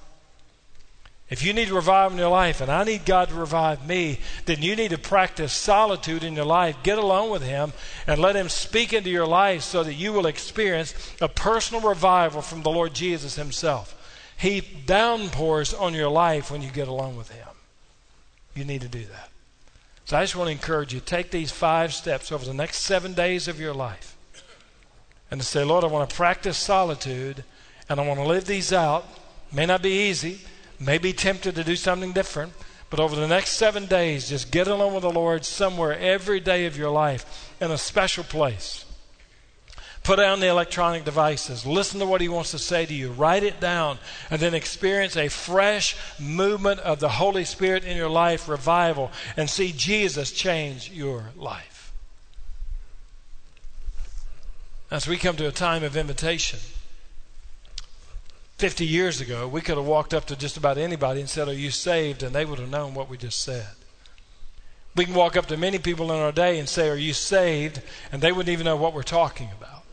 If 1.28 1.44
you 1.44 1.52
need 1.52 1.68
revival 1.68 2.12
in 2.12 2.18
your 2.18 2.30
life, 2.30 2.62
and 2.62 2.72
I 2.72 2.82
need 2.82 3.04
God 3.04 3.28
to 3.28 3.34
revive 3.34 3.86
me, 3.86 4.20
then 4.46 4.62
you 4.62 4.74
need 4.74 4.92
to 4.92 4.98
practice 4.98 5.52
solitude 5.52 6.24
in 6.24 6.32
your 6.32 6.46
life. 6.46 6.82
Get 6.82 6.96
alone 6.96 7.28
with 7.28 7.42
Him 7.42 7.74
and 8.06 8.22
let 8.22 8.36
Him 8.36 8.48
speak 8.48 8.94
into 8.94 9.10
your 9.10 9.26
life 9.26 9.64
so 9.64 9.84
that 9.84 9.92
you 9.92 10.14
will 10.14 10.24
experience 10.24 10.94
a 11.20 11.28
personal 11.28 11.86
revival 11.86 12.40
from 12.40 12.62
the 12.62 12.70
Lord 12.70 12.94
Jesus 12.94 13.36
Himself. 13.36 14.00
He 14.36 14.60
downpours 14.60 15.72
on 15.72 15.94
your 15.94 16.08
life 16.08 16.50
when 16.50 16.62
you 16.62 16.70
get 16.70 16.88
along 16.88 17.16
with 17.16 17.30
Him. 17.30 17.48
You 18.54 18.64
need 18.64 18.82
to 18.82 18.88
do 18.88 19.04
that. 19.04 19.30
So 20.04 20.18
I 20.18 20.22
just 20.22 20.36
want 20.36 20.48
to 20.48 20.52
encourage 20.52 20.92
you 20.92 21.00
take 21.00 21.30
these 21.30 21.50
five 21.50 21.94
steps 21.94 22.30
over 22.30 22.44
the 22.44 22.54
next 22.54 22.78
seven 22.80 23.14
days 23.14 23.48
of 23.48 23.58
your 23.58 23.72
life 23.72 24.16
and 25.30 25.40
to 25.40 25.46
say, 25.46 25.64
Lord, 25.64 25.82
I 25.82 25.86
want 25.86 26.08
to 26.08 26.14
practice 26.14 26.58
solitude 26.58 27.42
and 27.88 27.98
I 27.98 28.06
want 28.06 28.20
to 28.20 28.26
live 28.26 28.44
these 28.44 28.72
out. 28.72 29.06
May 29.52 29.66
not 29.66 29.82
be 29.82 30.08
easy, 30.08 30.40
may 30.78 30.98
be 30.98 31.12
tempted 31.12 31.54
to 31.54 31.64
do 31.64 31.76
something 31.76 32.12
different, 32.12 32.52
but 32.90 33.00
over 33.00 33.16
the 33.16 33.26
next 33.26 33.52
seven 33.52 33.86
days, 33.86 34.28
just 34.28 34.50
get 34.50 34.68
along 34.68 34.94
with 34.94 35.02
the 35.02 35.10
Lord 35.10 35.44
somewhere 35.44 35.98
every 35.98 36.38
day 36.38 36.66
of 36.66 36.76
your 36.76 36.90
life 36.90 37.54
in 37.60 37.70
a 37.70 37.78
special 37.78 38.24
place. 38.24 38.84
Put 40.04 40.16
down 40.16 40.40
the 40.40 40.48
electronic 40.48 41.06
devices. 41.06 41.64
Listen 41.64 41.98
to 41.98 42.06
what 42.06 42.20
he 42.20 42.28
wants 42.28 42.50
to 42.50 42.58
say 42.58 42.84
to 42.84 42.92
you. 42.92 43.10
Write 43.10 43.42
it 43.42 43.58
down. 43.58 43.98
And 44.30 44.38
then 44.38 44.52
experience 44.52 45.16
a 45.16 45.28
fresh 45.28 45.96
movement 46.20 46.80
of 46.80 47.00
the 47.00 47.08
Holy 47.08 47.44
Spirit 47.44 47.84
in 47.84 47.96
your 47.96 48.10
life, 48.10 48.46
revival, 48.46 49.10
and 49.34 49.48
see 49.48 49.72
Jesus 49.72 50.30
change 50.30 50.90
your 50.90 51.30
life. 51.34 51.90
As 54.90 55.08
we 55.08 55.16
come 55.16 55.36
to 55.36 55.48
a 55.48 55.52
time 55.52 55.82
of 55.82 55.96
invitation, 55.96 56.58
50 58.58 58.86
years 58.86 59.22
ago, 59.22 59.48
we 59.48 59.62
could 59.62 59.78
have 59.78 59.86
walked 59.86 60.12
up 60.12 60.26
to 60.26 60.36
just 60.36 60.58
about 60.58 60.76
anybody 60.76 61.20
and 61.20 61.30
said, 61.30 61.48
Are 61.48 61.54
you 61.54 61.70
saved? 61.70 62.22
And 62.22 62.34
they 62.34 62.44
would 62.44 62.58
have 62.58 62.70
known 62.70 62.92
what 62.92 63.08
we 63.08 63.16
just 63.16 63.42
said. 63.42 63.68
We 64.94 65.06
can 65.06 65.14
walk 65.14 65.34
up 65.34 65.46
to 65.46 65.56
many 65.56 65.78
people 65.78 66.12
in 66.12 66.18
our 66.18 66.30
day 66.30 66.58
and 66.58 66.68
say, 66.68 66.90
Are 66.90 66.94
you 66.94 67.14
saved? 67.14 67.80
And 68.12 68.20
they 68.20 68.32
wouldn't 68.32 68.52
even 68.52 68.66
know 68.66 68.76
what 68.76 68.92
we're 68.92 69.02
talking 69.02 69.48
about. 69.56 69.83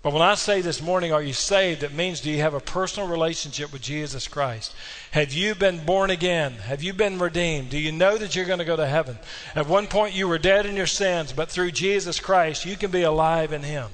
But 0.00 0.12
when 0.12 0.22
I 0.22 0.36
say 0.36 0.60
this 0.60 0.80
morning, 0.80 1.12
are 1.12 1.22
you 1.22 1.32
saved? 1.32 1.82
It 1.82 1.92
means 1.92 2.20
do 2.20 2.30
you 2.30 2.40
have 2.40 2.54
a 2.54 2.60
personal 2.60 3.08
relationship 3.08 3.72
with 3.72 3.82
Jesus 3.82 4.28
Christ? 4.28 4.72
Have 5.10 5.32
you 5.32 5.56
been 5.56 5.84
born 5.84 6.10
again? 6.10 6.52
Have 6.52 6.84
you 6.84 6.92
been 6.92 7.18
redeemed? 7.18 7.70
Do 7.70 7.78
you 7.78 7.90
know 7.90 8.16
that 8.16 8.36
you're 8.36 8.44
going 8.44 8.60
to 8.60 8.64
go 8.64 8.76
to 8.76 8.86
heaven? 8.86 9.18
At 9.56 9.66
one 9.66 9.88
point, 9.88 10.14
you 10.14 10.28
were 10.28 10.38
dead 10.38 10.66
in 10.66 10.76
your 10.76 10.86
sins, 10.86 11.32
but 11.32 11.50
through 11.50 11.72
Jesus 11.72 12.20
Christ, 12.20 12.64
you 12.64 12.76
can 12.76 12.92
be 12.92 13.02
alive 13.02 13.52
in 13.52 13.64
Him. 13.64 13.88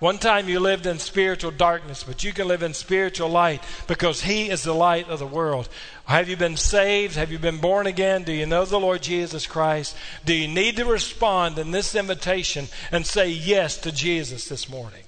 One 0.00 0.18
time 0.18 0.48
you 0.48 0.58
lived 0.58 0.86
in 0.86 0.98
spiritual 0.98 1.52
darkness, 1.52 2.02
but 2.02 2.24
you 2.24 2.32
can 2.32 2.48
live 2.48 2.64
in 2.64 2.74
spiritual 2.74 3.28
light 3.28 3.62
because 3.86 4.22
He 4.22 4.50
is 4.50 4.64
the 4.64 4.74
light 4.74 5.08
of 5.08 5.20
the 5.20 5.26
world. 5.28 5.68
Have 6.06 6.28
you 6.28 6.36
been 6.36 6.56
saved? 6.56 7.14
Have 7.14 7.30
you 7.30 7.38
been 7.38 7.58
born 7.58 7.86
again? 7.86 8.24
Do 8.24 8.32
you 8.32 8.44
know 8.44 8.64
the 8.64 8.80
Lord 8.80 9.00
Jesus 9.00 9.46
Christ? 9.46 9.96
Do 10.24 10.34
you 10.34 10.48
need 10.48 10.78
to 10.78 10.84
respond 10.84 11.60
in 11.60 11.70
this 11.70 11.94
invitation 11.94 12.66
and 12.90 13.06
say 13.06 13.28
yes 13.28 13.76
to 13.78 13.92
Jesus 13.92 14.48
this 14.48 14.68
morning? 14.68 15.01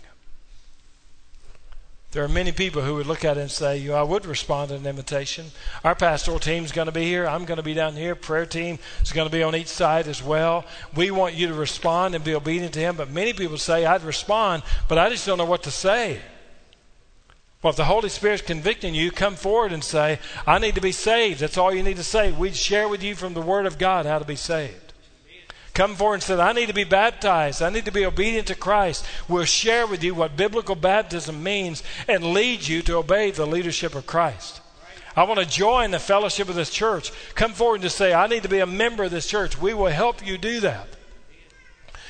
There 2.15 2.23
are 2.23 2.29
many 2.29 2.53
people 2.53 2.81
who 2.81 2.95
would 2.95 3.09
look 3.09 3.25
at 3.25 3.39
it 3.39 3.41
and 3.41 3.51
say, 3.51 3.77
you 3.77 3.89
know, 3.89 3.97
I 3.97 4.05
would 4.05 4.25
respond 4.25 4.69
to 4.69 4.77
an 4.77 4.87
invitation. 4.87 5.47
Our 5.83 5.97
pastoral 5.97 6.39
team 6.39 6.65
is 6.65 6.71
going 6.71 6.87
to 6.87 6.93
be 6.93 7.03
here. 7.03 7.27
I'm 7.27 7.45
going 7.45 7.57
to 7.57 7.63
be 7.65 7.75
down 7.75 7.97
here. 7.97 8.15
Prayer 8.15 8.47
team 8.47 8.79
is 9.03 9.11
going 9.11 9.29
to 9.29 9.33
be 9.33 9.43
on 9.43 9.57
each 9.57 9.67
side 9.67 10.07
as 10.07 10.23
well. 10.23 10.65
We 10.95 11.11
want 11.11 11.35
you 11.35 11.49
to 11.49 11.55
respond 11.55 12.15
and 12.15 12.23
be 12.23 12.37
obedient 12.37 12.73
to 12.75 12.79
Him. 12.79 12.95
But 12.95 13.11
many 13.11 13.33
people 13.33 13.59
say, 13.59 13.85
I'd 13.85 14.05
respond, 14.05 14.63
but 14.89 14.97
I 14.97 15.11
just 15.11 15.27
don't 15.27 15.39
know 15.39 15.45
what 15.45 15.65
to 15.65 15.73
say. 15.73 16.21
Well, 17.65 17.73
if 17.73 17.77
the 17.77 17.87
Holy 17.87 18.09
Spirit's 18.09 18.43
convicting 18.43 18.95
you, 18.95 19.11
come 19.11 19.35
forward 19.35 19.73
and 19.73 19.83
say, 19.83 20.21
I 20.47 20.61
need 20.61 20.77
to 20.77 20.81
be 20.81 20.93
saved. 20.93 21.41
That's 21.41 21.59
all 21.59 21.75
you 21.75 21.83
need 21.83 21.97
to 21.97 22.05
say. 22.05 22.31
We'd 22.31 22.55
share 22.55 22.89
with 22.89 23.03
you 23.03 23.17
from 23.17 23.35
the 23.35 23.43
Word 23.43 23.67
of 23.67 23.77
God 23.77 24.07
how 24.07 24.21
to 24.21 24.25
be 24.25 24.37
saved 24.37 24.84
come 25.75 25.97
forward 25.97 26.15
and 26.15 26.23
said, 26.23 26.41
I 26.41 26.53
need 26.53 26.69
to 26.69 26.75
be 26.75 26.85
baptized. 26.85 27.61
I 27.61 27.69
need 27.69 27.85
to 27.85 27.93
be 27.93 28.07
obedient 28.07 28.47
to 28.47 28.55
Christ. 28.55 29.05
We'll 29.29 29.45
share 29.45 29.87
with 29.87 30.03
you 30.03 30.15
what 30.15 30.37
biblical 30.37 30.77
baptism 30.77 31.43
means 31.43 31.83
and 32.09 32.33
lead 32.33 32.67
you 32.67 32.81
to 32.83 32.97
obey 32.97 33.33
the 33.33 33.47
leadership 33.47 33.95
of 33.95 34.07
Christ. 34.07 34.61
I 35.17 35.25
want 35.25 35.41
to 35.41 35.47
join 35.47 35.91
the 35.91 35.99
fellowship 35.99 36.49
of 36.49 36.55
this 36.55 36.71
church. 36.71 37.13
Come 37.35 37.53
forward 37.53 37.77
and 37.77 37.83
just 37.85 37.97
say, 37.97 38.15
I 38.15 38.27
need 38.27 38.43
to 38.45 38.49
be 38.49 38.61
a 38.61 38.67
member 38.67 39.05
of 39.05 39.11
this 39.11 39.27
church. 39.27 39.61
We 39.61 39.75
will 39.75 39.87
help 39.87 40.27
you 40.27 40.39
do 40.39 40.61
that. 40.61 40.89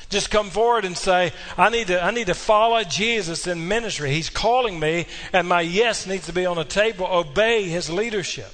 Just 0.09 0.29
come 0.29 0.49
forward 0.49 0.85
and 0.85 0.95
say, 0.95 1.33
I 1.57 1.69
need 1.69 1.87
to, 1.87 2.03
I 2.03 2.11
need 2.11 2.27
to 2.27 2.35
follow 2.35 2.83
Jesus 2.83 3.47
in 3.47 3.67
ministry. 3.67 4.11
He's 4.11 4.29
calling 4.29 4.79
me, 4.79 5.07
and 5.33 5.47
my 5.47 5.61
yes 5.61 6.05
needs 6.05 6.27
to 6.27 6.33
be 6.33 6.45
on 6.45 6.57
the 6.57 6.63
table. 6.63 7.07
Obey 7.07 7.63
his 7.63 7.89
leadership. 7.89 8.53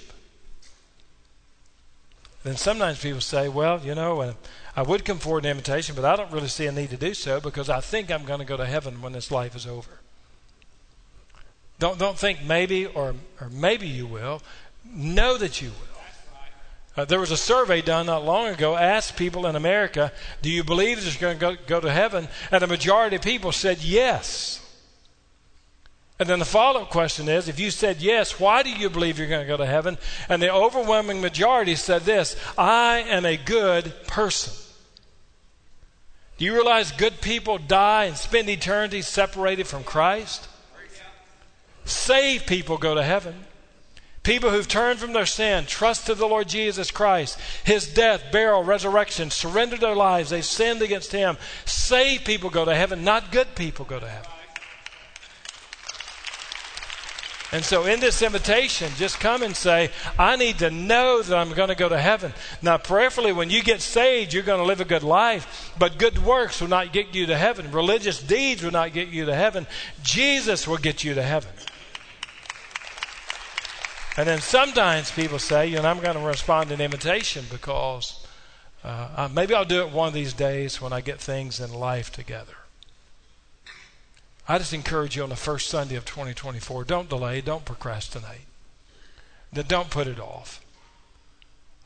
Then 2.44 2.56
sometimes 2.56 3.02
people 3.02 3.22
say, 3.22 3.50
well, 3.50 3.80
you 3.82 3.94
know, 3.94 4.22
uh, 4.22 4.34
I 4.76 4.84
would 4.84 5.04
come 5.04 5.20
forward 5.20 5.46
an 5.46 5.52
invitation, 5.52 5.96
but 5.96 6.06
I 6.06 6.16
don't 6.16 6.32
really 6.32 6.48
see 6.48 6.66
a 6.66 6.72
need 6.72 6.92
to 6.92 6.98
do 6.98 7.14
so 7.14 7.42
because 7.42 7.70
I 7.70 7.82
think 7.82 8.10
I'm 8.10 8.24
going 8.24 8.40
to 8.40 8.46
go 8.46 8.58
to 8.58 8.66
heaven 8.66 9.02
when 9.02 9.12
this 9.12 9.32
life 9.32 9.56
is 9.56 9.68
over. 9.68 10.00
Don't, 11.80 11.98
don't 11.98 12.18
think 12.18 12.44
maybe 12.44 12.86
or, 12.86 13.16
or 13.40 13.50
maybe 13.50 13.88
you 13.88 14.08
will. 14.08 14.42
Know 14.86 15.38
that 15.38 15.62
you 15.62 15.70
will. 15.70 15.92
Uh, 16.96 17.06
there 17.06 17.20
was 17.20 17.32
a 17.32 17.38
survey 17.38 17.82
done 17.82 18.06
not 18.06 18.24
long 18.24 18.48
ago, 18.48 18.76
asked 18.76 19.16
people 19.16 19.48
in 19.48 19.56
America, 19.56 20.12
do 20.42 20.50
you 20.50 20.64
believe 20.64 21.04
that 21.04 21.10
you're 21.10 21.36
going 21.36 21.58
to 21.58 21.64
go, 21.64 21.80
go 21.80 21.80
to 21.80 21.92
heaven? 21.92 22.28
And 22.52 22.64
a 22.64 22.68
majority 22.68 23.16
of 23.16 23.22
people 23.22 23.52
said 23.52 23.82
yes. 23.82 24.58
And 26.20 26.30
then 26.30 26.38
the 26.38 26.46
follow 26.46 26.84
up 26.84 26.92
question 26.92 27.28
is 27.28 27.48
if 27.48 27.60
you 27.60 27.72
said 27.72 28.00
yes, 28.00 28.40
why 28.40 28.62
do 28.62 28.70
you 28.70 28.92
believe 28.92 29.18
you're 29.18 29.28
going 29.28 29.42
to 29.42 29.48
go 29.48 29.58
to 29.58 29.66
heaven? 29.66 29.98
And 30.30 30.40
the 30.40 30.54
overwhelming 30.54 31.20
majority 31.20 31.76
said 31.76 32.04
this 32.04 32.36
I 32.58 33.00
am 33.08 33.26
a 33.26 33.38
good 33.38 33.92
person. 34.06 34.61
Do 36.42 36.46
you 36.46 36.56
realize 36.56 36.92
good 36.92 37.22
people 37.22 37.60
die 37.60 38.06
and 38.06 38.18
spend 38.18 38.50
eternity 38.50 39.04
separated 39.04 39.68
from 39.68 39.84
Christ? 39.84 40.48
Saved 41.86 42.48
people 42.48 42.80
go 42.80 42.96
to 42.96 43.04
heaven. 43.04 43.46
People 44.24 44.50
who've 44.50 44.68
turned 44.68 44.98
from 44.98 45.14
their 45.14 45.28
sin, 45.28 45.68
trusted 45.68 46.18
the 46.18 46.26
Lord 46.26 46.48
Jesus 46.48 46.90
Christ, 46.90 47.38
His 47.64 47.94
death, 47.94 48.24
burial, 48.32 48.64
resurrection, 48.64 49.30
surrendered 49.30 49.82
their 49.82 49.96
lives, 49.96 50.32
they 50.32 50.42
sinned 50.42 50.82
against 50.82 51.12
Him. 51.12 51.38
Saved 51.66 52.26
people 52.26 52.50
go 52.50 52.66
to 52.66 52.74
heaven, 52.74 53.04
not 53.04 53.32
good 53.32 53.54
people 53.54 53.86
go 53.86 54.00
to 54.00 54.10
heaven. 54.10 54.32
And 57.54 57.66
so, 57.66 57.86
in 57.86 58.00
this 58.00 58.22
invitation, 58.22 58.94
just 58.96 59.20
come 59.20 59.44
and 59.44 59.54
say, 59.54 59.92
I 60.18 60.38
need 60.38 60.60
to 60.60 60.72
know 60.72 61.22
that 61.22 61.38
I'm 61.38 61.52
going 61.52 61.68
to 61.68 61.76
go 61.76 61.90
to 61.90 62.00
heaven. 62.00 62.34
Now, 62.62 62.78
prayerfully, 62.78 63.34
when 63.34 63.50
you 63.50 63.62
get 63.62 63.82
saved, 63.82 64.34
you're 64.34 64.44
going 64.44 64.62
to 64.62 64.66
live 64.66 64.80
a 64.80 64.86
good 64.86 65.04
life, 65.04 65.74
but 65.78 65.98
good 65.98 66.20
works 66.20 66.62
will 66.62 66.70
not 66.70 66.94
get 66.94 67.14
you 67.14 67.26
to 67.26 67.38
heaven. 67.38 67.72
Religious 67.74 68.24
deeds 68.24 68.64
will 68.64 68.72
not 68.72 68.94
get 68.94 69.10
you 69.10 69.26
to 69.26 69.36
heaven. 69.36 69.68
Jesus 70.02 70.66
will 70.66 70.78
get 70.78 71.04
you 71.04 71.14
to 71.14 71.22
heaven. 71.22 71.52
And 74.18 74.28
then 74.28 74.40
sometimes 74.40 75.12
people 75.12 75.40
say, 75.40 75.68
you 75.68 75.82
know, 75.82 75.90
I'm 75.90 76.00
going 76.00 76.16
to 76.16 76.26
respond 76.26 76.70
to 76.70 76.76
an 76.76 76.82
invitation 76.82 77.46
because 77.52 78.26
uh, 78.84 79.28
maybe 79.34 79.54
I'll 79.54 79.66
do 79.66 79.82
it 79.82 79.92
one 79.92 80.08
of 80.08 80.14
these 80.14 80.34
days 80.34 80.82
when 80.82 80.94
I 80.94 81.02
get 81.02 81.20
things 81.20 81.60
in 81.60 81.74
life 81.74 82.12
together. 82.12 82.61
I 84.52 84.58
just 84.58 84.74
encourage 84.74 85.16
you 85.16 85.24
on 85.24 85.30
the 85.30 85.38
first 85.38 85.70
Sunday 85.70 85.96
of 85.96 86.04
2024 86.04 86.84
don't 86.84 87.08
delay, 87.08 87.40
don't 87.40 87.64
procrastinate, 87.64 88.48
don't 89.54 89.90
put 89.90 90.08
it 90.08 90.20
off. 90.20 90.60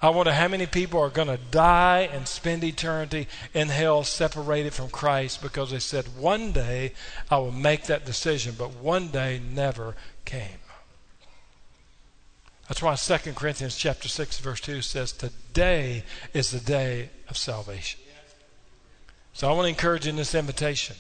I 0.02 0.10
wonder 0.10 0.34
how 0.34 0.48
many 0.48 0.66
people 0.66 1.00
are 1.00 1.12
going 1.12 1.28
to 1.28 1.38
die 1.38 2.10
and 2.12 2.28
spend 2.28 2.64
eternity 2.64 3.28
in 3.54 3.68
hell 3.68 4.04
separated 4.04 4.74
from 4.74 4.90
Christ 4.90 5.44
because 5.44 5.70
they 5.70 5.78
said, 5.78 6.18
one 6.18 6.54
day 6.54 6.94
I 7.30 7.38
will 7.38 7.52
make 7.52 7.84
that 7.84 8.04
decision, 8.04 8.56
but 8.58 8.72
one 8.72 9.10
day 9.10 9.40
never 9.54 9.96
came. 10.26 10.58
That's 12.68 12.82
why 12.82 12.96
2 12.96 13.34
Corinthians 13.34 13.78
chapter 13.78 14.08
6 14.08 14.40
verse 14.40 14.62
2 14.62 14.82
says 14.82 15.12
today 15.12 16.04
is 16.34 16.50
the 16.50 16.60
day 16.60 17.12
of 17.30 17.38
salvation. 17.38 18.02
So 19.34 19.48
I 19.48 19.54
want 19.54 19.66
to 19.66 19.70
encourage 19.70 20.08
you 20.08 20.10
in 20.10 20.16
this 20.16 20.34
invitation. 20.34 20.96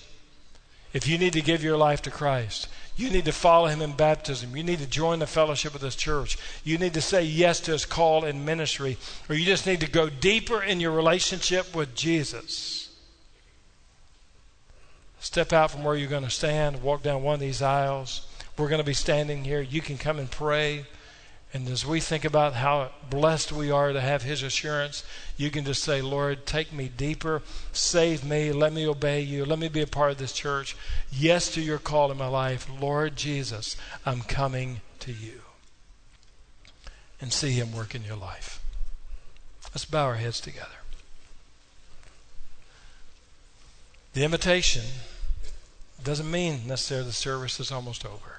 If 0.96 1.10
you 1.10 1.18
need 1.18 1.34
to 1.34 1.42
give 1.42 1.62
your 1.62 1.76
life 1.76 2.02
to 2.04 2.10
Christ, 2.10 2.70
you 2.96 3.10
need 3.10 3.26
to 3.26 3.34
follow 3.34 3.68
him 3.68 3.82
in 3.82 3.92
baptism. 3.92 4.56
You 4.56 4.64
need 4.64 4.80
to 4.80 4.88
join 4.88 5.20
the 5.20 5.28
fellowship 5.28 5.76
of 5.76 5.82
this 5.82 5.98
church. 5.98 6.38
You 6.64 6.78
need 6.78 6.94
to 6.94 7.02
say 7.02 7.22
yes 7.22 7.60
to 7.62 7.74
his 7.74 7.86
call 7.86 8.24
in 8.24 8.46
ministry, 8.46 8.96
or 9.28 9.36
you 9.36 9.44
just 9.44 9.68
need 9.68 9.82
to 9.82 9.90
go 9.90 10.10
deeper 10.10 10.64
in 10.64 10.80
your 10.80 10.94
relationship 10.94 11.76
with 11.76 11.96
Jesus. 11.96 12.96
Step 15.20 15.52
out 15.52 15.72
from 15.72 15.84
where 15.84 15.98
you're 15.98 16.08
going 16.08 16.24
to 16.24 16.30
stand, 16.30 16.82
walk 16.82 17.04
down 17.04 17.24
one 17.24 17.34
of 17.34 17.42
these 17.42 17.62
aisles. 17.62 18.26
We're 18.58 18.70
going 18.70 18.80
to 18.80 18.86
be 18.86 18.94
standing 18.94 19.44
here. 19.44 19.60
You 19.60 19.82
can 19.82 19.98
come 19.98 20.18
and 20.18 20.32
pray. 20.32 20.86
And 21.56 21.70
as 21.70 21.86
we 21.86 22.02
think 22.02 22.26
about 22.26 22.56
how 22.56 22.92
blessed 23.10 23.54
we 23.54 23.72
are 23.72 23.94
to 23.94 24.02
have 24.02 24.24
His 24.24 24.44
assurance, 24.44 25.06
you 25.38 25.50
can 25.50 25.64
just 25.64 25.82
say, 25.82 26.02
Lord, 26.02 26.46
take 26.46 26.74
me 26.74 26.90
deeper, 26.90 27.42
save 27.72 28.26
me, 28.26 28.52
let 28.52 28.74
me 28.74 28.86
obey 28.86 29.22
you, 29.22 29.46
let 29.46 29.58
me 29.58 29.70
be 29.70 29.80
a 29.80 29.88
part 29.88 30.12
of 30.12 30.18
this 30.18 30.34
church. 30.34 30.76
Yes 31.10 31.50
to 31.54 31.62
your 31.62 31.78
call 31.78 32.12
in 32.12 32.18
my 32.18 32.28
life. 32.28 32.68
Lord 32.82 33.16
Jesus, 33.16 33.78
I'm 34.06 34.20
coming 34.20 34.82
to 35.00 35.14
you. 35.14 35.44
And 37.22 37.32
see 37.32 37.52
Him 37.52 37.72
work 37.72 37.96
in 37.96 38.04
your 38.04 38.18
life. 38.18 38.62
Let's 39.70 39.86
bow 39.86 40.04
our 40.04 40.16
heads 40.16 40.42
together. 40.42 40.68
The 44.12 44.26
invitation 44.26 44.84
doesn't 46.04 46.30
mean 46.30 46.68
necessarily 46.68 47.08
the 47.08 47.14
service 47.14 47.62
is 47.62 47.72
almost 47.72 48.06
over. 48.06 48.35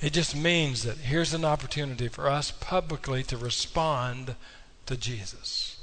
It 0.00 0.12
just 0.12 0.36
means 0.36 0.84
that 0.84 0.98
here's 0.98 1.34
an 1.34 1.44
opportunity 1.44 2.08
for 2.08 2.28
us 2.28 2.52
publicly 2.52 3.24
to 3.24 3.36
respond 3.36 4.36
to 4.86 4.96
Jesus. 4.96 5.76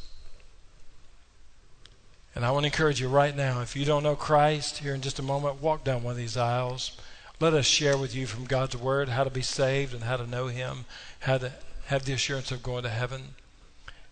And 2.34 2.46
I 2.46 2.52
want 2.52 2.64
to 2.64 2.68
encourage 2.68 3.02
you 3.02 3.10
right 3.10 3.36
now 3.36 3.62
if 3.62 3.76
you 3.76 3.86
don't 3.86 4.04
know 4.04 4.16
Christ, 4.16 4.80
here 4.80 4.94
in 4.94 5.02
just 5.02 5.20
a 5.20 5.24
moment, 5.24 5.62
walk 5.62 5.84
down 5.84 6.04
one 6.04 6.12
of 6.12 6.18
these 6.18 6.38
aisles. 6.38 6.98
Let 7.40 7.54
us 7.54 7.66
share 7.66 7.98
with 7.98 8.16
you 8.16 8.26
from 8.26 8.46
God's 8.46 8.78
Word 8.78 9.10
how 9.10 9.26
to 9.26 9.30
be 9.30 9.42
saved 9.42 9.94
and 9.94 10.04
how 10.04 10.16
to 10.16 10.28
know 10.28 10.48
Him, 10.48 10.86
how 11.20 11.38
to 11.38 11.52
have 11.88 12.06
the 12.06 12.14
assurance 12.14 12.52
of 12.52 12.64
going 12.64 12.84
to 12.84 12.90
heaven. 12.90 13.36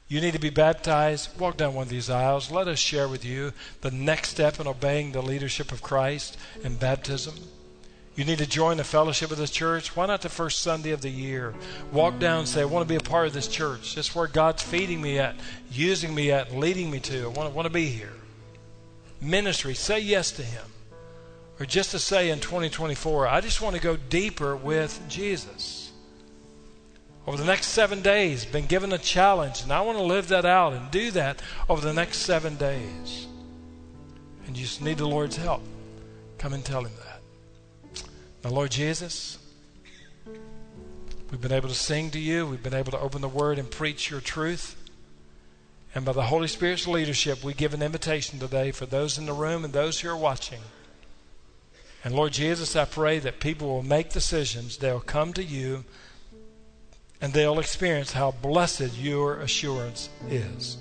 You 0.09 0.19
need 0.19 0.33
to 0.33 0.39
be 0.39 0.49
baptized. 0.49 1.39
Walk 1.39 1.57
down 1.57 1.73
one 1.73 1.83
of 1.83 1.89
these 1.89 2.09
aisles. 2.09 2.51
Let 2.51 2.67
us 2.67 2.79
share 2.79 3.07
with 3.07 3.23
you 3.23 3.53
the 3.81 3.91
next 3.91 4.29
step 4.29 4.59
in 4.59 4.67
obeying 4.67 5.13
the 5.13 5.21
leadership 5.21 5.71
of 5.71 5.81
Christ 5.81 6.37
in 6.61 6.75
baptism. 6.75 7.35
You 8.15 8.25
need 8.25 8.37
to 8.37 8.45
join 8.45 8.77
the 8.77 8.83
fellowship 8.83 9.31
of 9.31 9.37
this 9.37 9.49
church. 9.49 9.95
Why 9.95 10.05
not 10.05 10.21
the 10.21 10.29
first 10.29 10.61
Sunday 10.61 10.91
of 10.91 11.01
the 11.01 11.09
year? 11.09 11.55
Walk 11.91 12.19
down 12.19 12.39
and 12.39 12.47
say, 12.47 12.61
I 12.61 12.65
want 12.65 12.87
to 12.87 12.89
be 12.89 12.95
a 12.95 13.09
part 13.09 13.25
of 13.25 13.33
this 13.33 13.47
church. 13.47 13.95
This 13.95 14.09
is 14.09 14.15
where 14.15 14.27
God's 14.27 14.61
feeding 14.61 15.01
me 15.01 15.17
at, 15.17 15.35
using 15.71 16.13
me 16.13 16.31
at, 16.31 16.55
leading 16.55 16.91
me 16.91 16.99
to. 17.01 17.23
I 17.23 17.27
want 17.27 17.49
to, 17.49 17.55
want 17.55 17.65
to 17.65 17.73
be 17.73 17.87
here. 17.87 18.13
Ministry, 19.19 19.73
say 19.73 19.99
yes 19.99 20.31
to 20.33 20.43
Him. 20.43 20.65
Or 21.59 21.65
just 21.65 21.91
to 21.91 21.99
say 21.99 22.29
in 22.29 22.39
2024, 22.39 23.27
I 23.27 23.41
just 23.41 23.61
want 23.61 23.75
to 23.75 23.81
go 23.81 23.95
deeper 23.95 24.55
with 24.55 25.01
Jesus. 25.07 25.91
Over 27.25 27.37
the 27.37 27.45
next 27.45 27.67
seven 27.67 28.01
days, 28.01 28.45
been 28.45 28.65
given 28.65 28.91
a 28.91 28.97
challenge, 28.97 29.63
and 29.63 29.71
I 29.71 29.81
want 29.81 29.97
to 29.97 30.03
live 30.03 30.27
that 30.27 30.45
out 30.45 30.73
and 30.73 30.91
do 30.91 31.09
that 31.11 31.41
over 31.69 31.81
the 31.81 31.93
next 31.93 32.17
seven 32.19 32.57
days. 32.57 33.27
And 34.45 34.57
you 34.57 34.65
just 34.65 34.81
need 34.81 34.97
the 34.97 35.07
Lord's 35.07 35.37
help. 35.37 35.63
Come 36.37 36.53
and 36.53 36.65
tell 36.65 36.83
Him 36.83 36.91
that. 37.05 37.12
Now, 38.43 38.49
Lord 38.49 38.71
Jesus, 38.71 39.37
we've 41.31 41.39
been 41.39 41.53
able 41.53 41.69
to 41.69 41.75
sing 41.75 42.11
to 42.11 42.19
you, 42.19 42.45
we've 42.45 42.61
been 42.61 42.73
able 42.73 42.91
to 42.91 42.99
open 42.99 43.21
the 43.21 43.29
Word 43.29 43.57
and 43.57 43.71
preach 43.71 44.11
your 44.11 44.19
truth. 44.19 44.75
And 45.95 46.03
by 46.03 46.11
the 46.11 46.23
Holy 46.23 46.49
Spirit's 46.49 46.85
leadership, 46.85 47.41
we 47.41 47.53
give 47.53 47.73
an 47.73 47.81
invitation 47.81 48.39
today 48.39 48.71
for 48.71 48.85
those 48.85 49.17
in 49.17 49.27
the 49.27 49.33
room 49.33 49.63
and 49.63 49.71
those 49.71 50.01
who 50.01 50.09
are 50.09 50.17
watching. 50.17 50.59
And 52.03 52.13
Lord 52.13 52.33
Jesus, 52.33 52.75
I 52.75 52.83
pray 52.83 53.19
that 53.19 53.39
people 53.39 53.69
will 53.69 53.83
make 53.83 54.09
decisions, 54.09 54.75
they'll 54.75 54.99
come 54.99 55.31
to 55.33 55.43
you, 55.43 55.85
and 57.21 57.31
they'll 57.31 57.59
experience 57.59 58.11
how 58.11 58.31
blessed 58.31 58.97
your 58.97 59.37
assurance 59.37 60.09
is. 60.27 60.77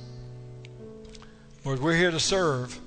Lord, 1.64 1.80
we're 1.80 1.94
here 1.94 2.10
to 2.10 2.18
serve. 2.18 2.80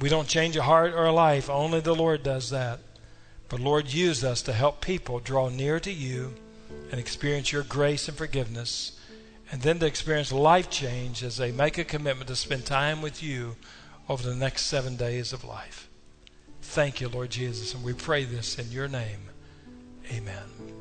We 0.00 0.08
don't 0.08 0.26
change 0.26 0.56
a 0.56 0.62
heart 0.62 0.94
or 0.94 1.04
a 1.04 1.12
life, 1.12 1.48
only 1.48 1.78
the 1.78 1.94
Lord 1.94 2.24
does 2.24 2.50
that. 2.50 2.80
But 3.50 3.60
Lord, 3.60 3.92
use 3.92 4.24
us 4.24 4.40
to 4.42 4.52
help 4.52 4.80
people 4.80 5.18
draw 5.18 5.48
near 5.50 5.80
to 5.80 5.92
you 5.92 6.34
and 6.90 6.98
experience 6.98 7.52
your 7.52 7.64
grace 7.64 8.08
and 8.08 8.16
forgiveness, 8.16 8.98
and 9.50 9.60
then 9.60 9.80
to 9.80 9.86
experience 9.86 10.32
life 10.32 10.70
change 10.70 11.22
as 11.24 11.36
they 11.36 11.50
make 11.50 11.76
a 11.76 11.84
commitment 11.84 12.28
to 12.28 12.36
spend 12.36 12.64
time 12.64 13.02
with 13.02 13.22
you 13.22 13.56
over 14.08 14.22
the 14.22 14.36
next 14.36 14.62
seven 14.62 14.96
days 14.96 15.32
of 15.32 15.44
life. 15.44 15.88
Thank 16.62 17.00
you, 17.00 17.08
Lord 17.08 17.30
Jesus, 17.30 17.74
and 17.74 17.82
we 17.82 17.92
pray 17.92 18.24
this 18.24 18.56
in 18.56 18.70
your 18.70 18.86
name. 18.86 19.28
Amen. 20.12 20.79